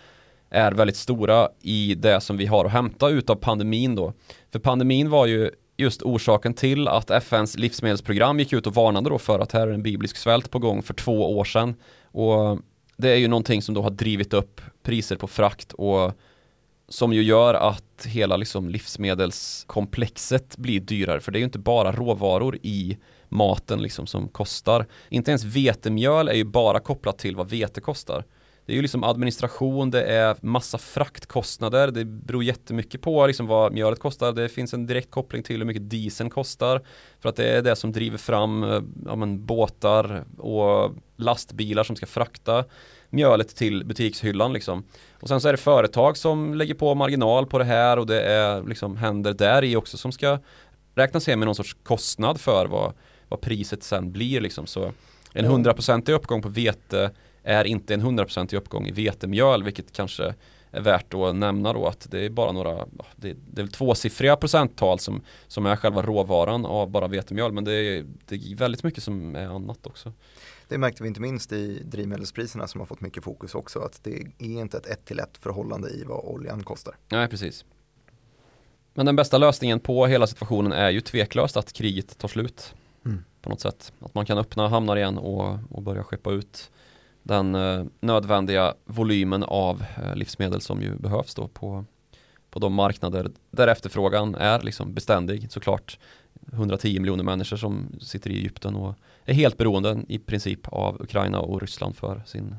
är 0.50 0.72
väldigt 0.72 0.96
stora 0.96 1.50
i 1.62 1.96
det 1.96 2.22
som 2.22 2.38
vi 2.38 2.46
har 2.46 2.66
att 2.66 2.72
hämta 2.72 3.10
utav 3.10 3.36
pandemin 3.36 3.96
då. 3.96 4.14
För 4.52 4.60
pandemin 4.60 5.10
var 5.10 5.26
ju 5.26 5.52
just 5.78 6.02
orsaken 6.02 6.54
till 6.54 6.88
att 6.88 7.12
FNs 7.12 7.58
livsmedelsprogram 7.58 8.40
gick 8.40 8.54
ut 8.54 8.68
och 8.68 8.76
varnade 8.76 9.10
då 9.10 9.18
för 9.18 9.40
att 9.40 9.52
här 9.52 9.68
är 9.68 9.72
en 9.72 9.84
biblisk 9.84 10.18
svält 10.18 10.52
på 10.52 10.60
gång 10.60 10.84
för 10.84 10.94
två 10.94 11.38
år 11.38 11.44
sedan. 11.44 11.76
Och 12.12 12.60
det 12.98 13.10
är 13.10 13.16
ju 13.16 13.28
någonting 13.28 13.62
som 13.62 13.76
då 13.76 13.82
har 13.82 13.90
drivit 13.90 14.34
upp 14.34 14.62
priser 14.84 15.16
på 15.16 15.28
frakt 15.28 15.74
och 15.74 16.14
som 16.88 17.14
ju 17.14 17.24
gör 17.24 17.54
att 17.54 18.06
hela 18.06 18.38
liksom 18.38 18.70
livsmedelskomplexet 18.70 20.58
blir 20.58 20.80
dyrare 20.80 21.20
för 21.20 21.32
det 21.32 21.38
är 21.38 21.40
ju 21.40 21.46
inte 21.46 21.60
bara 21.60 21.92
råvaror 21.92 22.58
i 22.62 22.98
maten 23.30 23.82
liksom 23.82 24.08
som 24.08 24.28
kostar. 24.28 24.86
Inte 25.10 25.32
ens 25.32 25.44
vetemjöl 25.44 26.28
är 26.28 26.34
ju 26.34 26.44
bara 26.44 26.80
kopplat 26.80 27.18
till 27.18 27.36
vad 27.36 27.50
vete 27.50 27.82
kostar. 27.82 28.26
Det 28.66 28.74
är 28.74 28.76
ju 28.76 28.82
liksom 28.82 29.04
administration, 29.04 29.92
det 29.92 30.04
är 30.04 30.36
massa 30.42 30.78
fraktkostnader, 30.78 31.92
det 31.92 32.06
beror 32.06 32.44
jättemycket 32.44 33.02
på 33.02 33.28
liksom 33.28 33.48
vad 33.48 33.74
mjölet 33.74 34.00
kostar. 34.00 34.32
Det 34.32 34.50
finns 34.50 34.74
en 34.74 34.86
direkt 34.86 35.12
koppling 35.12 35.44
till 35.44 35.58
hur 35.58 35.66
mycket 35.66 35.90
dieseln 35.90 36.30
kostar. 36.30 36.82
För 37.20 37.30
att 37.30 37.36
det 37.36 37.50
är 37.50 37.62
det 37.62 37.76
som 37.76 37.92
driver 37.92 38.18
fram 38.18 38.64
eh, 38.64 38.82
ja, 39.06 39.16
men, 39.16 39.46
båtar 39.46 40.24
och 40.38 40.92
lastbilar 41.16 41.84
som 41.84 41.96
ska 41.96 42.06
frakta 42.06 42.66
mjölet 43.10 43.56
till 43.56 43.86
butikshyllan 43.86 44.54
liksom. 44.54 44.84
Och 45.22 45.28
sen 45.28 45.42
så 45.42 45.48
är 45.48 45.52
det 45.54 45.58
företag 45.58 46.18
som 46.18 46.54
lägger 46.54 46.74
på 46.74 46.96
marginal 46.96 47.46
på 47.46 47.58
det 47.58 47.66
här 47.66 48.00
och 48.00 48.08
det 48.08 48.22
är 48.22 48.64
liksom 48.64 48.98
händer 48.98 49.34
där 49.34 49.64
i 49.64 49.76
också 49.76 49.98
som 49.98 50.12
ska 50.12 50.40
räknas 50.96 51.28
hem 51.28 51.40
med 51.40 51.46
någon 51.46 51.56
sorts 51.56 51.78
kostnad 51.84 52.42
för 52.42 52.66
vad, 52.66 52.94
vad 53.30 53.42
priset 53.42 53.84
sen 53.84 54.12
blir 54.12 54.42
liksom. 54.42 54.68
Så 54.68 54.92
en 55.34 55.46
hundraprocentig 55.46 56.14
uppgång 56.14 56.42
på 56.42 56.50
vete 56.50 57.12
är 57.46 57.66
inte 57.66 57.94
en 57.94 58.02
hundraprocentig 58.02 58.58
uppgång 58.58 58.88
i 58.88 58.92
vetemjöl 58.92 59.64
vilket 59.64 59.92
kanske 59.92 60.34
är 60.72 60.82
värt 60.82 61.14
att 61.14 61.36
nämna 61.36 61.74
då 61.74 61.88
att 61.88 62.12
det 62.12 62.26
är 62.26 62.30
bara 62.30 62.52
några, 62.52 62.86
det, 63.16 63.36
det 63.52 63.62
är 63.62 63.68
tvåsiffriga 63.68 64.36
procenttal 64.36 65.00
som, 65.00 65.22
som 65.48 65.66
är 65.66 65.76
själva 65.76 66.02
råvaran 66.02 66.66
av 66.66 66.90
bara 66.90 67.08
vetemjöl 67.08 67.52
men 67.52 67.64
det 67.64 67.74
är, 67.74 68.06
det 68.26 68.36
är 68.36 68.56
väldigt 68.56 68.84
mycket 68.84 69.04
som 69.04 69.36
är 69.36 69.48
annat 69.48 69.88
också. 69.88 70.14
Det 70.68 70.78
märkte 70.78 71.04
vi 71.04 71.10
inte 71.10 71.22
minst 71.22 71.52
i 71.52 71.84
drivmedelspriserna 71.84 72.68
som 72.68 72.82
har 72.82 72.86
fått 72.86 73.02
mycket 73.02 73.24
fokus 73.24 73.56
också 73.56 73.80
att 73.80 74.04
det 74.04 74.16
är 74.40 74.62
inte 74.62 74.78
ett 74.78 74.86
ett 74.86 75.06
till 75.06 75.20
ett 75.20 75.38
förhållande 75.38 75.90
i 75.90 76.04
vad 76.04 76.26
oljan 76.26 76.64
kostar. 76.64 76.96
Nej, 77.10 77.28
precis. 77.28 77.66
Men 78.94 79.06
den 79.06 79.16
bästa 79.16 79.38
lösningen 79.38 79.80
på 79.80 80.06
hela 80.06 80.28
situationen 80.28 80.72
är 80.72 80.90
ju 80.90 81.02
tveklöst 81.02 81.58
att 81.58 81.74
kriget 81.74 82.18
tar 82.18 82.28
slut 82.28 82.74
mm. 83.06 83.24
på 83.42 83.50
något 83.50 83.62
sätt. 83.62 83.94
Att 84.00 84.16
man 84.16 84.26
kan 84.26 84.38
öppna 84.38 84.68
hamnar 84.68 84.98
igen 84.98 85.18
och, 85.18 85.58
och 85.70 85.82
börja 85.82 86.04
skeppa 86.04 86.32
ut 86.32 86.72
den 87.26 87.56
eh, 87.56 87.86
nödvändiga 88.00 88.74
volymen 88.86 89.44
av 89.44 89.84
eh, 89.98 90.16
livsmedel 90.16 90.62
som 90.62 90.82
ju 90.82 90.96
behövs 90.96 91.36
då 91.36 91.48
på, 91.48 91.86
på 92.50 92.60
de 92.60 92.74
marknader 92.74 93.32
där 93.52 93.68
efterfrågan 93.68 94.36
är 94.36 94.62
liksom 94.62 94.94
beständig 94.94 95.52
såklart. 95.52 96.00
110 96.54 97.00
miljoner 97.00 97.24
människor 97.24 97.58
som 97.58 98.00
sitter 98.02 98.30
i 98.30 98.38
Egypten 98.38 98.76
och 98.76 98.96
är 99.26 99.34
helt 99.34 99.58
beroende 99.58 100.04
i 100.08 100.20
princip 100.20 100.68
av 100.68 101.02
Ukraina 101.02 101.40
och 101.40 101.62
Ryssland 101.62 101.96
för 101.96 102.22
sin 102.26 102.56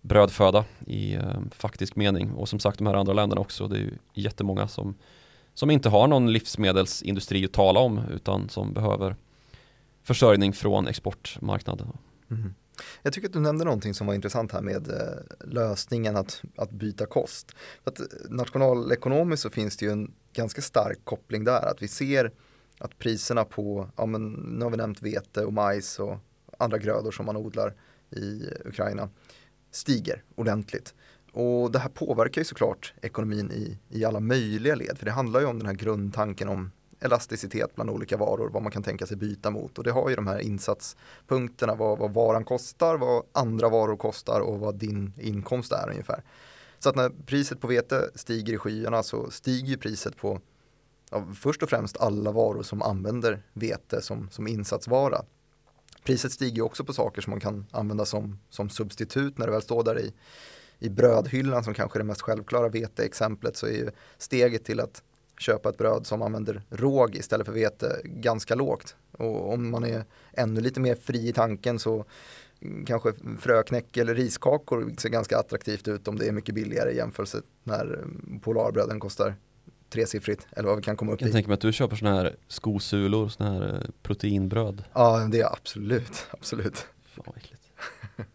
brödföda 0.00 0.64
i 0.86 1.14
eh, 1.14 1.40
faktisk 1.50 1.96
mening. 1.96 2.32
Och 2.32 2.48
som 2.48 2.58
sagt 2.58 2.78
de 2.78 2.86
här 2.86 2.94
andra 2.94 3.12
länderna 3.12 3.40
också, 3.40 3.68
det 3.68 3.76
är 3.76 3.80
ju 3.80 3.94
jättemånga 4.14 4.68
som, 4.68 4.94
som 5.54 5.70
inte 5.70 5.88
har 5.88 6.08
någon 6.08 6.32
livsmedelsindustri 6.32 7.44
att 7.44 7.52
tala 7.52 7.80
om 7.80 8.00
utan 8.10 8.48
som 8.48 8.72
behöver 8.72 9.16
försörjning 10.02 10.52
från 10.52 10.86
exportmarknaden. 10.86 11.92
Mm. 12.30 12.54
Jag 13.02 13.12
tycker 13.12 13.28
att 13.28 13.32
du 13.32 13.40
nämnde 13.40 13.64
någonting 13.64 13.94
som 13.94 14.06
var 14.06 14.14
intressant 14.14 14.52
här 14.52 14.62
med 14.62 14.90
eh, 14.90 15.46
lösningen 15.48 16.16
att, 16.16 16.42
att 16.56 16.70
byta 16.70 17.06
kost. 17.06 17.52
Att 17.84 18.00
eh, 18.00 18.06
nationalekonomiskt 18.28 19.42
så 19.42 19.50
finns 19.50 19.76
det 19.76 19.86
ju 19.86 19.92
en 19.92 20.14
ganska 20.32 20.62
stark 20.62 20.98
koppling 21.04 21.44
där, 21.44 21.66
att 21.70 21.82
vi 21.82 21.88
ser 21.88 22.32
att 22.78 22.98
priserna 22.98 23.44
på, 23.44 23.88
ja 23.96 24.06
men 24.06 24.32
nu 24.32 24.64
har 24.64 24.70
vi 24.70 24.76
nämnt 24.76 25.02
vete 25.02 25.44
och 25.44 25.52
majs 25.52 25.98
och 25.98 26.18
andra 26.58 26.78
grödor 26.78 27.10
som 27.10 27.26
man 27.26 27.36
odlar 27.36 27.74
i 28.10 28.48
Ukraina 28.64 29.08
stiger 29.70 30.22
ordentligt. 30.34 30.94
Och 31.32 31.72
det 31.72 31.78
här 31.78 31.88
påverkar 31.88 32.40
ju 32.40 32.44
såklart 32.44 32.94
ekonomin 33.02 33.50
i, 33.50 33.78
i 33.88 34.04
alla 34.04 34.20
möjliga 34.20 34.74
led, 34.74 34.98
för 34.98 35.04
det 35.04 35.12
handlar 35.12 35.40
ju 35.40 35.46
om 35.46 35.58
den 35.58 35.66
här 35.66 35.74
grundtanken 35.74 36.48
om 36.48 36.70
elasticitet 37.00 37.74
bland 37.74 37.90
olika 37.90 38.16
varor, 38.16 38.48
vad 38.48 38.62
man 38.62 38.72
kan 38.72 38.82
tänka 38.82 39.06
sig 39.06 39.16
byta 39.16 39.50
mot. 39.50 39.78
Och 39.78 39.84
det 39.84 39.90
har 39.90 40.08
ju 40.08 40.16
de 40.16 40.26
här 40.26 40.38
insatspunkterna, 40.38 41.74
vad, 41.74 41.98
vad 41.98 42.14
varan 42.14 42.44
kostar, 42.44 42.96
vad 42.96 43.24
andra 43.32 43.68
varor 43.68 43.96
kostar 43.96 44.40
och 44.40 44.60
vad 44.60 44.74
din 44.74 45.12
inkomst 45.18 45.72
är 45.72 45.90
ungefär. 45.90 46.22
Så 46.78 46.88
att 46.88 46.96
när 46.96 47.10
priset 47.26 47.60
på 47.60 47.66
vete 47.66 48.10
stiger 48.14 48.52
i 48.54 48.58
skyarna 48.58 49.02
så 49.02 49.30
stiger 49.30 49.68
ju 49.68 49.76
priset 49.76 50.16
på 50.16 50.40
ja, 51.10 51.26
först 51.34 51.62
och 51.62 51.70
främst 51.70 51.96
alla 51.96 52.32
varor 52.32 52.62
som 52.62 52.82
använder 52.82 53.42
vete 53.52 54.02
som, 54.02 54.30
som 54.30 54.46
insatsvara. 54.46 55.24
Priset 56.04 56.32
stiger 56.32 56.62
också 56.62 56.84
på 56.84 56.92
saker 56.92 57.22
som 57.22 57.30
man 57.30 57.40
kan 57.40 57.66
använda 57.70 58.04
som, 58.04 58.38
som 58.50 58.70
substitut 58.70 59.38
när 59.38 59.46
det 59.46 59.52
väl 59.52 59.62
står 59.62 59.84
där 59.84 60.00
i, 60.00 60.14
i 60.78 60.88
brödhyllan 60.88 61.64
som 61.64 61.74
kanske 61.74 61.98
är 61.98 62.00
det 62.00 62.06
mest 62.06 62.22
självklara 62.22 62.68
veteexemplet 62.68 63.56
så 63.56 63.66
är 63.66 63.72
ju 63.72 63.90
steget 64.18 64.64
till 64.64 64.80
att 64.80 65.02
köpa 65.40 65.68
ett 65.68 65.78
bröd 65.78 66.06
som 66.06 66.22
använder 66.22 66.62
råg 66.70 67.16
istället 67.16 67.46
för 67.46 67.52
vete 67.52 68.00
ganska 68.04 68.54
lågt. 68.54 68.96
Och 69.12 69.52
om 69.52 69.70
man 69.70 69.84
är 69.84 70.04
ännu 70.32 70.60
lite 70.60 70.80
mer 70.80 70.94
fri 70.94 71.28
i 71.28 71.32
tanken 71.32 71.78
så 71.78 72.04
kanske 72.86 73.12
fröknäck 73.40 73.96
eller 73.96 74.14
riskakor 74.14 74.94
ser 74.98 75.08
ganska 75.08 75.38
attraktivt 75.38 75.88
ut 75.88 76.08
om 76.08 76.18
det 76.18 76.26
är 76.26 76.32
mycket 76.32 76.54
billigare 76.54 76.90
i 76.90 76.96
jämförelse 76.96 77.42
när 77.64 78.04
polarbröden 78.42 79.00
kostar 79.00 79.34
tresiffrigt 79.90 80.46
eller 80.50 80.68
vad 80.68 80.76
vi 80.76 80.82
kan 80.82 80.96
komma 80.96 81.12
upp 81.12 81.22
i. 81.22 81.24
Jag 81.24 81.32
tänker 81.32 81.48
mig 81.48 81.54
att 81.54 81.60
du 81.60 81.72
köper 81.72 81.96
sådana 81.96 82.16
här 82.16 82.36
skosulor, 82.48 83.28
sådana 83.28 83.54
här 83.54 83.74
eh, 83.74 83.90
proteinbröd. 84.02 84.84
Ja, 84.92 85.28
det 85.30 85.40
är 85.40 85.52
absolut, 85.52 86.26
absolut. 86.30 86.86
Fan 87.04 87.24
vad 87.26 87.36
äckligt. 87.36 87.62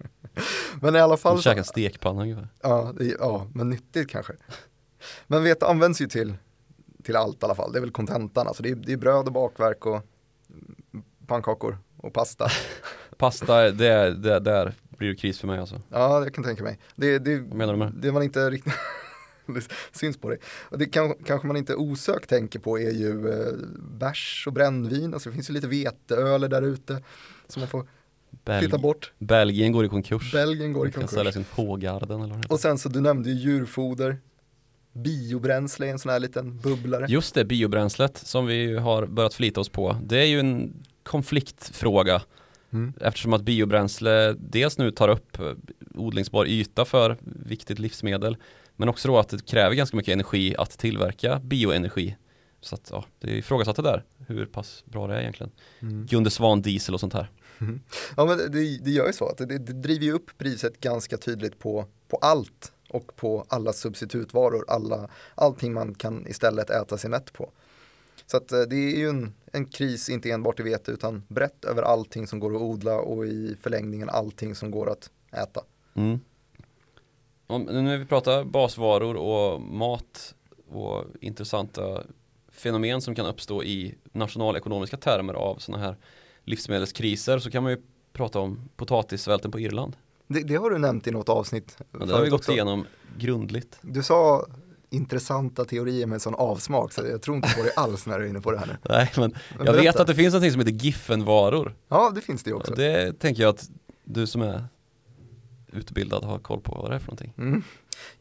men 0.82 0.96
i 0.96 1.00
alla 1.00 1.18
fall. 1.18 1.36
Du 1.36 1.42
käkar 1.42 1.64
stekpanna 1.64 2.22
ungefär. 2.22 2.48
Ja, 2.62 2.94
ja, 3.20 3.48
men 3.54 3.70
nyttigt 3.70 4.10
kanske. 4.10 4.34
Men 5.28 5.44
vete 5.44 5.66
används 5.66 6.02
ju 6.02 6.08
till, 6.08 6.34
till 7.06 7.16
allt 7.16 7.44
i 7.44 7.46
alla 7.46 7.56
fall. 7.56 7.72
Det 7.72 7.80
är 7.80 7.82
väl 7.82 7.92
kontentan. 7.92 8.48
Alltså 8.48 8.64
det, 8.64 8.70
är, 8.70 8.76
det 8.76 8.94
är 8.94 8.98
bröd 8.98 9.28
och 9.28 9.34
bakverk 9.34 9.86
och 9.86 10.02
pannkakor 11.28 11.78
och 11.98 12.14
pasta. 12.14 12.48
pasta, 13.18 13.72
det, 13.72 14.14
det, 14.14 14.40
där 14.40 14.74
blir 14.98 15.10
det 15.10 15.16
kris 15.16 15.40
för 15.40 15.48
mig 15.48 15.60
alltså. 15.60 15.82
Ja, 15.90 16.20
det 16.20 16.32
kan 16.32 16.44
jag 16.44 16.50
tänka 16.50 16.64
mig. 16.64 16.80
Det, 16.96 17.20
det, 17.20 17.40
Vad 17.40 17.58
menar 17.58 17.74
du 17.74 17.80
med 17.80 17.94
det? 17.94 18.12
man 18.12 18.24
inte 18.24 18.50
riktigt 18.50 18.74
det 19.46 19.68
syns 19.92 20.18
på 20.18 20.30
dig. 20.30 20.40
Och 20.70 20.78
det 20.78 20.86
kan, 20.86 21.14
kanske 21.26 21.48
man 21.48 21.58
inte 21.58 21.76
osökt 21.76 22.30
tänker 22.30 22.60
på 22.60 22.80
är 22.80 22.92
ju 22.92 23.30
eh, 23.30 23.54
bärs 24.00 24.44
och 24.48 24.54
brännvin. 24.54 25.14
Alltså 25.14 25.30
det 25.30 25.34
finns 25.34 25.50
ju 25.50 25.54
lite 25.54 25.68
veteöler 25.68 26.48
där 26.48 26.62
ute 26.62 27.04
som 27.48 27.60
man 27.60 27.70
får 27.70 27.88
Belg 28.46 28.66
titta 28.66 28.78
bort. 28.78 29.14
Belgien 29.18 29.72
går 29.72 29.86
i 29.86 29.90
konkurs. 29.90 30.32
Belgien 30.34 30.74
går 30.74 30.88
i 30.88 30.92
konkurs. 30.92 31.10
Kan 31.10 31.18
sälja 31.18 31.32
sin 31.32 31.46
Hågarden 31.52 32.22
eller 32.22 32.36
vad 32.36 32.52
Och 32.52 32.60
sen 32.60 32.78
så 32.78 32.90
du 32.90 33.02
nämnde 33.02 33.30
ju 33.30 33.36
djurfoder. 33.36 34.18
Biobränsle 34.96 35.88
är 35.88 35.92
en 35.92 36.00
sån 36.00 36.12
här 36.12 36.20
liten 36.20 36.58
bubblare. 36.58 37.06
Just 37.10 37.36
det, 37.36 37.46
biobränslet 37.46 38.18
som 38.18 38.46
vi 38.46 38.78
har 38.78 39.06
börjat 39.06 39.34
flita 39.34 39.62
oss 39.62 39.70
på. 39.70 39.98
Det 40.04 40.18
är 40.18 40.26
ju 40.26 40.40
en 40.40 40.84
konfliktfråga. 41.04 42.22
Mm. 42.74 42.94
Eftersom 43.02 43.34
att 43.34 43.42
biobränsle 43.42 44.34
dels 44.34 44.78
nu 44.78 44.92
tar 44.92 45.10
upp 45.10 45.38
odlingsbar 45.96 46.46
yta 46.46 46.86
för 46.86 47.18
viktigt 47.22 47.80
livsmedel 47.80 48.38
men 48.76 48.90
också 48.90 49.08
då 49.08 49.18
att 49.18 49.30
det 49.30 49.46
kräver 49.46 49.76
ganska 49.76 49.98
mycket 49.98 50.14
energi 50.14 50.56
att 50.58 50.78
tillverka 50.78 51.40
bioenergi. 51.40 52.16
Så 52.62 52.76
att 52.76 52.90
ja, 52.92 53.06
det 53.20 53.32
är 53.32 53.36
ifrågasatt 53.36 53.76
det 53.76 53.82
där, 53.82 54.04
hur 54.28 54.46
pass 54.46 54.84
bra 54.86 55.08
det 55.08 55.16
är 55.16 55.20
egentligen. 55.20 55.52
Mm. 55.80 56.06
Gunde 56.06 56.30
Svan 56.30 56.62
diesel 56.62 56.94
och 56.94 57.00
sånt 57.00 57.14
här. 57.14 57.32
Mm. 57.62 57.82
Ja 58.18 58.26
men 58.26 58.38
det, 58.38 58.84
det 58.84 58.92
gör 58.92 59.08
ju 59.08 59.14
så 59.14 59.28
att 59.28 59.38
det, 59.38 59.46
det 59.46 59.74
driver 59.74 60.06
ju 60.06 60.12
upp 60.12 60.38
priset 60.38 60.80
ganska 60.80 61.18
tydligt 61.18 61.60
på, 61.60 61.86
på 62.08 62.18
allt 62.18 62.72
och 62.96 63.16
på 63.16 63.46
alla 63.50 63.74
substitutvaror, 63.74 64.66
alla, 64.68 65.10
allting 65.36 65.74
man 65.74 65.96
kan 65.96 66.28
istället 66.28 66.70
äta 66.70 66.98
sig 66.98 67.10
mätt 67.10 67.34
på. 67.34 67.52
Så 68.26 68.38
att 68.38 68.52
eh, 68.52 68.62
det 68.62 68.76
är 68.76 68.98
ju 68.98 69.10
en, 69.10 69.34
en 69.54 69.66
kris, 69.66 70.10
inte 70.10 70.32
enbart 70.32 70.60
i 70.60 70.64
vete, 70.64 70.92
utan 70.92 71.24
brett 71.28 71.66
över 71.66 71.84
allting 71.84 72.28
som 72.28 72.40
går 72.40 72.56
att 72.56 72.62
odla 72.62 73.00
och 73.00 73.26
i 73.26 73.56
förlängningen 73.62 74.10
allting 74.10 74.56
som 74.56 74.72
går 74.72 74.90
att 74.90 75.10
äta. 75.32 75.62
Mm. 75.94 76.20
Om, 77.48 77.62
nu 77.62 77.82
när 77.82 77.98
vi 77.98 78.06
pratar 78.06 78.44
basvaror 78.44 79.16
och 79.16 79.62
mat 79.62 80.36
och 80.70 81.04
intressanta 81.22 82.04
fenomen 82.52 83.02
som 83.02 83.16
kan 83.16 83.26
uppstå 83.26 83.64
i 83.64 83.96
nationalekonomiska 84.12 84.98
termer 84.98 85.34
av 85.34 85.56
sådana 85.56 85.84
här 85.84 85.96
livsmedelskriser 86.44 87.40
så 87.40 87.52
kan 87.52 87.64
man 87.64 87.72
ju 87.72 87.82
prata 88.14 88.40
om 88.40 88.70
potatissvälten 88.76 89.52
på 89.52 89.60
Irland. 89.60 89.96
Det, 90.28 90.40
det 90.40 90.56
har 90.56 90.70
du 90.70 90.78
nämnt 90.78 91.08
i 91.08 91.12
något 91.12 91.30
avsnitt. 91.30 91.78
Ja, 91.92 92.06
det 92.06 92.14
har 92.14 92.22
vi 92.22 92.30
gått 92.30 92.40
också. 92.40 92.52
igenom 92.52 92.86
grundligt. 93.18 93.78
Du 93.82 94.04
sa 94.04 94.46
intressanta 94.90 95.66
teorier 95.66 96.06
med 96.06 96.22
sån 96.22 96.36
avsmak 96.36 96.94
så 96.94 97.02
jag 97.06 97.22
tror 97.22 97.38
inte 97.38 97.50
på 97.58 97.64
det 97.64 97.72
alls 97.76 98.06
när 98.06 98.20
du 98.20 98.26
är 98.26 98.30
inne 98.30 98.42
på 98.42 98.52
det 98.52 98.58
här 98.58 98.68
nu. 98.68 98.78
Nej, 98.90 99.12
men 99.16 99.36
jag 99.58 99.66
berätta. 99.66 99.82
vet 99.82 99.96
att 99.96 100.08
det 100.08 100.16
finns 100.16 100.34
någonting 100.34 100.52
som 100.52 100.60
heter 100.60 100.72
Giffen-varor. 100.72 101.76
Ja, 101.88 102.12
det 102.16 102.22
finns 102.22 102.44
det 102.44 102.54
också. 102.54 102.74
Det 102.76 103.20
tänker 103.20 103.44
jag 103.44 103.50
att 103.50 103.70
du 104.04 104.28
som 104.28 104.42
är 104.42 104.68
utbildad 105.72 106.24
har 106.24 106.40
koll 106.40 106.62
på 106.62 106.76
vad 106.82 106.92
det 106.92 106.96
är 106.96 107.00
för 107.00 107.08
någonting. 107.08 107.34
Mm. 107.38 107.64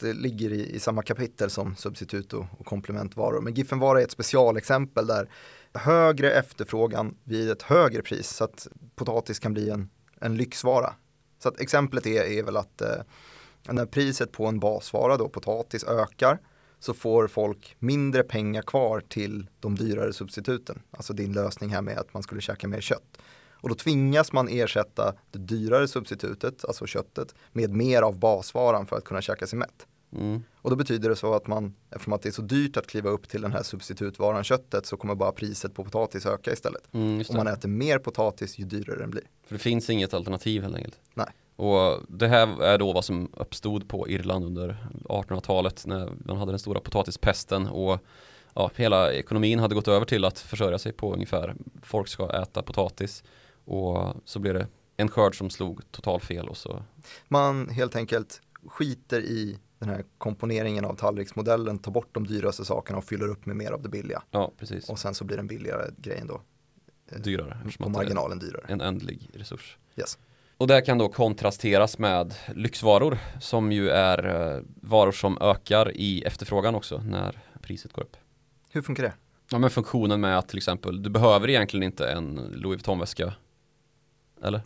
Det 0.00 0.12
ligger 0.12 0.52
i, 0.52 0.74
i 0.74 0.80
samma 0.80 1.02
kapitel 1.02 1.50
som 1.50 1.76
substitut 1.76 2.32
och, 2.32 2.46
och 2.59 2.66
komplementvaror. 2.66 3.40
Men 3.40 3.55
Giffenvara 3.55 4.00
är 4.00 4.05
ett 4.05 4.11
specialexempel 4.11 5.07
där 5.07 5.28
högre 5.74 6.30
efterfrågan 6.30 7.16
vid 7.24 7.50
ett 7.50 7.62
högre 7.62 8.02
pris 8.02 8.28
så 8.28 8.44
att 8.44 8.68
potatis 8.94 9.38
kan 9.38 9.52
bli 9.52 9.70
en, 9.70 9.88
en 10.20 10.36
lyxvara. 10.36 10.94
Så 11.45 11.49
att 11.49 11.61
exemplet 11.61 12.07
är, 12.07 12.22
är 12.22 12.42
väl 12.42 12.57
att 12.57 12.80
eh, 12.80 12.97
när 13.68 13.86
priset 13.86 14.32
på 14.32 14.47
en 14.47 14.59
basvara, 14.59 15.16
då 15.16 15.28
potatis, 15.28 15.84
ökar 15.84 16.38
så 16.78 16.95
får 16.95 17.28
folk 17.28 17.76
mindre 17.78 18.22
pengar 18.22 18.62
kvar 18.62 19.03
till 19.09 19.47
de 19.61 19.74
dyrare 19.74 20.12
substituten. 20.12 20.82
Alltså 20.90 21.12
din 21.12 21.32
lösning 21.32 21.70
här 21.70 21.82
med 21.82 21.99
att 21.99 22.14
man 22.14 22.22
skulle 22.22 22.40
käka 22.40 22.68
mer 22.68 22.80
kött. 22.80 23.18
Och 23.51 23.68
då 23.68 23.74
tvingas 23.74 24.32
man 24.32 24.49
ersätta 24.49 25.14
det 25.30 25.38
dyrare 25.38 25.88
substitutet, 25.88 26.64
alltså 26.64 26.86
köttet, 26.86 27.34
med 27.53 27.70
mer 27.70 28.03
av 28.03 28.18
basvaran 28.18 28.86
för 28.86 28.97
att 28.97 29.05
kunna 29.05 29.22
käka 29.22 29.47
sig 29.47 29.59
mätt. 29.59 29.86
Mm. 30.14 30.42
Och 30.56 30.70
då 30.70 30.76
betyder 30.76 31.08
det 31.08 31.16
så 31.16 31.34
att 31.34 31.46
man, 31.46 31.74
eftersom 31.90 32.12
att 32.12 32.22
det 32.22 32.28
är 32.28 32.32
så 32.32 32.42
dyrt 32.42 32.76
att 32.76 32.86
kliva 32.86 33.10
upp 33.10 33.28
till 33.28 33.42
den 33.42 33.52
här 33.52 33.62
substitutvaran 33.62 34.44
köttet 34.44 34.86
så 34.86 34.96
kommer 34.96 35.14
bara 35.14 35.32
priset 35.32 35.74
på 35.74 35.84
potatis 35.84 36.26
öka 36.26 36.52
istället. 36.52 36.94
Mm, 36.94 37.24
Om 37.28 37.36
man 37.36 37.46
äter 37.46 37.68
mer 37.68 37.98
potatis 37.98 38.58
ju 38.58 38.64
dyrare 38.64 38.98
den 38.98 39.10
blir. 39.10 39.24
För 39.46 39.54
det 39.54 39.58
finns 39.58 39.90
inget 39.90 40.14
alternativ 40.14 40.62
helt 40.62 40.76
enkelt. 40.76 41.00
Nej. 41.14 41.28
Och 41.56 42.00
det 42.08 42.28
här 42.28 42.62
är 42.62 42.78
då 42.78 42.92
vad 42.92 43.04
som 43.04 43.30
uppstod 43.36 43.88
på 43.88 44.08
Irland 44.08 44.44
under 44.44 44.86
1800-talet 45.04 45.86
när 45.86 46.12
man 46.24 46.36
hade 46.36 46.52
den 46.52 46.58
stora 46.58 46.80
potatispesten 46.80 47.68
och 47.68 48.00
ja, 48.54 48.70
hela 48.76 49.12
ekonomin 49.12 49.58
hade 49.58 49.74
gått 49.74 49.88
över 49.88 50.06
till 50.06 50.24
att 50.24 50.38
försörja 50.38 50.78
sig 50.78 50.92
på 50.92 51.12
ungefär 51.14 51.54
folk 51.82 52.08
ska 52.08 52.42
äta 52.42 52.62
potatis 52.62 53.24
och 53.64 54.14
så 54.24 54.38
blev 54.38 54.54
det 54.54 54.66
en 54.96 55.08
skörd 55.08 55.38
som 55.38 55.50
slog 55.50 55.90
total 55.90 56.20
fel 56.20 56.48
och 56.48 56.56
så 56.56 56.82
Man 57.28 57.68
helt 57.68 57.96
enkelt 57.96 58.40
skiter 58.66 59.20
i 59.20 59.58
den 59.79 59.89
här 59.89 60.05
komponeringen 60.18 60.85
av 60.85 60.95
tallriksmodellen, 60.97 61.79
tar 61.79 61.93
bort 61.93 62.09
de 62.12 62.27
dyraste 62.27 62.64
sakerna 62.64 62.99
och 62.99 63.05
fyller 63.05 63.29
upp 63.29 63.47
med 63.47 63.57
mer 63.57 63.72
av 63.72 63.83
det 63.83 63.89
billiga. 63.89 64.22
ja 64.31 64.53
precis 64.59 64.89
Och 64.91 64.99
sen 64.99 65.14
så 65.14 65.25
blir 65.25 65.37
den 65.37 65.47
billigare 65.47 65.91
grejen 65.99 66.27
då. 66.27 66.41
eh, 67.12 67.18
dyrare 67.20 67.59
På 67.79 67.89
marginalen 67.89 68.39
dyrare. 68.39 68.64
en 68.68 68.81
ändlig 68.81 69.31
resurs. 69.35 69.79
Yes. 69.97 70.18
Och 70.57 70.66
det 70.66 70.81
kan 70.83 70.99
då 70.99 71.09
kontrasteras 71.09 71.99
med 71.99 72.35
lyxvaror 72.55 73.18
som 73.41 73.72
ju 73.72 73.89
är 73.91 74.27
eh, 74.57 74.62
varor 74.81 75.12
som 75.12 75.39
ökar 75.41 75.93
i 75.97 76.22
efterfrågan 76.22 76.75
också 76.75 76.99
när 76.99 77.39
priset 77.62 77.93
går 77.93 78.03
upp. 78.03 78.16
Hur 78.70 78.83
funkar 78.83 79.03
det? 79.03 79.12
Ja 79.51 79.59
men 79.59 79.70
funktionen 79.70 80.20
med 80.20 80.39
att 80.39 80.49
till 80.49 80.57
exempel 80.59 81.03
du 81.03 81.11
behöver 81.11 81.51
egentligen 81.51 81.83
inte 81.83 82.09
en 82.12 82.35
Louis 82.35 82.64
Vuitton-väska 82.77 83.35
Eller? 84.43 84.62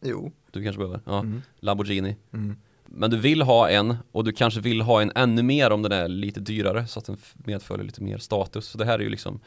Jo. 0.00 0.32
Du 0.50 0.62
kanske 0.64 0.78
behöver? 0.78 1.00
Ja, 1.06 1.18
Mm. 1.20 1.42
Lamborghini 1.58 2.16
Mm. 2.32 2.56
Men 2.92 3.10
du 3.10 3.16
vill 3.16 3.42
ha 3.42 3.68
en 3.68 3.96
och 4.12 4.24
du 4.24 4.32
kanske 4.32 4.60
vill 4.60 4.80
ha 4.80 5.02
en 5.02 5.12
ännu 5.14 5.42
mer 5.42 5.70
om 5.70 5.82
den 5.82 5.92
är 5.92 6.08
lite 6.08 6.40
dyrare 6.40 6.86
så 6.86 6.98
att 6.98 7.04
den 7.04 7.16
medför 7.34 7.82
lite 7.82 8.02
mer 8.02 8.18
status. 8.18 8.66
Så 8.66 8.78
det 8.78 8.84
här 8.84 8.98
är 8.98 9.02
ju 9.02 9.08
liksom 9.08 9.40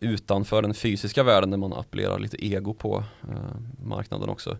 utanför 0.00 0.62
den 0.62 0.74
fysiska 0.74 1.22
världen 1.22 1.50
där 1.50 1.58
man 1.58 1.72
appellerar 1.72 2.18
lite 2.18 2.46
ego 2.46 2.74
på 2.74 3.04
eh, 3.22 3.84
marknaden 3.84 4.28
också. 4.28 4.56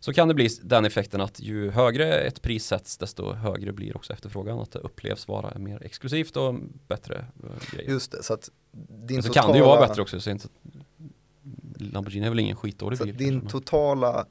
Så 0.00 0.12
kan 0.12 0.28
det 0.28 0.34
bli 0.34 0.48
den 0.62 0.84
effekten 0.84 1.20
att 1.20 1.40
ju 1.40 1.70
högre 1.70 2.20
ett 2.20 2.42
pris 2.42 2.66
sätts 2.66 2.98
desto 2.98 3.32
högre 3.32 3.72
blir 3.72 3.96
också 3.96 4.12
efterfrågan. 4.12 4.58
Att 4.58 4.72
det 4.72 4.78
upplevs 4.78 5.28
vara 5.28 5.58
mer 5.58 5.82
exklusivt 5.82 6.36
och 6.36 6.54
bättre 6.88 7.14
eh, 7.42 7.72
grejer. 7.72 7.90
Just 7.90 8.12
det, 8.12 8.22
så 8.22 8.34
att 8.34 8.50
din 8.72 9.16
Men 9.16 9.22
så 9.22 9.28
totala, 9.28 9.42
kan 9.42 9.52
det 9.52 9.58
ju 9.58 9.64
vara 9.64 9.86
bättre 9.86 10.02
också. 10.02 10.20
Så 10.20 10.30
inte 10.30 10.48
Lamborghini 11.74 12.26
är 12.26 12.30
väl 12.30 12.38
ingen 12.38 12.56
skitdålig 12.56 12.98
bil. 12.98 13.16
din 13.16 13.46
totala 13.46 14.26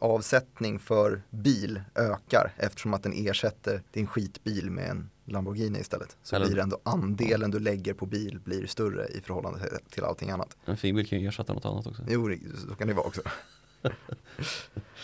budgetavsättning 0.00 0.78
för 0.78 1.22
bil 1.30 1.80
ökar 1.94 2.52
eftersom 2.56 2.94
att 2.94 3.02
den 3.02 3.12
ersätter 3.12 3.82
din 3.92 4.06
skitbil 4.06 4.70
med 4.70 4.90
en 4.90 5.10
Lamborghini 5.28 5.78
istället. 5.80 6.16
Så 6.22 6.36
Eller- 6.36 6.46
blir 6.46 6.58
ändå 6.58 6.78
andelen 6.82 7.50
du 7.50 7.58
lägger 7.58 7.94
på 7.94 8.06
bil 8.06 8.40
blir 8.44 8.66
större 8.66 9.06
i 9.08 9.20
förhållande 9.20 9.60
till- 9.90 10.04
allting 10.04 10.30
annat. 10.30 10.56
en 10.64 10.76
fin 10.76 10.94
bil 10.96 11.06
kan 11.08 11.20
ju 11.20 11.28
ersätta 11.28 11.52
något 11.54 11.64
annat 11.64 11.86
också. 11.86 12.02
Jo, 12.08 12.30
så 12.68 12.74
kan 12.74 12.88
det 12.88 12.94
vara 12.94 13.06
också. 13.06 13.20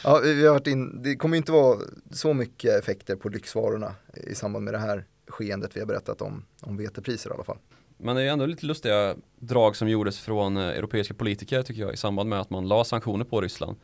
ja, 0.04 0.20
vi 0.24 0.46
har 0.46 0.52
varit 0.54 0.66
in, 0.66 1.02
det 1.02 1.16
kommer 1.16 1.36
ju 1.36 1.38
inte 1.38 1.52
vara 1.52 1.78
så 2.10 2.34
mycket 2.34 2.78
effekter 2.82 3.16
på 3.16 3.28
lyxvarorna 3.28 3.94
i 4.14 4.34
samband 4.34 4.64
med 4.64 4.74
det 4.74 4.78
här 4.78 5.04
skeendet 5.28 5.76
vi 5.76 5.80
har 5.80 5.86
berättat 5.86 6.22
om, 6.22 6.44
om 6.60 6.76
vetepriser 6.76 7.30
i 7.30 7.32
alla 7.32 7.44
fall. 7.44 7.58
Men 7.96 8.16
det 8.16 8.22
är 8.22 8.28
ändå 8.32 8.46
lite 8.46 8.66
lustiga 8.66 9.16
drag 9.38 9.76
som 9.76 9.88
gjordes 9.88 10.18
från 10.20 10.56
eh, 10.56 10.62
europeiska 10.62 11.14
politiker 11.14 11.62
tycker 11.62 11.80
jag 11.82 11.94
i 11.94 11.96
samband 11.96 12.28
med 12.28 12.40
att 12.40 12.50
man 12.50 12.68
la 12.68 12.84
sanktioner 12.84 13.24
på 13.24 13.40
Ryssland. 13.40 13.76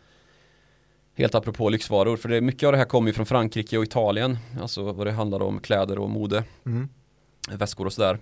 Helt 1.19 1.35
apropå 1.35 1.69
lyxvaror, 1.69 2.17
för 2.17 2.29
det, 2.29 2.41
mycket 2.41 2.67
av 2.67 2.73
det 2.73 2.79
här 2.79 2.85
kommer 2.85 3.09
ju 3.09 3.13
från 3.13 3.27
Frankrike 3.27 3.79
och 3.79 3.85
Italien, 3.85 4.39
alltså 4.61 4.93
vad 4.93 5.07
det 5.07 5.13
handlar 5.13 5.43
om 5.43 5.61
kläder 5.61 5.99
och 5.99 6.11
mode, 6.11 6.45
Mm. 6.67 6.89
väskor 7.51 7.87
och 7.87 7.93
sådär. 7.93 8.19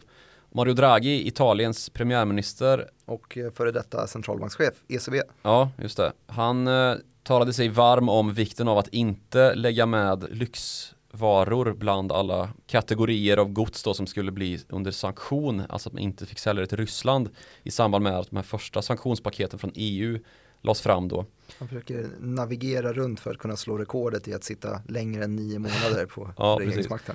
Mario 0.54 0.74
Draghi, 0.74 1.26
Italiens 1.28 1.90
premiärminister, 1.90 2.90
Och 3.04 3.38
eh, 3.38 3.50
före 3.52 3.70
detta 3.72 4.06
centralbankschef, 4.06 4.74
ECB. 4.88 5.22
ja 5.42 5.70
just 5.82 5.96
det, 5.96 6.12
han 6.26 6.66
eh, 6.66 6.94
talade 7.22 7.52
sig 7.52 7.68
varm 7.68 8.08
om 8.08 8.34
vikten 8.34 8.68
av 8.68 8.78
att 8.78 8.88
inte 8.88 9.54
lägga 9.54 9.86
med 9.86 10.26
lyxvaror 10.30 11.72
bland 11.72 12.12
alla 12.12 12.50
kategorier 12.66 13.36
av 13.36 13.48
gods 13.48 13.82
då 13.82 13.94
som 13.94 14.06
skulle 14.06 14.32
bli 14.32 14.60
under 14.68 14.90
sanktion, 14.90 15.62
alltså 15.68 15.88
att 15.88 15.92
man 15.92 16.02
inte 16.02 16.26
fick 16.26 16.38
sälja 16.38 16.60
det 16.60 16.66
till 16.66 16.78
Ryssland 16.78 17.28
i 17.62 17.70
samband 17.70 18.04
med 18.04 18.18
att 18.18 18.30
de 18.30 18.36
här 18.36 18.42
första 18.42 18.82
sanktionspaketen 18.82 19.58
från 19.58 19.72
EU 19.74 20.18
lades 20.66 20.80
fram 20.80 21.08
då. 21.08 21.26
Han 21.58 21.68
försöker 21.68 22.10
navigera 22.20 22.92
runt 22.92 23.20
för 23.20 23.30
att 23.30 23.38
kunna 23.38 23.56
slå 23.56 23.78
rekordet 23.78 24.28
i 24.28 24.34
att 24.34 24.44
sitta 24.44 24.80
längre 24.88 25.24
än 25.24 25.36
nio 25.36 25.58
månader 25.58 26.06
på 26.06 26.30
Ja, 26.36 26.56
regeringsmakten. 26.60 27.14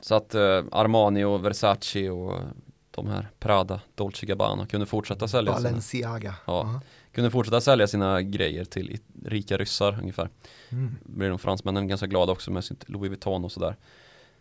Så 0.00 0.14
att 0.14 0.34
eh, 0.34 0.64
Armani 0.72 1.24
och 1.24 1.44
Versace 1.44 2.10
och 2.10 2.40
de 2.90 3.06
här 3.06 3.28
Prada, 3.38 3.80
Dolce 3.94 4.26
Gabbana 4.26 4.66
kunde 4.66 4.86
fortsätta 4.86 5.28
sälja 5.28 5.56
sina, 5.56 5.68
Balenciaga. 5.68 6.34
Ja. 6.46 6.52
Aha. 6.52 6.80
kunde 7.12 7.30
fortsätta 7.30 7.60
sälja 7.60 7.86
sina 7.86 8.22
grejer 8.22 8.64
till 8.64 8.98
rika 9.24 9.56
ryssar 9.56 9.98
ungefär. 10.00 10.28
Mm. 10.68 10.96
blir 11.02 11.28
de 11.28 11.38
fransmännen 11.38 11.88
ganska 11.88 12.06
glada 12.06 12.32
också 12.32 12.50
med 12.50 12.64
sitt 12.64 12.88
Louis 12.88 13.08
Vuitton 13.08 13.44
och 13.44 13.52
sådär. 13.52 13.76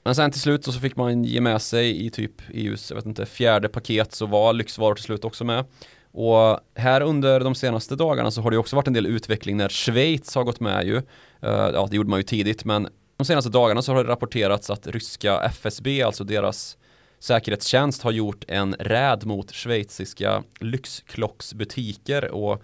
Men 0.04 0.16
sen 0.16 0.32
till 0.32 0.42
slut 0.42 0.66
så 0.66 0.72
fick 0.72 0.96
man 0.96 1.24
ge 1.24 1.42
med 1.42 1.62
sig 1.62 2.06
i 2.06 2.10
typ 2.10 2.42
EUs, 2.54 2.92
jag 2.92 2.96
vet 2.96 3.06
inte, 3.06 3.26
fjärde 3.26 3.70
paket 3.70 4.12
så 4.14 4.26
var 4.26 4.54
lyxvaror 4.54 4.96
till 4.96 5.04
slut 5.04 5.26
också 5.26 5.44
med. 5.44 5.66
Och 6.12 6.60
här 6.76 7.02
under 7.02 7.40
de 7.40 7.56
senaste 7.56 7.96
dagarna 7.96 8.32
så 8.32 8.42
har 8.42 8.52
det 8.52 8.58
också 8.58 8.76
varit 8.76 8.88
en 8.88 8.94
del 8.94 9.06
utveckling 9.06 9.58
när 9.58 9.70
Schweiz 9.70 10.36
har 10.36 10.44
gått 10.44 10.60
med 10.60 10.88
ju. 10.88 10.98
Eh, 11.42 11.70
ja, 11.74 11.88
det 11.90 11.96
gjorde 11.96 12.10
man 12.10 12.20
ju 12.20 12.24
tidigt, 12.24 12.66
men 12.66 12.88
de 13.18 13.26
senaste 13.26 13.50
dagarna 13.50 13.82
så 13.82 13.94
har 13.94 14.04
det 14.04 14.10
rapporterats 14.10 14.70
att 14.70 14.88
ryska 14.88 15.42
FSB, 15.42 16.04
alltså 16.04 16.24
deras 16.24 16.78
säkerhetstjänst, 17.20 18.04
har 18.04 18.12
gjort 18.12 18.44
en 18.48 18.74
räd 18.74 19.26
mot 19.26 19.52
schweiziska 19.52 20.44
lyxklocksbutiker 20.60 22.32
och 22.32 22.64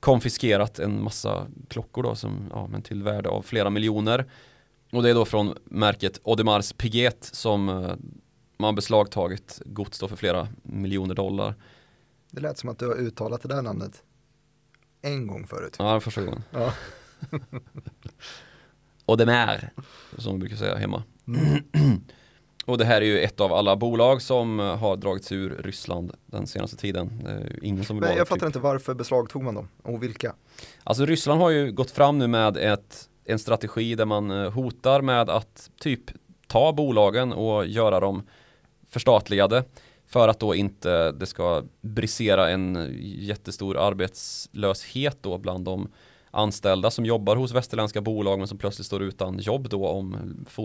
konfiskerat 0.00 0.78
en 0.78 1.02
massa 1.02 1.46
klockor 1.68 2.02
då 2.02 2.14
som, 2.14 2.50
ja, 2.52 2.66
men 2.66 2.82
till 2.82 3.02
värde 3.02 3.28
av 3.28 3.42
flera 3.42 3.70
miljoner. 3.70 4.24
Och 4.92 5.02
det 5.02 5.10
är 5.10 5.14
då 5.14 5.24
från 5.24 5.56
märket 5.64 6.20
Audemars 6.24 6.72
Piguet 6.72 7.24
som 7.32 7.68
eh, 7.68 7.94
man 8.58 8.74
beslagtagit 8.74 9.60
gods 9.64 9.98
då 9.98 10.08
för 10.08 10.16
flera 10.16 10.48
miljoner 10.62 11.14
dollar. 11.14 11.54
Det 12.30 12.40
lät 12.40 12.58
som 12.58 12.68
att 12.70 12.78
du 12.78 12.86
har 12.86 12.94
uttalat 12.94 13.42
det 13.42 13.48
där 13.48 13.62
namnet 13.62 14.02
en 15.02 15.26
gång 15.26 15.46
förut. 15.46 15.76
Ja, 15.78 15.94
det 15.94 16.00
första 16.00 16.20
gången. 16.22 16.42
Ja. 16.50 16.72
Audemars, 19.06 19.60
som 20.18 20.32
vi 20.32 20.38
brukar 20.38 20.56
säga 20.56 20.76
hemma. 20.76 21.02
Mm. 21.26 22.00
Och 22.66 22.78
det 22.78 22.84
här 22.84 23.00
är 23.00 23.06
ju 23.06 23.18
ett 23.20 23.40
av 23.40 23.52
alla 23.52 23.76
bolag 23.76 24.22
som 24.22 24.58
har 24.58 24.96
dragits 24.96 25.32
ur 25.32 25.50
Ryssland 25.64 26.12
den 26.26 26.46
senaste 26.46 26.76
tiden. 26.76 27.20
Det 27.24 27.30
är 27.30 27.64
ingen 27.64 27.84
som 27.84 27.96
Men 27.96 28.08
jag 28.08 28.18
typ- 28.18 28.28
fattar 28.28 28.46
inte 28.46 28.58
varför 28.58 28.94
beslagtog 28.94 29.42
man 29.42 29.54
dem 29.54 29.68
och 29.82 30.02
vilka? 30.02 30.34
Alltså 30.84 31.06
Ryssland 31.06 31.40
har 31.40 31.50
ju 31.50 31.72
gått 31.72 31.90
fram 31.90 32.18
nu 32.18 32.26
med 32.26 32.56
ett, 32.56 33.08
en 33.24 33.38
strategi 33.38 33.94
där 33.94 34.04
man 34.04 34.30
eh, 34.30 34.50
hotar 34.50 35.00
med 35.02 35.30
att 35.30 35.70
typ 35.80 36.02
ta 36.46 36.72
bolagen 36.72 37.32
och 37.32 37.66
göra 37.66 38.00
dem 38.00 38.22
förstatligade 38.88 39.64
för 40.06 40.28
att 40.28 40.40
då 40.40 40.54
inte 40.54 41.12
det 41.12 41.26
ska 41.26 41.62
brisera 41.80 42.50
en 42.50 42.94
jättestor 43.02 43.76
arbetslöshet 43.76 45.18
då 45.20 45.38
bland 45.38 45.64
de 45.64 45.88
anställda 46.30 46.90
som 46.90 47.06
jobbar 47.06 47.36
hos 47.36 47.52
västerländska 47.52 48.00
bolag 48.00 48.38
men 48.38 48.48
som 48.48 48.58
plötsligt 48.58 48.86
står 48.86 49.02
utan 49.02 49.38
jobb 49.38 49.68
då 49.68 49.88
om 49.88 50.16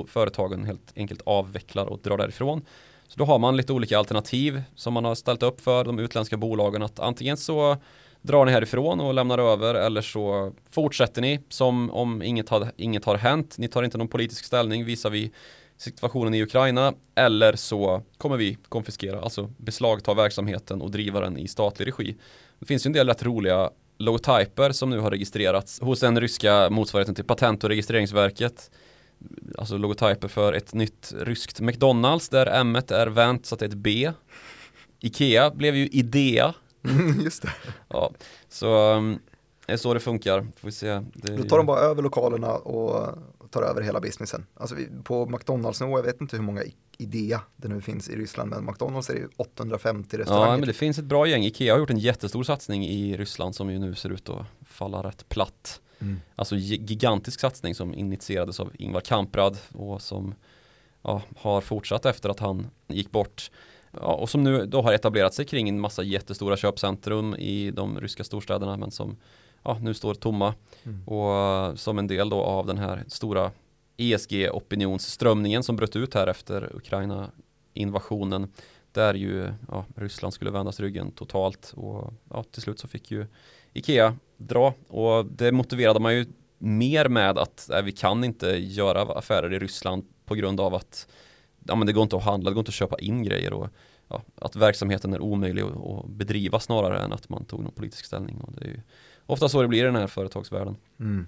företagen 0.07 0.65
helt 0.65 0.93
enkelt 0.95 1.21
avvecklar 1.25 1.85
och 1.85 1.99
drar 2.03 2.17
därifrån. 2.17 2.61
Så 3.07 3.19
då 3.19 3.25
har 3.25 3.39
man 3.39 3.57
lite 3.57 3.73
olika 3.73 3.97
alternativ 3.97 4.63
som 4.75 4.93
man 4.93 5.05
har 5.05 5.15
ställt 5.15 5.43
upp 5.43 5.61
för 5.61 5.83
de 5.83 5.99
utländska 5.99 6.37
bolagen 6.37 6.83
att 6.83 6.99
antingen 6.99 7.37
så 7.37 7.77
drar 8.21 8.45
ni 8.45 8.51
härifrån 8.51 8.99
och 8.99 9.13
lämnar 9.13 9.37
över 9.37 9.75
eller 9.75 10.01
så 10.01 10.53
fortsätter 10.69 11.21
ni 11.21 11.39
som 11.49 11.91
om 11.91 12.21
inget 12.21 12.49
har, 12.49 12.71
inget 12.77 13.05
har 13.05 13.15
hänt. 13.15 13.57
Ni 13.57 13.67
tar 13.67 13.83
inte 13.83 13.97
någon 13.97 14.07
politisk 14.07 14.45
ställning 14.45 14.85
visar 14.85 15.09
vi 15.09 15.31
situationen 15.81 16.33
i 16.33 16.43
Ukraina 16.43 16.93
eller 17.15 17.55
så 17.55 18.01
kommer 18.17 18.37
vi 18.37 18.57
konfiskera, 18.69 19.21
alltså 19.21 19.49
beslagta 19.57 20.13
verksamheten 20.13 20.81
och 20.81 20.91
driva 20.91 21.19
den 21.19 21.37
i 21.37 21.47
statlig 21.47 21.87
regi. 21.87 22.15
Det 22.59 22.65
finns 22.65 22.85
ju 22.85 22.87
en 22.87 22.93
del 22.93 23.07
rätt 23.07 23.23
roliga 23.23 23.69
logotyper 23.97 24.71
som 24.71 24.89
nu 24.89 24.99
har 24.99 25.11
registrerats 25.11 25.81
hos 25.81 25.99
den 25.99 26.19
ryska 26.19 26.69
motsvarigheten 26.69 27.15
till 27.15 27.23
Patent 27.23 27.63
och 27.63 27.69
registreringsverket. 27.69 28.71
Alltså 29.57 29.77
logotyper 29.77 30.27
för 30.27 30.53
ett 30.53 30.73
nytt 30.73 31.13
ryskt 31.19 31.59
McDonalds 31.59 32.29
där 32.29 32.45
M 32.45 32.75
är 32.75 33.07
vänt 33.07 33.45
så 33.45 33.55
att 33.55 33.59
det 33.59 33.65
är 33.65 33.69
ett 33.69 33.75
B. 33.75 34.11
Ikea 34.99 35.51
blev 35.51 35.75
ju 35.75 35.87
Idea. 35.87 36.53
Just 37.23 37.41
det. 37.41 37.49
Ja, 37.87 38.11
så 38.49 38.93
um, 38.93 39.19
det 39.65 39.73
är 39.73 39.77
så 39.77 39.93
det 39.93 39.99
funkar. 39.99 40.41
Får 40.41 40.67
vi 40.67 40.71
se. 40.71 41.01
Det 41.13 41.37
Då 41.37 41.43
tar 41.43 41.57
de 41.57 41.65
bara 41.65 41.79
över 41.79 42.03
lokalerna 42.03 42.53
och 42.53 43.17
tar 43.51 43.61
över 43.61 43.81
hela 43.81 43.99
businessen. 43.99 44.45
Alltså 44.53 44.75
vi, 44.75 44.87
på 45.03 45.25
McDonalds-nivå, 45.25 45.97
jag 45.97 46.03
vet 46.03 46.21
inte 46.21 46.35
hur 46.35 46.43
många 46.43 46.63
Idea 46.97 47.41
det 47.55 47.67
nu 47.67 47.81
finns 47.81 48.09
i 48.09 48.15
Ryssland, 48.15 48.49
men 48.49 48.65
McDonalds 48.65 49.09
är 49.09 49.13
ju 49.13 49.27
850 49.37 50.17
restauranger. 50.17 50.51
Ja, 50.51 50.57
men 50.57 50.67
det 50.67 50.73
finns 50.73 50.97
ett 50.97 51.05
bra 51.05 51.27
gäng. 51.27 51.43
Ikea 51.43 51.73
har 51.73 51.79
gjort 51.79 51.89
en 51.89 51.97
jättestor 51.97 52.43
satsning 52.43 52.85
i 52.87 53.17
Ryssland 53.17 53.55
som 53.55 53.69
ju 53.71 53.79
nu 53.79 53.95
ser 53.95 54.09
ut 54.09 54.29
att 54.29 54.45
falla 54.65 55.03
rätt 55.03 55.29
platt. 55.29 55.81
Mm. 55.99 56.19
Alltså 56.35 56.55
gi- 56.55 56.85
gigantisk 56.85 57.39
satsning 57.39 57.75
som 57.75 57.93
initierades 57.93 58.59
av 58.59 58.71
Ingvar 58.73 59.01
Kamprad 59.01 59.57
och 59.73 60.01
som 60.01 60.33
ja, 61.01 61.21
har 61.37 61.61
fortsatt 61.61 62.05
efter 62.05 62.29
att 62.29 62.39
han 62.39 62.67
gick 62.87 63.11
bort. 63.11 63.51
Ja, 63.91 64.13
och 64.15 64.29
som 64.29 64.43
nu 64.43 64.65
då 64.65 64.81
har 64.81 64.93
etablerat 64.93 65.33
sig 65.33 65.45
kring 65.45 65.69
en 65.69 65.79
massa 65.79 66.03
jättestora 66.03 66.57
köpcentrum 66.57 67.35
i 67.35 67.71
de 67.71 67.99
ryska 67.99 68.23
storstäderna 68.23 68.77
men 68.77 68.91
som 68.91 69.17
ja, 69.63 69.77
nu 69.81 69.93
står 69.93 70.13
tomma. 70.13 70.53
Mm. 70.83 71.03
Och 71.07 71.33
eh, 71.35 71.75
som 71.75 71.99
en 71.99 72.07
del 72.07 72.29
då 72.29 72.41
av 72.41 72.65
den 72.65 72.77
här 72.77 73.03
stora 73.07 73.51
ESG-opinionsströmningen 73.97 75.63
som 75.63 75.75
bröt 75.75 75.95
ut 75.95 76.13
här 76.13 76.27
efter 76.27 76.75
Ukraina-invasionen. 76.75 78.51
Där 78.91 79.13
ju 79.13 79.53
ja, 79.67 79.85
Ryssland 79.95 80.33
skulle 80.33 80.51
vändas 80.51 80.79
ryggen 80.79 81.11
totalt 81.11 81.73
och 81.75 82.13
ja, 82.29 82.43
till 82.43 82.61
slut 82.61 82.79
så 82.79 82.87
fick 82.87 83.11
ju 83.11 83.25
Ikea 83.73 84.15
dra 84.37 84.73
och 84.87 85.25
det 85.25 85.51
motiverade 85.51 85.99
man 85.99 86.15
ju 86.15 86.25
mer 86.57 87.07
med 87.07 87.37
att 87.37 87.67
nej, 87.69 87.83
vi 87.83 87.91
kan 87.91 88.23
inte 88.23 88.47
göra 88.47 89.01
affärer 89.01 89.53
i 89.53 89.59
Ryssland 89.59 90.05
på 90.25 90.35
grund 90.35 90.59
av 90.59 90.75
att 90.75 91.07
ja, 91.67 91.75
men 91.75 91.87
det 91.87 91.93
går 91.93 92.03
inte 92.03 92.15
att 92.15 92.23
handla, 92.23 92.49
det 92.49 92.53
går 92.53 92.61
inte 92.61 92.69
att 92.69 92.75
köpa 92.75 92.99
in 92.99 93.23
grejer 93.23 93.53
och 93.53 93.67
ja, 94.07 94.21
att 94.35 94.55
verksamheten 94.55 95.13
är 95.13 95.21
omöjlig 95.21 95.61
att, 95.61 95.77
att 95.77 96.05
bedriva 96.05 96.59
snarare 96.59 96.99
än 96.99 97.13
att 97.13 97.29
man 97.29 97.45
tog 97.45 97.63
någon 97.63 97.71
politisk 97.71 98.05
ställning. 98.05 98.41
Och 98.41 98.53
det 98.53 98.65
är 98.65 98.69
ju 98.69 98.81
ofta 99.25 99.49
så 99.49 99.61
det 99.61 99.67
blir 99.67 99.79
i 99.79 99.85
den 99.85 99.95
här 99.95 100.07
företagsvärlden. 100.07 100.75
Mm. 100.99 101.27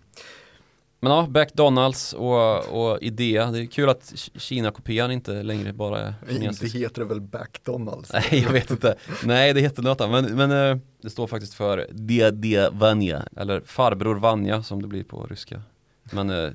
Men 1.00 1.12
ja, 1.12 1.28
McDonalds 1.28 2.14
och, 2.14 2.66
och 2.66 3.02
Idea, 3.02 3.52
det 3.52 3.60
är 3.62 3.66
kul 3.66 3.90
att 3.90 4.14
Kina-kopian 4.36 5.12
inte 5.12 5.44
längre 5.44 5.74
bara 5.74 6.00
är 6.02 6.14
Inte 6.22 6.34
kinesisk. 6.34 6.76
heter 6.76 7.02
det 7.02 7.08
väl 7.08 7.22
McDonalds? 7.22 8.14
Nej, 8.14 8.42
jag 8.44 8.52
vet 8.52 8.72
inte. 8.72 8.96
Nej, 9.24 9.54
det 9.54 9.62
heter 9.62 9.84
något 9.84 10.02
annat. 10.02 10.24
Men, 10.24 10.36
men 10.36 10.72
eh, 10.72 10.78
det 11.02 11.10
står 11.10 11.28
faktiskt 11.28 11.54
för 11.54 11.88
Dia 12.32 12.70
Vanja, 12.70 13.28
eller 13.38 13.62
farbror 13.62 14.16
Vanja 14.16 14.64
som 14.64 14.82
det 14.82 14.88
blir 14.88 15.04
på 15.04 15.26
ryska. 15.26 15.62
Men 16.04 16.30
eh, 16.30 16.50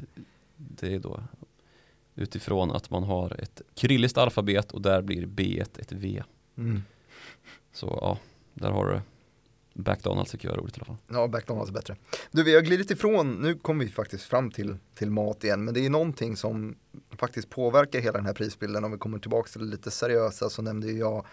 det 0.56 0.94
är 0.94 0.98
då 0.98 1.20
utifrån 2.14 2.70
att 2.70 2.90
man 2.90 3.02
har 3.02 3.40
ett 3.42 3.62
kyrilliskt 3.74 4.18
alfabet 4.18 4.72
och 4.72 4.82
där 4.82 5.02
blir 5.02 5.26
B 5.26 5.60
ett 5.78 5.92
V. 5.92 6.22
Mm. 6.58 6.82
Så 7.72 7.98
ja, 8.00 8.18
där 8.54 8.70
har 8.70 8.86
du 8.86 9.00
McDonalds 9.78 10.30
tycker 10.30 10.48
jag 10.48 10.56
är 10.56 10.60
roligt 10.60 10.76
i 10.76 10.80
alla 10.80 10.84
fall. 10.84 10.96
Ja, 11.08 11.26
McDonalds 11.26 11.70
är 11.70 11.74
bättre. 11.74 11.96
Du, 12.30 12.42
vi 12.42 12.54
har 12.54 12.62
glidit 12.62 12.90
ifrån, 12.90 13.34
nu 13.34 13.54
kommer 13.54 13.84
vi 13.84 13.90
faktiskt 13.90 14.24
fram 14.24 14.50
till, 14.50 14.76
till 14.94 15.10
mat 15.10 15.44
igen, 15.44 15.64
men 15.64 15.74
det 15.74 15.86
är 15.86 15.90
någonting 15.90 16.36
som 16.36 16.76
faktiskt 17.18 17.50
påverkar 17.50 18.00
hela 18.00 18.18
den 18.18 18.26
här 18.26 18.32
prisbilden. 18.32 18.84
Om 18.84 18.92
vi 18.92 18.98
kommer 18.98 19.18
tillbaka 19.18 19.48
till 19.48 19.60
det 19.60 19.66
lite 19.66 19.90
seriösa 19.90 20.50
så 20.50 20.62
nämnde 20.62 20.92
jag 20.92 21.26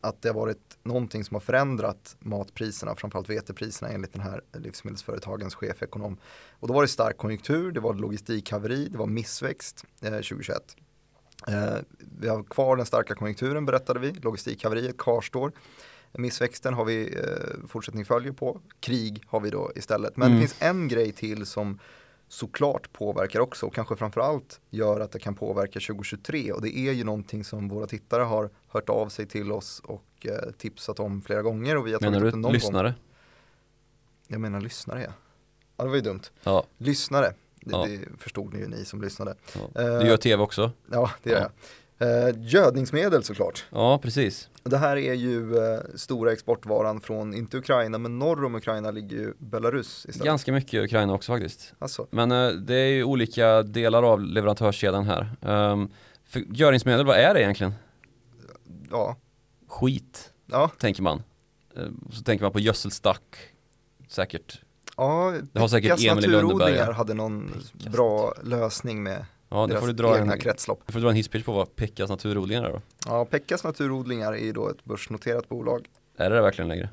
att 0.00 0.22
det 0.22 0.28
har 0.28 0.34
varit 0.34 0.78
någonting 0.82 1.24
som 1.24 1.34
har 1.34 1.40
förändrat 1.40 2.16
matpriserna, 2.18 2.96
framförallt 2.96 3.30
vetepriserna 3.30 3.92
enligt 3.92 4.12
den 4.12 4.22
här 4.22 4.40
livsmedelsföretagens 4.52 5.54
chefekonom. 5.54 6.18
Och 6.50 6.68
då 6.68 6.74
var 6.74 6.82
det 6.82 6.88
stark 6.88 7.16
konjunktur, 7.16 7.72
det 7.72 7.80
var 7.80 7.94
logistikhaveri, 7.94 8.88
det 8.88 8.98
var 8.98 9.06
missväxt 9.06 9.84
eh, 10.02 10.10
2021. 10.10 10.76
Eh, 11.48 11.76
vi 11.98 12.28
har 12.28 12.42
kvar 12.42 12.76
den 12.76 12.86
starka 12.86 13.14
konjunkturen 13.14 13.66
berättade 13.66 14.00
vi, 14.00 14.12
logistikhaveriet 14.12 14.98
kvarstår. 14.98 15.52
Missväxten 16.18 16.74
har 16.74 16.84
vi 16.84 17.16
eh, 17.18 17.68
fortsättning 17.68 18.04
följer 18.04 18.32
på, 18.32 18.60
krig 18.80 19.22
har 19.26 19.40
vi 19.40 19.50
då 19.50 19.72
istället. 19.74 20.16
Men 20.16 20.26
Mm. 20.28 20.40
det 20.40 20.46
finns 20.48 20.62
en 20.62 20.88
grej 20.88 21.12
till 21.12 21.46
som 21.46 21.78
såklart 22.28 22.92
påverkar 22.92 23.40
också 23.40 23.66
och 23.66 23.74
kanske 23.74 23.96
framförallt 23.96 24.60
gör 24.70 25.00
att 25.00 25.12
det 25.12 25.18
kan 25.18 25.34
påverka 25.34 25.80
2023 25.80 26.52
och 26.52 26.62
det 26.62 26.76
är 26.78 26.92
ju 26.92 27.04
någonting 27.04 27.44
som 27.44 27.68
våra 27.68 27.86
tittare 27.86 28.22
har 28.22 28.50
hört 28.68 28.88
av 28.88 29.08
sig 29.08 29.26
till 29.26 29.52
oss 29.52 29.80
och 29.84 30.04
eh, 30.26 30.50
tipsat 30.58 31.00
om 31.00 31.22
flera 31.22 31.42
gånger 31.42 31.76
och 31.76 31.86
vi 31.86 31.92
har 31.92 32.00
Menar 32.00 32.12
tagit 32.12 32.24
upp 32.26 32.32
det 32.32 32.36
någon 32.36 32.42
gång. 32.42 32.52
lyssnare? 32.52 32.94
Jag 34.28 34.40
menar 34.40 34.60
lyssnare 34.60 35.02
ja. 35.02 35.12
Ja 35.76 35.84
det 35.84 35.88
var 35.90 35.96
ju 35.96 36.02
dumt. 36.02 36.22
Ja, 36.42 36.64
Lyssnare, 36.78 37.34
det, 37.60 37.70
Ja. 37.70 37.86
det 37.86 38.00
förstod 38.18 38.54
ni 38.54 38.60
ju 38.60 38.68
ni 38.68 38.84
som 38.84 39.02
lyssnade. 39.02 39.34
ja. 39.54 39.82
Eh, 39.82 39.98
Du 39.98 40.06
gör 40.06 40.16
tv 40.16 40.42
också? 40.42 40.70
Ja 40.90 41.10
det 41.22 41.30
gör 41.30 41.36
Ja. 41.36 41.42
jag. 41.42 41.50
Eh, 41.98 42.34
gödningsmedel 42.38 43.24
såklart. 43.24 43.64
Ja, 43.70 43.98
precis. 44.02 44.48
Det 44.62 44.78
här 44.78 44.96
är 44.96 45.14
ju 45.14 45.56
eh, 45.56 45.80
stora 45.94 46.32
exportvaran 46.32 47.00
från, 47.00 47.34
inte 47.34 47.58
Ukraina, 47.58 47.98
men 47.98 48.18
norr 48.18 48.44
om 48.44 48.54
Ukraina 48.54 48.90
ligger 48.90 49.16
ju 49.16 49.34
Belarus 49.38 50.06
istället. 50.08 50.26
Ganska 50.26 50.52
mycket 50.52 50.84
Ukraina 50.84 51.14
också 51.14 51.32
faktiskt. 51.32 51.74
Alltså, 51.78 52.06
Men 52.10 52.32
eh, 52.32 52.48
det 52.48 52.74
är 52.74 52.88
ju 52.88 53.04
olika 53.04 53.62
delar 53.62 54.02
av 54.02 54.20
leverantörskedjan 54.20 55.04
här. 55.04 55.36
Um, 55.40 55.88
för 56.24 56.40
göringsmedel, 56.40 57.06
vad 57.06 57.16
är 57.16 57.34
det 57.34 57.40
egentligen? 57.40 57.74
ja, 58.90 59.16
Skit, 59.68 60.32
ja, 60.46 60.70
tänker 60.78 61.02
man. 61.02 61.22
Eh, 61.76 61.82
så 62.12 62.22
tänker 62.22 62.44
man 62.44 62.52
på 62.52 62.60
gödselstack, 62.60 63.36
säkert. 64.08 64.60
ja. 64.96 65.34
Det 65.52 65.60
har 65.60 65.68
säkert 65.68 66.00
Emil 66.00 66.30
naturodlingar 66.30 66.92
hade 66.92 67.14
någon 67.14 67.46
Pekkas 67.46 67.92
bra 67.92 68.34
lösning 68.42 69.02
med 69.02 69.24
Ja, 69.48 69.66
det 69.66 69.80
får 69.80 69.86
du 69.86 69.92
dra 69.92 70.18
egna 70.18 70.32
en, 70.32 70.38
kretslopp. 70.40 70.82
du 70.86 70.92
får 70.92 71.00
dra 71.00 71.08
en 71.08 71.14
hisspitch 71.16 71.44
på 71.44 71.52
vad 71.52 71.76
Pekkas 71.76 72.10
naturodlingar 72.10 72.64
är 72.64 72.72
då. 72.72 72.80
Ja, 73.06 73.24
Pekkas 73.24 73.64
naturodlingar 73.64 74.32
är 74.32 74.44
ju 74.44 74.52
då 74.52 74.68
ett 74.68 74.84
börsnoterat 74.84 75.48
bolag. 75.48 75.86
Är 76.16 76.30
det 76.30 76.36
det 76.36 76.42
verkligen 76.42 76.68
längre? 76.68 76.90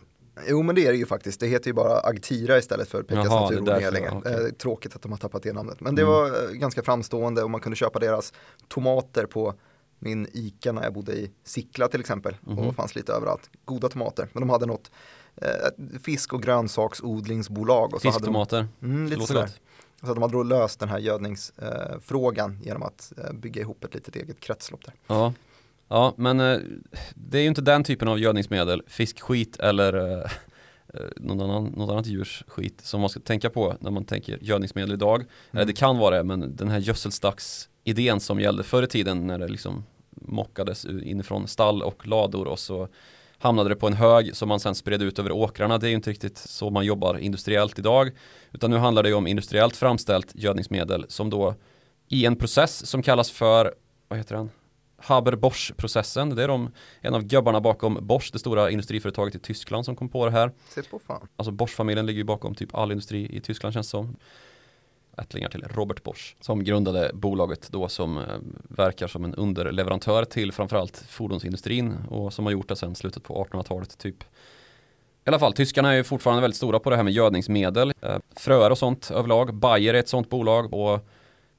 Jo 0.47 0.61
men 0.63 0.75
det 0.75 0.87
är 0.87 0.91
det 0.91 0.97
ju 0.97 1.05
faktiskt, 1.05 1.39
det 1.39 1.47
heter 1.47 1.67
ju 1.67 1.73
bara 1.73 1.99
Agtira 1.99 2.57
istället 2.57 2.89
för 2.89 3.03
Pekkas 3.03 3.25
Jaha, 3.25 3.49
det 3.49 3.55
naturodlingar 3.55 3.91
längre. 3.91 4.11
okej. 4.13 4.33
Eh, 4.33 4.53
tråkigt 4.53 4.95
att 4.95 5.01
de 5.01 5.11
har 5.11 5.19
tappat 5.19 5.43
det 5.43 5.53
namnet. 5.53 5.79
Men 5.81 5.95
det 5.95 6.01
Mm. 6.01 6.13
var 6.13 6.25
eh, 6.27 6.49
ganska 6.51 6.83
framstående 6.83 7.43
och 7.43 7.49
man 7.51 7.61
kunde 7.61 7.75
köpa 7.75 7.99
deras 7.99 8.33
tomater 8.67 9.25
på 9.25 9.53
min 9.99 10.27
ICA 10.33 10.71
när 10.71 10.83
jag 10.83 10.93
bodde 10.93 11.13
i 11.13 11.31
Sickla 11.43 11.87
till 11.87 11.99
exempel. 11.99 12.35
Mhm. 12.41 12.59
Och 12.59 12.75
fanns 12.75 12.95
lite 12.95 13.13
överallt. 13.13 13.49
Goda 13.65 13.89
tomater. 13.89 14.27
Men 14.33 14.41
de 14.41 14.49
hade 14.49 14.65
något 14.65 14.91
eh, 15.35 15.99
fisk 16.03 16.33
och 16.33 16.41
grönsaksodlingsbolag. 16.43 17.93
Och 17.93 18.01
Fisktomater, 18.01 18.67
de, 18.79 18.85
mm, 18.85 19.03
det 19.03 19.09
lite 19.09 19.19
låter 19.19 19.33
sådär. 19.33 19.41
gott. 19.45 19.59
Så 20.03 20.09
att 20.09 20.15
de 20.15 20.21
hade 20.21 20.33
då 20.33 20.43
löst 20.43 20.79
den 20.79 20.89
här 20.89 20.99
gödningsfrågan 20.99 22.59
genom 22.63 22.83
att 22.83 23.13
eh, 23.17 23.33
bygga 23.33 23.61
ihop 23.61 23.83
ett 23.83 23.93
litet 23.93 24.15
eget 24.15 24.39
kretslopp 24.39 24.85
där. 24.85 24.93
Ja. 25.07 25.33
Ja, 25.87 26.13
men 26.17 26.39
eh, 26.39 26.59
det 27.15 27.37
är 27.37 27.41
ju 27.41 27.47
inte 27.47 27.61
den 27.61 27.83
typen 27.83 28.07
av 28.07 28.19
gödningsmedel, 28.19 28.81
fiskskit 28.87 29.59
eller 29.59 30.21
eh, 30.23 30.29
någon 31.15 31.41
annan, 31.41 31.65
något 31.65 31.91
annat 31.91 32.05
djurs 32.05 32.43
skit 32.47 32.81
som 32.81 33.01
man 33.01 33.09
ska 33.09 33.19
tänka 33.19 33.49
på 33.49 33.75
när 33.79 33.91
man 33.91 34.05
tänker 34.05 34.37
gödningsmedel 34.41 34.93
idag. 34.93 35.25
Mm. 35.51 35.67
det 35.67 35.73
kan 35.73 35.97
vara 35.97 36.17
det, 36.17 36.23
men 36.23 36.55
den 36.55 36.69
här 36.69 36.79
gödselstacksidén 36.79 38.19
som 38.19 38.39
gällde 38.39 38.63
förr 38.63 38.83
i 38.83 38.87
tiden 38.87 39.27
när 39.27 39.39
det 39.39 39.47
liksom 39.47 39.83
mockades 40.09 40.85
inifrån 40.85 41.47
stall 41.47 41.83
och 41.83 42.07
lador 42.07 42.47
och 42.47 42.59
så 42.59 42.87
hamnade 43.43 43.69
det 43.69 43.75
på 43.75 43.87
en 43.87 43.93
hög 43.93 44.35
som 44.35 44.49
man 44.49 44.59
sen 44.59 44.75
spred 44.75 45.01
ut 45.01 45.19
över 45.19 45.31
åkrarna. 45.31 45.77
Det 45.77 45.87
är 45.87 45.89
ju 45.89 45.95
inte 45.95 46.09
riktigt 46.09 46.37
så 46.37 46.69
man 46.69 46.85
jobbar 46.85 47.17
industriellt 47.17 47.79
idag. 47.79 48.11
Utan 48.51 48.71
nu 48.71 48.77
handlar 48.77 49.03
det 49.03 49.09
ju 49.09 49.15
om 49.15 49.27
industriellt 49.27 49.75
framställt 49.75 50.35
gödningsmedel 50.35 51.05
som 51.07 51.29
då 51.29 51.55
i 52.07 52.25
en 52.25 52.35
process 52.35 52.85
som 52.85 53.01
kallas 53.01 53.31
för, 53.31 53.73
vad 54.07 54.19
heter 54.19 54.35
den? 54.35 54.49
Haber-Bosch-processen. 54.97 56.35
Det 56.35 56.43
är 56.43 56.47
de, 56.47 56.71
en 57.01 57.13
av 57.13 57.23
gubbarna 57.23 57.61
bakom 57.61 57.97
Bosch, 58.01 58.29
det 58.33 58.39
stora 58.39 58.71
industriföretaget 58.71 59.35
i 59.35 59.39
Tyskland 59.39 59.85
som 59.85 59.95
kom 59.95 60.09
på 60.09 60.25
det 60.25 60.31
här. 60.31 60.51
Se 60.69 60.83
på 60.83 60.99
fan. 60.99 61.27
Alltså 61.35 61.51
Bosch-familjen 61.51 62.05
ligger 62.05 62.17
ju 62.17 62.23
bakom 62.23 62.55
typ 62.55 62.75
all 62.75 62.91
industri 62.91 63.35
i 63.35 63.41
Tyskland 63.41 63.73
känns 63.73 63.87
det 63.87 63.91
som. 63.91 64.15
Ättlingar 65.17 65.49
till 65.49 65.63
Robert 65.63 66.03
Bosch 66.03 66.35
som 66.39 66.63
grundade 66.63 67.11
bolaget 67.13 67.69
då 67.71 67.87
som 67.87 68.17
eh, 68.17 68.23
verkar 68.63 69.07
som 69.07 69.23
en 69.23 69.35
underleverantör 69.35 70.25
till 70.25 70.51
framförallt 70.51 70.97
fordonsindustrin 70.97 71.95
och 72.09 72.33
som 72.33 72.45
har 72.45 72.51
gjort 72.51 72.67
det 72.67 72.75
sedan 72.75 72.95
slutet 72.95 73.23
på 73.23 73.45
1800-talet 73.45 73.97
typ. 73.97 74.23
I 75.25 75.29
alla 75.29 75.39
fall, 75.39 75.53
tyskarna 75.53 75.91
är 75.91 75.95
ju 75.95 76.03
fortfarande 76.03 76.41
väldigt 76.41 76.57
stora 76.57 76.79
på 76.79 76.89
det 76.89 76.95
här 76.95 77.03
med 77.03 77.13
gödningsmedel, 77.13 77.93
eh, 78.01 78.17
fröer 78.35 78.69
och 78.69 78.77
sånt 78.77 79.11
överlag. 79.11 79.53
Bayer 79.53 79.93
är 79.93 79.99
ett 79.99 80.09
sånt 80.09 80.29
bolag 80.29 80.73
och 80.73 81.07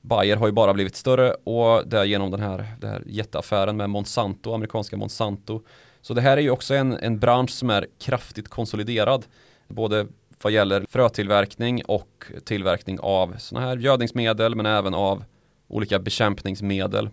Bayer 0.01 0.37
har 0.37 0.47
ju 0.47 0.53
bara 0.53 0.75
blivit 0.75 0.97
större 0.97 1.33
och 1.33 1.89
det 1.89 1.99
är 1.99 2.05
genom 2.05 2.31
den 2.31 2.41
här, 2.41 2.67
den 2.81 2.91
här 2.91 3.03
jätteaffären 3.07 3.77
med 3.77 3.91
Monsanto, 3.91 4.55
amerikanska 4.55 4.97
Monsanto. 4.97 5.63
Så 6.01 6.15
det 6.15 6.21
här 6.21 6.37
är 6.37 6.41
ju 6.41 6.51
också 6.51 6.75
en, 6.75 6.93
en 6.93 7.19
bransch 7.19 7.51
som 7.51 7.71
är 7.71 7.87
kraftigt 7.99 8.49
konsoliderad. 8.49 9.27
både 9.69 10.07
vad 10.45 10.53
gäller 10.53 10.87
frötillverkning 10.89 11.85
och 11.85 12.25
tillverkning 12.45 13.01
av 13.01 13.35
sådana 13.39 13.67
här 13.67 13.77
gödningsmedel 13.77 14.55
men 14.55 14.67
även 14.67 14.95
av 14.95 15.25
olika 15.69 15.99
bekämpningsmedel. 15.99 17.09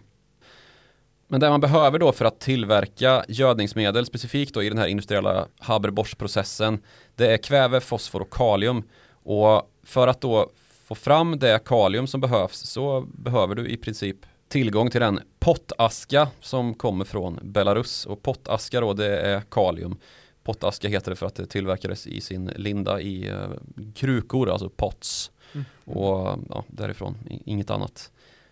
Men 1.28 1.40
det 1.40 1.50
man 1.50 1.62
behöver 1.62 2.00
då 2.00 2.12
för 2.12 2.26
att 2.26 2.40
tillverka 2.40 3.26
gödningsmedel 3.28 4.06
specifikt 4.06 4.54
då 4.54 4.64
i 4.64 4.70
den 4.70 4.78
här 4.78 4.88
industriella 4.88 5.48
Haber-Bosch-processen 5.60 6.80
det 7.16 7.34
är 7.34 7.38
kväve, 7.38 7.80
fosfor 7.80 8.22
och 8.22 8.34
kalium. 8.34 8.84
Och 9.24 9.72
för 9.84 10.08
att 10.08 10.22
då 10.22 10.50
få 10.88 10.96
fram 10.96 11.40
det 11.40 11.66
kalium 11.66 12.08
som 12.08 12.22
behövs 12.22 12.58
så 12.58 13.02
behöver 13.02 13.56
du 13.56 13.68
i 13.68 13.78
princip 13.78 14.18
tillgång 14.50 14.90
till 14.90 15.02
den 15.02 15.20
pottaska 15.40 16.28
som 16.40 16.74
kommer 16.74 17.06
från 17.06 17.40
Belarus 17.42 18.06
och 18.06 18.24
pottaska 18.24 18.82
då 18.82 18.94
det 18.94 19.20
är 19.20 19.42
kalium. 19.42 19.98
Pottaska 20.44 20.88
heter 20.88 21.12
det 21.12 21.16
för 21.16 21.26
att 21.26 21.36
det 21.36 21.46
tillverkades 21.46 22.08
i 22.08 22.22
sin 22.22 22.46
linda 22.46 23.02
i 23.02 23.32
uh, 23.32 23.50
krukor, 23.96 24.50
alltså 24.50 24.70
pots. 24.70 25.32
Mm. 25.54 25.66
Och 25.86 26.40
ja, 26.50 26.64
därifrån, 26.68 27.18
inget 27.46 27.70
annat. 27.70 28.12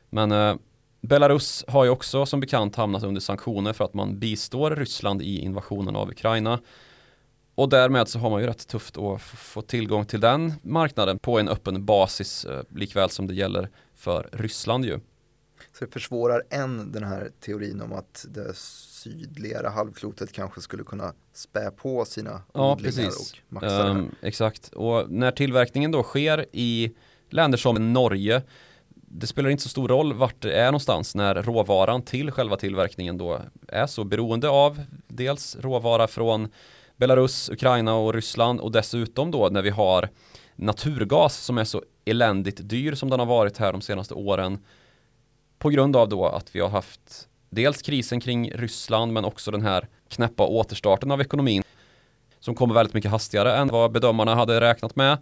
Men 0.09 0.31
uh, 0.31 0.55
Belarus 1.01 1.65
har 1.67 1.83
ju 1.83 1.89
också 1.89 2.25
som 2.25 2.39
bekant 2.39 2.75
hamnat 2.75 3.03
under 3.03 3.21
sanktioner 3.21 3.73
för 3.73 3.85
att 3.85 3.93
man 3.93 4.19
bistår 4.19 4.71
Ryssland 4.71 5.21
i 5.21 5.39
invasionen 5.39 5.95
av 5.95 6.09
Ukraina. 6.09 6.59
Och 7.55 7.69
därmed 7.69 8.07
så 8.07 8.19
har 8.19 8.29
man 8.29 8.41
ju 8.41 8.47
rätt 8.47 8.67
tufft 8.67 8.97
att 8.97 9.21
få 9.21 9.61
tillgång 9.61 10.05
till 10.05 10.19
den 10.19 10.53
marknaden 10.61 11.19
på 11.19 11.39
en 11.39 11.49
öppen 11.49 11.85
basis 11.85 12.45
eh, 12.45 12.61
likväl 12.69 13.09
som 13.09 13.27
det 13.27 13.33
gäller 13.33 13.69
för 13.95 14.29
Ryssland 14.31 14.85
ju. 14.85 14.99
Så 15.73 15.85
det 15.85 15.91
försvårar 15.91 16.43
än 16.49 16.91
den 16.91 17.03
här 17.03 17.31
teorin 17.39 17.81
om 17.81 17.93
att 17.93 18.25
det 18.29 18.55
sydligare 18.55 19.67
halvklotet 19.67 20.31
kanske 20.31 20.61
skulle 20.61 20.83
kunna 20.83 21.13
spä 21.33 21.71
på 21.71 22.05
sina 22.05 22.41
ja, 22.53 22.77
precis. 22.81 23.19
och 23.19 23.53
maxa 23.53 23.89
um, 23.89 24.15
Exakt, 24.21 24.67
och 24.67 25.11
när 25.11 25.31
tillverkningen 25.31 25.91
då 25.91 26.03
sker 26.03 26.45
i 26.51 26.95
länder 27.29 27.57
som 27.57 27.93
Norge 27.93 28.41
det 29.11 29.27
spelar 29.27 29.49
inte 29.49 29.63
så 29.63 29.69
stor 29.69 29.87
roll 29.87 30.13
vart 30.13 30.41
det 30.41 30.53
är 30.53 30.65
någonstans 30.65 31.15
när 31.15 31.35
råvaran 31.35 32.01
till 32.01 32.31
själva 32.31 32.57
tillverkningen 32.57 33.17
då 33.17 33.41
är 33.67 33.87
så 33.87 34.03
beroende 34.03 34.49
av 34.49 34.81
dels 35.07 35.57
råvara 35.59 36.07
från 36.07 36.47
Belarus, 36.97 37.49
Ukraina 37.49 37.95
och 37.95 38.13
Ryssland 38.13 38.59
och 38.59 38.71
dessutom 38.71 39.31
då 39.31 39.49
när 39.49 39.61
vi 39.61 39.69
har 39.69 40.09
naturgas 40.55 41.37
som 41.37 41.57
är 41.57 41.63
så 41.63 41.83
eländigt 42.05 42.69
dyr 42.69 42.95
som 42.95 43.09
den 43.09 43.19
har 43.19 43.27
varit 43.27 43.57
här 43.57 43.71
de 43.71 43.81
senaste 43.81 44.13
åren 44.13 44.57
på 45.59 45.69
grund 45.69 45.95
av 45.95 46.09
då 46.09 46.25
att 46.25 46.55
vi 46.55 46.59
har 46.59 46.69
haft 46.69 47.27
dels 47.49 47.81
krisen 47.81 48.19
kring 48.19 48.51
Ryssland 48.51 49.13
men 49.13 49.25
också 49.25 49.51
den 49.51 49.61
här 49.61 49.87
knäppa 50.09 50.45
återstarten 50.45 51.11
av 51.11 51.21
ekonomin 51.21 51.63
som 52.39 52.55
kommer 52.55 52.73
väldigt 52.73 52.93
mycket 52.93 53.11
hastigare 53.11 53.57
än 53.57 53.67
vad 53.67 53.91
bedömarna 53.91 54.35
hade 54.35 54.61
räknat 54.61 54.95
med 54.95 55.17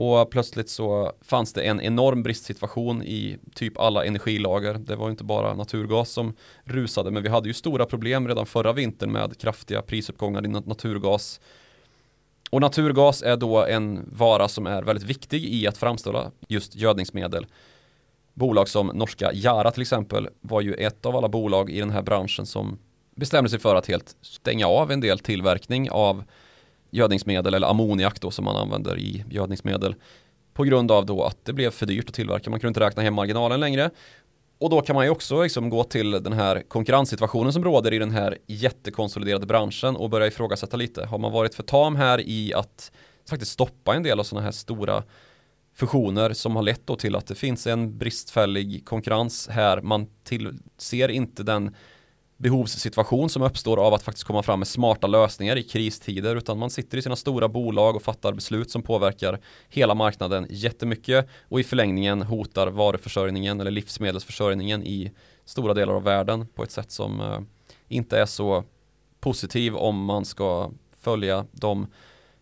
och 0.00 0.30
plötsligt 0.30 0.70
så 0.70 1.12
fanns 1.20 1.52
det 1.52 1.62
en 1.62 1.80
enorm 1.80 2.22
bristsituation 2.22 3.02
i 3.02 3.38
typ 3.54 3.78
alla 3.78 4.04
energilager. 4.04 4.74
Det 4.74 4.96
var 4.96 5.10
inte 5.10 5.24
bara 5.24 5.54
naturgas 5.54 6.10
som 6.10 6.34
rusade, 6.64 7.10
men 7.10 7.22
vi 7.22 7.28
hade 7.28 7.48
ju 7.48 7.54
stora 7.54 7.86
problem 7.86 8.28
redan 8.28 8.46
förra 8.46 8.72
vintern 8.72 9.12
med 9.12 9.38
kraftiga 9.38 9.82
prisuppgångar 9.82 10.44
i 10.44 10.48
naturgas. 10.48 11.40
Och 12.50 12.60
naturgas 12.60 13.22
är 13.22 13.36
då 13.36 13.64
en 13.64 14.08
vara 14.12 14.48
som 14.48 14.66
är 14.66 14.82
väldigt 14.82 15.04
viktig 15.04 15.44
i 15.44 15.66
att 15.66 15.78
framställa 15.78 16.30
just 16.48 16.74
gödningsmedel. 16.74 17.46
Bolag 18.38 18.68
som 18.68 18.86
norska 18.86 19.30
Jara 19.32 19.70
till 19.70 19.82
exempel 19.82 20.28
var 20.40 20.60
ju 20.60 20.74
ett 20.74 21.06
av 21.06 21.16
alla 21.16 21.28
bolag 21.28 21.70
i 21.70 21.80
den 21.80 21.90
här 21.90 22.02
branschen 22.02 22.46
som 22.46 22.78
bestämde 23.16 23.50
sig 23.50 23.58
för 23.58 23.74
att 23.74 23.86
helt 23.86 24.16
stänga 24.22 24.66
av 24.66 24.90
en 24.92 25.00
del 25.00 25.18
tillverkning 25.18 25.90
av 25.90 26.24
gödningsmedel 26.90 27.54
eller 27.54 27.68
ammoniak 27.68 28.20
då 28.20 28.30
som 28.30 28.44
man 28.44 28.56
använder 28.56 28.98
i 28.98 29.24
gödningsmedel 29.30 29.94
på 30.54 30.64
grund 30.64 30.90
av 30.90 31.06
då 31.06 31.22
att 31.22 31.44
det 31.44 31.52
blev 31.52 31.70
för 31.70 31.86
dyrt 31.86 32.08
att 32.08 32.14
tillverka. 32.14 32.50
Man 32.50 32.60
kunde 32.60 32.68
inte 32.68 32.80
räkna 32.80 33.02
hem 33.02 33.14
marginalen 33.14 33.60
längre. 33.60 33.90
Och 34.60 34.70
då 34.70 34.80
kan 34.80 34.94
man 34.96 35.04
ju 35.04 35.10
också 35.10 35.42
liksom 35.42 35.70
gå 35.70 35.84
till 35.84 36.10
den 36.10 36.32
här 36.32 36.62
konkurrenssituationen 36.68 37.52
som 37.52 37.64
råder 37.64 37.92
i 37.92 37.98
den 37.98 38.10
här 38.10 38.38
jättekonsoliderade 38.46 39.46
branschen 39.46 39.96
och 39.96 40.10
börja 40.10 40.26
ifrågasätta 40.26 40.76
lite. 40.76 41.04
Har 41.04 41.18
man 41.18 41.32
varit 41.32 41.54
för 41.54 41.62
tam 41.62 41.96
här 41.96 42.20
i 42.20 42.54
att 42.54 42.92
faktiskt 43.28 43.52
stoppa 43.52 43.94
en 43.94 44.02
del 44.02 44.20
av 44.20 44.24
sådana 44.24 44.44
här 44.44 44.52
stora 44.52 45.02
fusioner 45.78 46.32
som 46.32 46.56
har 46.56 46.62
lett 46.62 46.86
då 46.86 46.96
till 46.96 47.16
att 47.16 47.26
det 47.26 47.34
finns 47.34 47.66
en 47.66 47.98
bristfällig 47.98 48.84
konkurrens 48.84 49.48
här. 49.48 49.80
Man 49.80 50.06
till, 50.24 50.58
ser 50.78 51.08
inte 51.08 51.42
den 51.42 51.74
behovssituation 52.36 53.28
som 53.28 53.42
uppstår 53.42 53.86
av 53.86 53.94
att 53.94 54.02
faktiskt 54.02 54.26
komma 54.26 54.42
fram 54.42 54.58
med 54.58 54.68
smarta 54.68 55.06
lösningar 55.06 55.56
i 55.56 55.62
kristider 55.62 56.36
utan 56.36 56.58
man 56.58 56.70
sitter 56.70 56.98
i 56.98 57.02
sina 57.02 57.16
stora 57.16 57.48
bolag 57.48 57.96
och 57.96 58.02
fattar 58.02 58.32
beslut 58.32 58.70
som 58.70 58.82
påverkar 58.82 59.40
hela 59.68 59.94
marknaden 59.94 60.46
jättemycket 60.50 61.28
och 61.48 61.60
i 61.60 61.64
förlängningen 61.64 62.22
hotar 62.22 62.66
varuförsörjningen 62.66 63.60
eller 63.60 63.70
livsmedelsförsörjningen 63.70 64.82
i 64.82 65.12
stora 65.44 65.74
delar 65.74 65.94
av 65.94 66.02
världen 66.02 66.46
på 66.46 66.62
ett 66.62 66.70
sätt 66.70 66.90
som 66.90 67.20
eh, 67.20 67.40
inte 67.88 68.18
är 68.18 68.26
så 68.26 68.64
positiv 69.20 69.76
om 69.76 70.04
man 70.04 70.24
ska 70.24 70.70
följa 71.00 71.46
de 71.52 71.86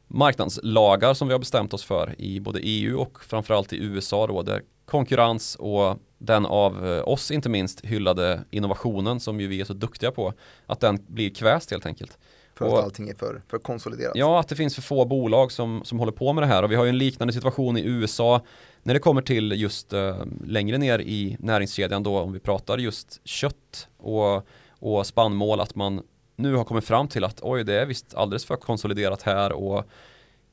marknadslagar 0.09 1.15
som 1.15 1.29
vi 1.29 1.35
har 1.35 1.39
bestämt 1.39 1.75
oss 1.75 1.85
för 1.85 2.15
i 2.19 2.41
både 2.41 2.61
EU 2.63 3.01
och 3.01 3.25
framförallt 3.25 3.73
i 3.73 3.77
USA 3.77 4.27
då 4.27 4.43
där 4.43 4.63
konkurrens 4.85 5.55
och 5.55 5.99
den 6.19 6.47
av 6.47 6.87
eh, 6.87 7.09
oss 7.09 7.31
inte 7.31 7.49
minst 7.49 7.85
hyllade 7.85 8.45
innovationen 8.51 9.21
som 9.21 9.41
ju 9.41 9.47
vi 9.47 9.61
är 9.61 9.65
så 9.65 9.73
duktiga 9.73 10.11
på 10.11 10.33
att 10.67 10.81
den 10.81 11.05
blir 11.07 11.31
kväst 11.31 11.71
helt 11.71 11.87
enkelt. 11.87 12.19
För 12.55 12.79
att 12.79 12.85
allting 12.85 13.09
är 13.09 13.15
för, 13.15 13.43
för 13.49 13.59
konsoliderat. 13.59 14.13
Ja, 14.15 14.41
att 14.41 14.49
det 14.49 14.57
finns 14.57 14.75
för 14.75 14.83
få 14.83 15.05
bolag 15.05 15.53
som, 15.53 15.85
som 15.85 15.99
håller 15.99 16.13
på 16.13 16.33
med 16.33 16.43
det 16.43 16.47
här 16.47 16.63
och 16.63 16.71
vi 16.71 16.75
har 16.75 16.85
ju 16.85 16.89
en 16.89 16.99
liknande 16.99 17.33
situation 17.33 17.77
i 17.77 17.87
USA 17.87 18.41
när 18.83 18.95
det 18.95 19.01
kommer 19.01 19.23
till 19.23 19.53
just 19.53 19.93
uh, 19.93 20.17
längre 20.45 20.79
ner 20.79 20.99
i 20.99 21.37
näringskedjan 21.41 22.03
då 22.03 22.19
om 22.19 22.33
vi 22.33 22.39
pratar 22.39 22.79
just 22.79 23.21
kött 23.25 23.89
och, 23.97 24.49
och 24.79 25.07
spannmål 25.07 25.61
att 25.61 25.75
man 25.75 26.03
nu 26.37 26.55
har 26.55 26.65
kommit 26.65 26.85
fram 26.85 27.09
till 27.09 27.25
att 27.25 27.41
oj 27.43 27.65
det 27.65 27.75
är 27.75 27.87
visst 27.87 28.15
alldeles 28.15 28.45
för 28.45 28.57
konsoliderat 28.57 29.23
här 29.23 29.53
och 29.53 29.85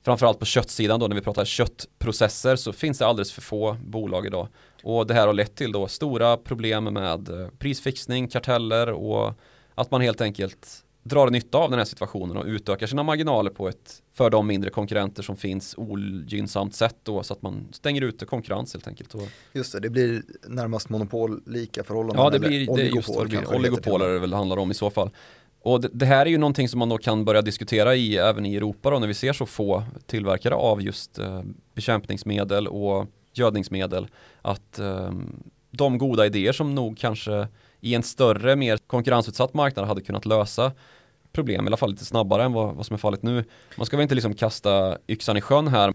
framförallt 0.06 0.40
på 0.40 0.46
köttsidan 0.46 1.00
då 1.00 1.08
när 1.08 1.16
vi 1.16 1.22
pratar 1.22 1.46
köttprocesser 1.46 2.56
så 2.56 2.74
finns 2.74 2.98
det 2.98 3.08
alldeles 3.08 3.32
för 3.32 3.42
få 3.42 3.78
bolag 3.86 4.26
idag. 4.26 4.48
Och 4.84 5.08
det 5.08 5.14
här 5.14 5.28
har 5.28 5.34
lett 5.34 5.56
till 5.56 5.72
då 5.72 5.88
stora 5.88 6.38
problem 6.38 6.84
med 6.84 7.30
eh, 7.30 7.48
prisfixning, 7.60 8.28
karteller 8.28 8.90
och 8.90 9.34
att 9.76 9.92
man 9.92 10.02
helt 10.02 10.22
enkelt 10.22 10.84
drar 11.04 11.30
nytta 11.30 11.58
av 11.58 11.70
den 11.70 11.80
här 11.80 11.86
situationen 11.86 12.38
och 12.38 12.46
utökar 12.46 12.88
sina 12.88 13.04
marginaler 13.04 13.52
på 13.52 13.68
ett 13.70 14.02
för 14.14 14.30
de 14.30 14.48
mindre 14.48 14.70
konkurrenter 14.70 15.24
som 15.24 15.38
finns 15.38 15.76
ogynnsamt 15.78 16.76
sätt 16.76 16.96
då 17.04 17.24
så 17.24 17.34
att 17.34 17.42
man 17.42 17.68
stänger 17.72 18.02
ute 18.02 18.26
konkurrens 18.26 18.74
helt 18.74 18.88
enkelt. 18.88 19.16
Just 19.54 19.74
det, 19.74 19.80
det 19.80 19.90
blir 19.90 20.24
närmast 20.48 20.90
monopol-lika 20.90 21.84
förhållanden. 21.84 22.24
Ja, 22.24 22.30
det 22.30 22.40
blir, 22.40 22.76
det 22.76 22.84
just 22.84 23.20
det 23.20 23.26
blir 23.26 23.56
oligopoler 23.56 24.10
det 24.10 24.20
väl 24.20 24.34
handlar 24.34 24.58
om 24.58 24.72
i 24.72 24.74
så 24.74 24.90
fall. 24.90 25.10
Och 25.64 25.82
det, 25.82 25.90
det, 25.94 26.06
här 26.06 26.26
är 26.26 26.30
ju 26.30 26.38
någonting 26.38 26.70
som 26.70 26.80
man 26.80 26.90
då 26.90 26.98
kan 26.98 27.26
börja 27.26 27.42
diskutera 27.42 27.96
i 27.96 28.18
även 28.18 28.46
i 28.46 28.56
Europa 28.56 28.90
då 28.90 29.00
när 29.00 29.08
vi 29.08 29.14
ser 29.14 29.34
så 29.34 29.46
få 29.46 29.84
tillverkare 30.06 30.56
av 30.56 30.82
just 30.82 31.20
eh, 31.20 31.42
bekämpningsmedel 31.74 32.68
och 32.68 33.08
gödningsmedel 33.34 34.08
att 34.42 34.80
eh, 34.80 35.12
de 35.72 35.98
goda 35.98 36.26
idéer 36.26 36.52
som 36.52 36.76
nog 36.76 36.98
kanske 36.98 37.48
i 37.82 37.96
en 37.96 38.04
större, 38.04 38.56
mer 38.56 38.78
konkurrensutsatt 38.78 39.54
marknad 39.54 39.88
hade 39.88 40.02
kunnat 40.02 40.26
lösa 40.26 40.72
problem, 41.32 41.66
i 41.66 41.68
alla 41.68 41.78
fall 41.78 41.92
lite 41.92 42.06
snabbare 42.06 42.44
än 42.44 42.54
vad, 42.54 42.76
vad 42.76 42.86
som 42.86 42.94
är 42.94 42.98
fallet 42.98 43.24
nu. 43.24 43.44
Man 43.78 43.86
ska 43.86 43.98
väl 43.98 44.02
inte 44.02 44.16
liksom 44.16 44.34
kasta 44.34 44.98
yxan 45.08 45.38
i 45.38 45.42
sjön 45.42 45.68
här 45.68 45.94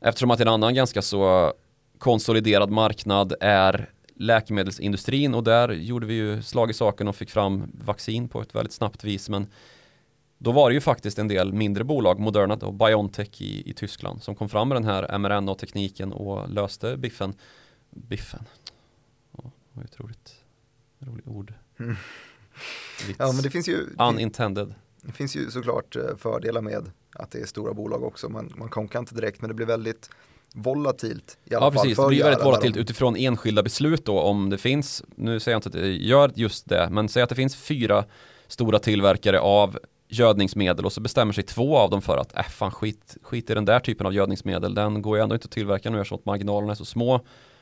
eftersom 0.00 0.30
att 0.30 0.40
en 0.40 0.48
annan 0.48 0.74
ganska 0.74 1.02
så 1.02 1.52
konsoliderad 1.98 2.70
marknad 2.70 3.34
är 3.40 3.90
läkemedelsindustrin 4.14 5.34
och 5.34 5.44
där 5.44 5.68
gjorde 5.68 6.06
vi 6.06 6.14
ju 6.14 6.42
slag 6.42 6.70
i 6.70 6.74
saken 6.74 7.08
och 7.08 7.16
fick 7.16 7.30
fram 7.30 7.70
vaccin 7.84 8.28
på 8.28 8.42
ett 8.42 8.54
väldigt 8.54 8.72
snabbt 8.72 9.04
vis 9.04 9.28
men 9.28 9.46
då 10.38 10.52
var 10.52 10.70
det 10.70 10.74
ju 10.74 10.80
faktiskt 10.80 11.18
en 11.18 11.28
del 11.28 11.52
mindre 11.52 11.84
bolag, 11.84 12.18
Moderna 12.20 12.54
och 12.54 12.74
Biontech 12.74 13.42
i, 13.42 13.70
i 13.70 13.74
Tyskland 13.74 14.22
som 14.22 14.34
kom 14.34 14.48
fram 14.48 14.68
med 14.68 14.76
den 14.76 14.84
här 14.84 15.18
mRNA-tekniken 15.18 16.12
och 16.12 16.50
löste 16.50 16.96
biffen. 16.96 17.34
Biffen. 17.90 18.44
Ja, 19.36 19.42
det 19.42 19.78
var 19.78 19.84
otroligt 19.84 20.34
roligt 20.98 21.26
ord. 21.26 21.54
Mm. 21.78 21.96
Ja 23.18 23.32
men 23.32 23.42
det 23.42 23.50
finns 23.50 23.68
ju 23.68 23.86
Unintended. 23.98 24.74
Det 25.02 25.12
finns 25.12 25.36
ju 25.36 25.50
såklart 25.50 25.96
eh, 25.96 26.16
fördelar 26.16 26.60
med 26.60 26.90
att 27.12 27.30
det 27.30 27.40
är 27.40 27.46
stora 27.46 27.74
bolag 27.74 28.02
också. 28.02 28.28
Man, 28.28 28.52
man 28.56 28.68
konkar 28.68 28.98
inte 28.98 29.14
direkt 29.14 29.40
men 29.40 29.48
det 29.48 29.54
blir 29.54 29.66
väldigt 29.66 30.10
volatilt. 30.56 31.38
I 31.44 31.54
alla 31.54 31.66
ja, 31.66 31.70
precis. 31.70 31.96
Det 31.96 32.06
blir 32.06 32.24
väldigt 32.24 32.44
volatilt 32.44 32.76
utifrån 32.76 33.16
enskilda 33.16 33.62
beslut 33.62 34.04
då 34.04 34.20
om 34.20 34.50
det 34.50 34.58
finns, 34.58 35.04
nu 35.16 35.40
säger 35.40 35.54
jag 35.54 35.58
inte 35.58 35.68
att 35.68 35.72
det 35.72 35.88
gör 35.88 36.32
just 36.34 36.68
det, 36.68 36.88
men 36.90 37.08
säg 37.08 37.22
att 37.22 37.28
det 37.28 37.34
finns 37.34 37.56
fyra 37.56 38.04
stora 38.48 38.78
tillverkare 38.78 39.40
av 39.40 39.78
gödningsmedel 40.08 40.84
och 40.84 40.92
så 40.92 41.00
bestämmer 41.00 41.32
sig 41.32 41.44
två 41.44 41.78
av 41.78 41.90
dem 41.90 42.02
för 42.02 42.18
att 42.18 42.36
äh, 42.36 42.42
fan 42.42 42.70
skit, 42.70 43.16
skit 43.22 43.50
i 43.50 43.54
den 43.54 43.64
där 43.64 43.80
typen 43.80 44.06
av 44.06 44.14
gödningsmedel, 44.14 44.74
den 44.74 45.02
går 45.02 45.16
ju 45.16 45.22
ändå 45.22 45.34
inte 45.34 45.44
att 45.44 45.50
tillverka 45.50 45.90
nu 45.90 46.00
eftersom 46.00 46.18
att 46.18 46.24
marginalerna 46.24 46.72
är 46.72 46.76
så 46.76 46.84
små. 46.84 47.20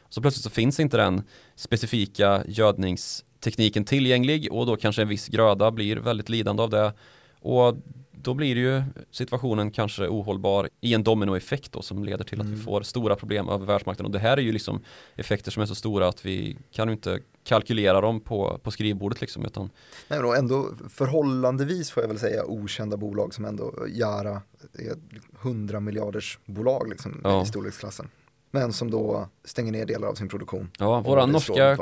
Så 0.09 0.20
plötsligt 0.20 0.45
så 0.45 0.51
finns 0.51 0.80
inte 0.80 0.97
den 0.97 1.22
specifika 1.57 2.43
gödningstekniken 2.47 3.84
tillgänglig 3.84 4.53
och 4.53 4.66
då 4.66 4.76
kanske 4.76 5.03
en 5.03 5.09
viss 5.09 5.28
gröda 5.28 5.70
blir 5.70 5.97
väldigt 5.97 6.28
lidande 6.28 6.62
av 6.62 6.70
det. 6.70 6.93
Och 7.40 7.76
då 8.12 8.34
blir 8.34 8.56
ju 8.56 8.82
situationen 9.10 9.70
kanske 9.70 10.08
ohållbar 10.08 10.68
i 10.80 10.94
en 10.94 11.02
dominoeffekt 11.02 11.72
då 11.72 11.82
som 11.82 12.04
leder 12.04 12.24
till 12.24 12.40
att 12.40 12.46
Mm. 12.46 12.58
vi 12.58 12.64
får 12.64 12.82
stora 12.82 13.16
problem 13.16 13.48
över 13.48 13.66
världsmarknaden 13.66 14.06
och 14.06 14.12
det 14.12 14.18
här 14.18 14.36
är 14.36 14.40
ju 14.42 14.52
liksom 14.52 14.80
effekter 15.16 15.50
som 15.50 15.62
är 15.62 15.66
så 15.66 15.74
stora 15.74 16.08
att 16.08 16.26
vi 16.26 16.56
kan 16.70 16.88
ju 16.88 16.92
inte 16.94 17.20
kalkylera 17.44 18.00
dem 18.00 18.20
på, 18.20 18.60
på 18.62 18.70
skrivbordet 18.70 19.20
liksom 19.20 19.44
utan 19.44 19.70
Nej, 20.08 20.20
men 20.22 20.34
ändå 20.36 20.68
förhållandevis 20.88 21.90
får 21.90 22.02
jag 22.02 22.08
väl 22.08 22.18
säga 22.18 22.44
okända 22.44 22.96
bolag 22.96 23.34
som 23.34 23.44
ändå 23.44 23.86
Yara 23.88 24.42
är 24.78 24.96
100 25.42 25.80
miljarders 25.80 26.38
bolag 26.44 26.88
liksom 26.88 27.20
Ja. 27.24 27.42
i 27.42 27.46
storleksklassen. 27.46 28.08
Men 28.50 28.72
som 28.72 28.90
då 28.90 29.28
stänger 29.44 29.72
ner 29.72 29.86
delar 29.86 30.08
av 30.08 30.14
sin 30.14 30.28
produktion. 30.28 30.70
ja, 30.78 31.00
våra 31.00 31.26
norska. 31.26 31.78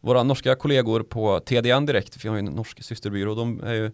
Våra 0.00 0.22
norska 0.22 0.54
kollegor 0.54 1.02
på 1.02 1.40
TDN 1.40 1.86
Direkt, 1.86 2.24
vi 2.24 2.28
har 2.28 2.36
ju 2.36 2.38
en 2.38 2.44
norsk 2.44 2.82
systerbyrå, 2.82 3.34
de 3.34 3.60
är 3.60 3.74
ju, 3.74 3.90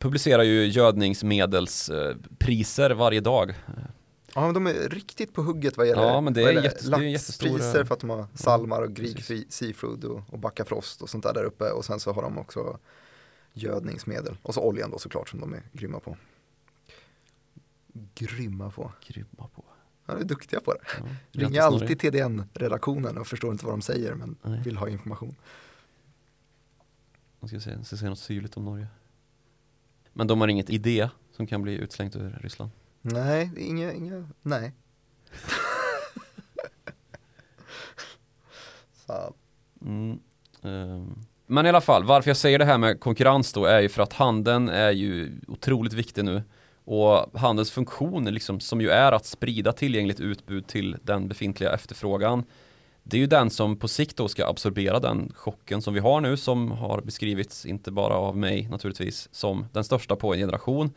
publicerar 0.00 0.42
ju 0.42 0.66
gödningsmedelspriser 0.66 2.90
varje 2.90 3.20
dag. 3.20 3.54
Ja, 4.34 4.40
men 4.44 4.54
de 4.54 4.66
är 4.66 4.88
riktigt 4.88 5.32
på 5.34 5.42
hugget 5.42 5.76
vad 5.76 5.86
gäller, 5.88 6.02
Ja, 6.02 6.20
men 6.20 6.32
det 6.32 6.42
är 6.42 6.46
gäller 6.46 6.62
jättestora- 6.62 7.12
laxpriser 7.12 7.84
för 7.84 7.94
att 7.94 8.00
de 8.00 8.10
har 8.10 8.26
salmar 8.34 8.82
och 8.82 8.92
Greek 8.92 9.16
precis. 9.16 9.52
seafood 9.52 10.04
och, 10.04 10.22
och 10.28 10.38
Backafrost 10.38 11.02
och 11.02 11.10
sånt 11.10 11.24
där 11.24 11.34
där 11.34 11.44
uppe 11.44 11.70
och 11.70 11.84
sen 11.84 12.00
så 12.00 12.12
har 12.12 12.22
de 12.22 12.38
också 12.38 12.78
gödningsmedel 13.52 14.36
och 14.42 14.54
så 14.54 14.60
oljan 14.62 14.90
då 14.90 14.98
såklart 14.98 15.28
som 15.28 15.40
de 15.40 15.54
är 15.54 15.62
grymma 15.72 16.00
på. 16.00 16.16
Grymma 18.14 18.70
på. 18.70 18.92
Grymma 19.06 19.48
på. 19.54 19.64
Ja, 20.06 20.14
de 20.14 20.20
är 20.20 20.24
duktiga 20.24 20.60
på 20.60 20.72
det. 20.72 20.80
Ja, 21.32 21.40
grattis, 21.40 21.58
alltid. 21.58 22.00
TDN-redaktionen 22.00 23.18
och 23.18 23.26
förstår 23.26 23.52
inte 23.52 23.64
vad 23.64 23.72
de 23.74 23.82
säger 23.82 24.14
men 24.14 24.36
Nej. 24.42 24.60
vill 24.64 24.76
ha 24.76 24.88
information. 24.88 25.34
Jag 27.40 27.48
ska 27.50 27.60
se, 27.60 27.70
jag 27.70 27.86
ska 27.86 27.96
se 27.96 28.08
något 28.08 28.18
syrligt 28.18 28.56
om 28.56 28.64
Norge. 28.64 28.86
Men 30.12 30.26
de 30.26 30.40
har 30.40 30.48
inget 30.48 30.70
idé 30.70 31.08
som 31.36 31.46
kan 31.46 31.62
bli 31.62 31.72
utslängt 31.74 32.16
ur 32.16 32.38
Ryssland. 32.42 32.70
Nej, 33.02 33.50
inga, 33.56 33.92
inga, 33.92 34.28
nej. 34.42 34.72
Så, 39.06 39.34
Mm. 39.86 40.18
ehm. 40.62 41.14
Men 41.46 41.66
i 41.66 41.68
alla 41.68 41.80
fall, 41.80 42.04
varför 42.04 42.30
jag 42.30 42.36
säger 42.36 42.58
det 42.58 42.64
här 42.64 42.78
med 42.78 43.00
konkurrens 43.00 43.52
då 43.52 43.64
är 43.64 43.80
ju 43.80 43.88
för 43.88 44.02
att 44.02 44.12
handeln 44.12 44.68
är 44.68 44.90
ju 44.90 45.32
otroligt 45.48 45.92
viktig 45.92 46.24
nu. 46.24 46.42
Och 46.84 47.40
handelns 47.40 47.70
funktion 47.70 48.24
liksom, 48.24 48.60
som 48.60 48.80
ju 48.80 48.88
är 48.90 49.12
att 49.12 49.26
sprida 49.26 49.72
tillgängligt 49.72 50.20
utbud 50.20 50.66
till 50.66 50.96
den 51.02 51.28
befintliga 51.28 51.72
efterfrågan. 51.74 52.44
Det 53.02 53.16
är 53.16 53.20
ju 53.20 53.26
den 53.26 53.50
som 53.50 53.76
på 53.76 53.88
sikt 53.88 54.16
då 54.16 54.28
ska 54.28 54.46
absorbera 54.46 55.00
den 55.00 55.32
chocken 55.34 55.82
som 55.82 55.94
vi 55.94 56.00
har 56.00 56.20
nu 56.20 56.36
som 56.36 56.70
har 56.70 57.00
beskrivits, 57.00 57.66
inte 57.66 57.90
bara 57.90 58.14
av 58.14 58.36
mig 58.36 58.68
naturligtvis, 58.70 59.28
som 59.32 59.66
den 59.72 59.84
största 59.84 60.16
på 60.16 60.34
en 60.34 60.40
generation. 60.40 60.92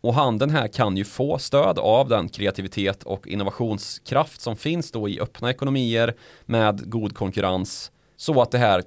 Och 0.00 0.14
handeln 0.14 0.50
här 0.50 0.68
kan 0.68 0.96
ju 0.96 1.04
få 1.04 1.38
stöd 1.38 1.78
av 1.78 2.08
den 2.08 2.28
kreativitet 2.28 3.02
och 3.02 3.28
innovationskraft 3.28 4.40
som 4.40 4.56
finns 4.56 4.90
då 4.92 5.08
i 5.08 5.20
öppna 5.20 5.50
ekonomier 5.50 6.14
med 6.44 6.90
god 6.90 7.14
konkurrens 7.14 7.92
så 8.16 8.42
att 8.42 8.50
det 8.50 8.58
här 8.58 8.82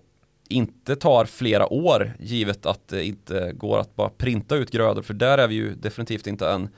inte 0.50 0.96
tar 0.96 1.26
flera 1.26 1.74
år 1.74 2.14
givet 2.20 2.66
att 2.66 2.88
det 2.88 3.06
inte 3.06 3.52
går 3.54 3.80
att 3.80 3.96
bara 3.96 4.10
printa 4.10 4.56
ut 4.56 4.72
grödor 4.72 5.02
för 5.02 5.14
där 5.14 5.38
är 5.38 5.48
vi 5.48 5.56
ju 5.56 5.76
definitivt 5.76 6.28
inte 6.28 6.50
än 6.50 6.70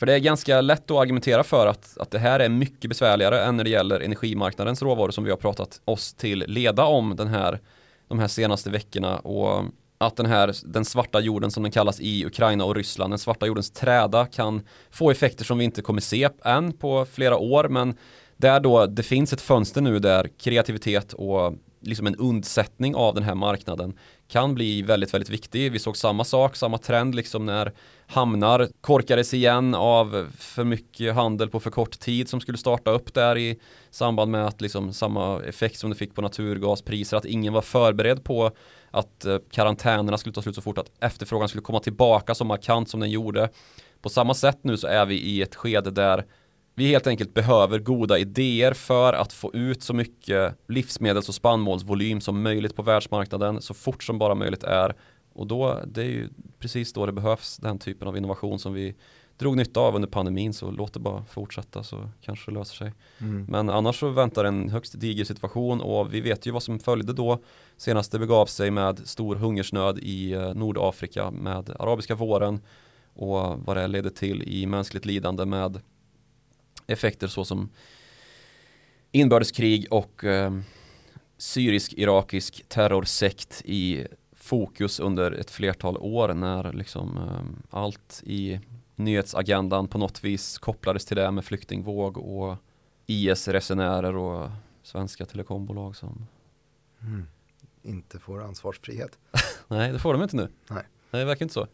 för 0.00 0.06
det 0.06 0.14
är 0.14 0.18
ganska 0.18 0.60
lätt 0.60 0.90
att 0.90 0.96
argumentera 0.96 1.42
för 1.44 1.66
att, 1.66 1.98
att 1.98 2.10
det 2.10 2.18
här 2.18 2.40
är 2.40 2.48
mycket 2.48 2.88
besvärligare 2.88 3.44
än 3.44 3.56
när 3.56 3.64
det 3.64 3.70
gäller 3.70 4.00
energimarknadens 4.00 4.82
råvaror 4.82 5.10
som 5.10 5.24
vi 5.24 5.30
har 5.30 5.36
pratat 5.36 5.80
oss 5.84 6.14
till 6.14 6.44
leda 6.48 6.84
om 6.84 7.16
den 7.16 7.28
här, 7.28 7.60
de 8.08 8.18
här 8.18 8.28
senaste 8.28 8.70
veckorna. 8.70 9.18
Och 9.18 9.64
att 9.98 10.16
den 10.16 10.26
här, 10.26 10.54
den 10.64 10.84
svarta 10.84 11.20
jorden 11.20 11.50
som 11.50 11.62
den 11.62 11.72
kallas 11.72 12.00
i 12.00 12.26
Ukraina 12.26 12.64
och 12.64 12.76
Ryssland, 12.76 13.12
den 13.12 13.18
svarta 13.18 13.46
jordens 13.46 13.70
träda 13.70 14.26
kan 14.26 14.62
få 14.90 15.10
effekter 15.10 15.44
som 15.44 15.58
vi 15.58 15.64
inte 15.64 15.82
kommer 15.82 16.00
se 16.00 16.28
än 16.44 16.72
på 16.72 17.06
flera 17.12 17.36
år. 17.36 17.68
Men 17.68 17.94
där 18.36 18.60
då 18.60 18.86
det 18.86 19.02
finns 19.02 19.32
ett 19.32 19.40
fönster 19.40 19.80
nu 19.80 19.98
där 19.98 20.28
kreativitet 20.38 21.12
och 21.12 21.54
liksom 21.80 22.06
en 22.06 22.16
undsättning 22.16 22.94
av 22.94 23.14
den 23.14 23.24
här 23.24 23.34
marknaden 23.34 23.98
kan 24.28 24.54
bli 24.54 24.82
väldigt, 24.82 25.14
väldigt 25.14 25.30
viktig. 25.30 25.72
Vi 25.72 25.78
såg 25.78 25.96
samma 25.96 26.24
sak, 26.24 26.56
samma 26.56 26.78
trend 26.78 27.14
liksom 27.14 27.46
när 27.46 27.72
hamnar 28.06 28.68
korkades 28.80 29.34
igen 29.34 29.74
av 29.74 30.28
för 30.38 30.64
mycket 30.64 31.14
handel 31.14 31.48
på 31.50 31.60
för 31.60 31.70
kort 31.70 31.98
tid 31.98 32.28
som 32.28 32.40
skulle 32.40 32.58
starta 32.58 32.90
upp 32.90 33.14
där 33.14 33.38
i 33.38 33.58
samband 33.90 34.30
med 34.30 34.46
att 34.46 34.60
liksom 34.60 34.92
samma 34.92 35.42
effekt 35.42 35.78
som 35.78 35.90
det 35.90 35.96
fick 35.96 36.14
på 36.14 36.22
naturgaspriser, 36.22 37.16
att 37.16 37.24
ingen 37.24 37.52
var 37.52 37.62
förberedd 37.62 38.24
på 38.24 38.50
att 38.90 39.24
eh, 39.24 39.38
karantänerna 39.50 40.18
skulle 40.18 40.32
ta 40.32 40.42
slut 40.42 40.54
så 40.54 40.62
fort 40.62 40.78
att 40.78 40.90
efterfrågan 41.00 41.48
skulle 41.48 41.62
komma 41.62 41.80
tillbaka 41.80 42.34
så 42.34 42.44
markant 42.44 42.88
som 42.88 43.00
den 43.00 43.10
gjorde. 43.10 43.48
På 44.02 44.08
samma 44.08 44.34
sätt 44.34 44.58
nu 44.62 44.76
så 44.76 44.86
är 44.86 45.06
vi 45.06 45.14
i 45.14 45.42
ett 45.42 45.54
skede 45.54 45.90
där 45.90 46.24
vi 46.80 46.86
helt 46.86 47.06
enkelt 47.06 47.34
behöver 47.34 47.78
goda 47.78 48.18
idéer 48.18 48.72
för 48.72 49.12
att 49.12 49.32
få 49.32 49.54
ut 49.54 49.82
så 49.82 49.94
mycket 49.94 50.54
livsmedels 50.68 51.28
och 51.28 51.34
spannmålsvolym 51.34 52.20
som 52.20 52.42
möjligt 52.42 52.76
på 52.76 52.82
världsmarknaden 52.82 53.62
så 53.62 53.74
fort 53.74 54.02
som 54.02 54.18
bara 54.18 54.34
möjligt 54.34 54.64
är. 54.64 54.94
Och 55.32 55.46
då, 55.46 55.80
det 55.86 56.00
är 56.00 56.06
ju 56.06 56.28
precis 56.58 56.92
då 56.92 57.06
det 57.06 57.12
behövs 57.12 57.56
den 57.56 57.78
typen 57.78 58.08
av 58.08 58.16
innovation 58.16 58.58
som 58.58 58.72
vi 58.72 58.94
drog 59.38 59.56
nytta 59.56 59.80
av 59.80 59.94
under 59.94 60.08
pandemin 60.08 60.52
så 60.52 60.70
låt 60.70 60.92
det 60.92 61.00
bara 61.00 61.24
fortsätta 61.24 61.82
så 61.82 62.10
kanske 62.20 62.50
det 62.50 62.54
löser 62.58 62.76
sig. 62.76 62.92
mm. 63.18 63.46
Men 63.48 63.70
annars 63.70 64.00
så 64.00 64.08
väntar 64.08 64.44
en 64.44 64.68
högst 64.68 65.00
diger 65.00 65.24
situation 65.24 65.80
och 65.80 66.14
vi 66.14 66.20
vet 66.20 66.46
ju 66.46 66.50
vad 66.50 66.62
som 66.62 66.78
följde 66.78 67.12
då. 67.12 67.38
Senast 67.76 68.12
det 68.12 68.18
begav 68.18 68.46
sig 68.46 68.70
med 68.70 69.08
stor 69.08 69.36
hungersnöd 69.36 69.98
i 69.98 70.32
eh, 70.32 70.54
Nordafrika 70.54 71.30
med 71.30 71.70
arabiska 71.78 72.14
våren 72.14 72.60
och 73.14 73.58
vad 73.58 73.76
det 73.76 73.86
ledde 73.86 74.10
till 74.10 74.42
i 74.42 74.66
mänskligt 74.66 75.06
lidande 75.06 75.44
med 75.44 75.80
effekter 76.92 77.26
såsom 77.26 77.70
inbördeskrig 79.12 79.86
och 79.90 80.24
eh, 80.24 80.60
syrisk-irakisk 81.36 82.64
terrorsekt 82.68 83.62
i 83.64 84.06
fokus 84.32 85.00
under 85.00 85.32
ett 85.32 85.50
flertal 85.50 85.96
år 85.96 86.34
när 86.34 86.72
liksom 86.72 87.16
eh, 87.16 87.78
allt 87.78 88.22
i 88.26 88.60
nyhetsagendan 88.96 89.88
på 89.88 89.98
något 89.98 90.24
vis 90.24 90.58
kopplades 90.58 91.04
till 91.04 91.16
det 91.16 91.30
med 91.30 91.44
flyktingvåg 91.44 92.18
och 92.18 92.56
IS-resenärer 93.06 94.16
och 94.16 94.50
svenska 94.82 95.26
telekombolag 95.26 95.96
som 95.96 96.26
Mm. 97.02 97.26
Inte 97.82 98.18
får 98.18 98.42
ansvarsfrihet. 98.42 99.18
Nej, 99.68 99.92
det 99.92 99.98
får 99.98 100.12
de 100.12 100.22
inte 100.22 100.36
nu. 100.36 100.48
Nej. 100.70 100.82
Nej, 101.10 101.20
det 101.20 101.24
verkar 101.24 101.44
inte 101.44 101.54
så. 101.54 101.66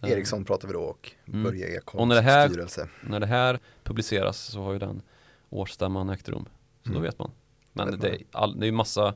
Eh, 0.00 0.10
Ericsson 0.10 0.44
pratar 0.44 0.68
vi 0.68 0.74
då 0.74 0.80
och 0.82 1.12
Mm. 1.26 1.42
Börje 1.42 1.64
Och 1.66 1.70
Ekholms 1.72 2.08
när 2.08 2.14
det 2.16 2.22
här- 2.22 2.48
styrelse. 2.48 2.88
När 3.02 3.20
det 3.20 3.26
här 3.26 3.58
publiceras 3.84 4.38
så 4.38 4.62
har 4.62 4.72
ju 4.72 4.78
den 4.78 5.02
årsstämman 5.50 6.08
ägt 6.10 6.28
rum. 6.28 6.44
Så 6.82 6.88
då 6.88 6.90
Mm. 6.90 7.02
vet 7.02 7.18
man. 7.18 7.30
Men 7.72 7.90
Vet 7.90 8.00
det, 8.00 8.08
är 8.10 8.22
all, 8.32 8.58
det 8.60 8.64
är 8.64 8.66
ju 8.66 8.72
massa, 8.72 9.14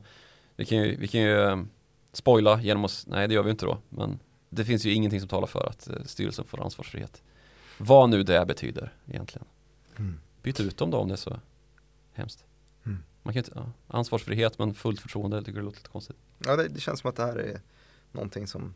vi 0.55 0.65
kan 0.65 0.77
ju, 0.77 0.95
vi 0.95 1.07
kan 1.07 1.21
ju 1.21 1.39
eh, 1.41 1.63
spoila 2.13 2.61
genom 2.61 2.85
att, 2.85 3.03
nej 3.07 3.27
det 3.27 3.33
gör 3.33 3.43
vi 3.43 3.51
inte 3.51 3.65
då, 3.65 3.77
men 3.89 4.19
det 4.49 4.65
finns 4.65 4.85
ju 4.85 4.93
ingenting 4.93 5.19
som 5.19 5.29
talar 5.29 5.47
för 5.47 5.65
att 5.69 5.89
eh, 5.89 6.03
styrelsen 6.05 6.45
får 6.45 6.63
ansvarsfrihet. 6.63 7.23
Vad 7.77 8.09
nu 8.09 8.23
det 8.23 8.45
betyder 8.45 8.93
egentligen. 9.07 9.47
Mm. 9.97 10.19
Byt 10.41 10.59
ut 10.59 10.77
dem 10.77 10.91
då 10.91 10.97
om 10.97 11.07
det 11.07 11.13
är 11.13 11.17
så 11.17 11.39
hemskt. 12.13 12.43
Mm. 12.85 13.03
Man 13.23 13.33
kan 13.33 13.39
inte, 13.39 13.51
ja, 13.55 13.71
ansvarsfrihet 13.87 14.59
men 14.59 14.73
fullt 14.73 14.99
förtroende, 14.99 15.37
jag 15.37 15.45
tycker 15.45 15.59
det 15.59 15.65
låter 15.65 15.77
lite 15.77 15.89
konstigt. 15.89 16.15
Ja, 16.45 16.55
det, 16.55 16.67
det 16.67 16.79
känns 16.79 16.99
som 16.99 17.09
att 17.09 17.15
det 17.15 17.23
här 17.25 17.35
är 17.37 17.61
någonting 18.11 18.47
som 18.47 18.73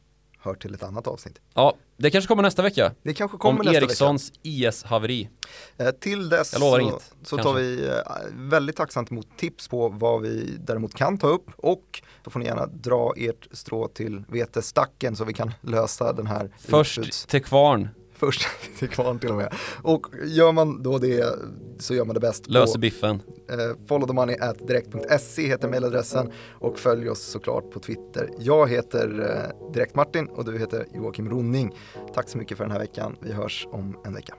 hör 0.47 0.55
till 0.55 0.73
ett 0.73 0.83
annat 0.83 1.07
avsnitt. 1.07 1.39
Ja, 1.53 1.73
det 1.97 2.11
kanske 2.11 2.27
kommer 2.27 2.43
nästa 2.43 2.61
vecka. 2.61 2.91
Det 3.03 3.13
kanske 3.13 3.37
kommer 3.37 3.59
om 3.59 3.65
nästa 3.65 3.81
Ericssons 3.81 4.31
IS-haveri. 4.43 5.29
vecka. 5.77 5.89
Eh, 5.89 5.99
till 5.99 6.29
dess 6.29 6.53
Jag 6.53 6.59
lovar 6.59 6.77
så, 6.79 6.81
inget, 6.81 7.11
så 7.23 7.37
tar 7.37 7.53
vi 7.53 7.87
eh, 7.87 7.93
väldigt 8.33 8.75
tacksamt 8.75 9.11
emot 9.11 9.27
tips 9.37 9.67
på 9.67 9.89
vad 9.89 10.21
vi 10.21 10.57
däremot 10.59 10.93
kan 10.93 11.17
ta 11.17 11.27
upp 11.27 11.45
och 11.57 12.01
då 12.23 12.31
får 12.31 12.39
ni 12.39 12.45
gärna 12.45 12.65
dra 12.65 13.13
ert 13.17 13.47
strå 13.51 13.87
till 13.87 14.23
vetestacken 14.29 15.15
så 15.15 15.23
vi 15.25 15.33
kan 15.33 15.53
lösa 15.61 16.13
den 16.13 16.27
här 16.27 16.43
utbuds- 16.45 16.51
Först 16.69 17.29
till 17.29 17.43
kvarn, 17.43 17.89
Först 18.17 18.47
till 18.79 18.89
kvarn 18.89 19.19
till 19.19 19.29
och 19.29 19.37
med. 19.37 19.53
Och 19.81 20.07
gör 20.25 20.51
man 20.51 20.83
då 20.83 20.97
det 20.97 21.39
så 21.79 21.93
gör 21.93 22.05
man 22.05 22.13
det 22.13 22.19
bäst 22.19 22.49
löser 22.49 22.79
biffen. 22.79 23.21
eh, 23.49 23.87
followthemoney.direkt.se 23.87 25.47
heter 25.47 25.69
mailadressen 25.69 26.31
och 26.51 26.79
följ 26.79 27.09
oss 27.09 27.21
såklart 27.21 27.71
på 27.71 27.79
Twitter. 27.79 28.29
Jag 28.39 28.69
heter 28.69 29.19
eh, 29.59 29.71
Direkt 29.73 29.95
Martin 29.95 30.27
och 30.27 30.45
du 30.45 30.57
heter 30.59 30.85
Joakim 30.95 31.29
Ronning. 31.29 31.71
Tack 32.13 32.29
så 32.29 32.37
mycket 32.37 32.57
för 32.57 32.63
den 32.63 32.71
här 32.71 32.79
veckan. 32.79 33.15
Vi 33.21 33.31
hörs 33.31 33.67
om 33.71 33.97
en 34.05 34.13
vecka. 34.13 34.35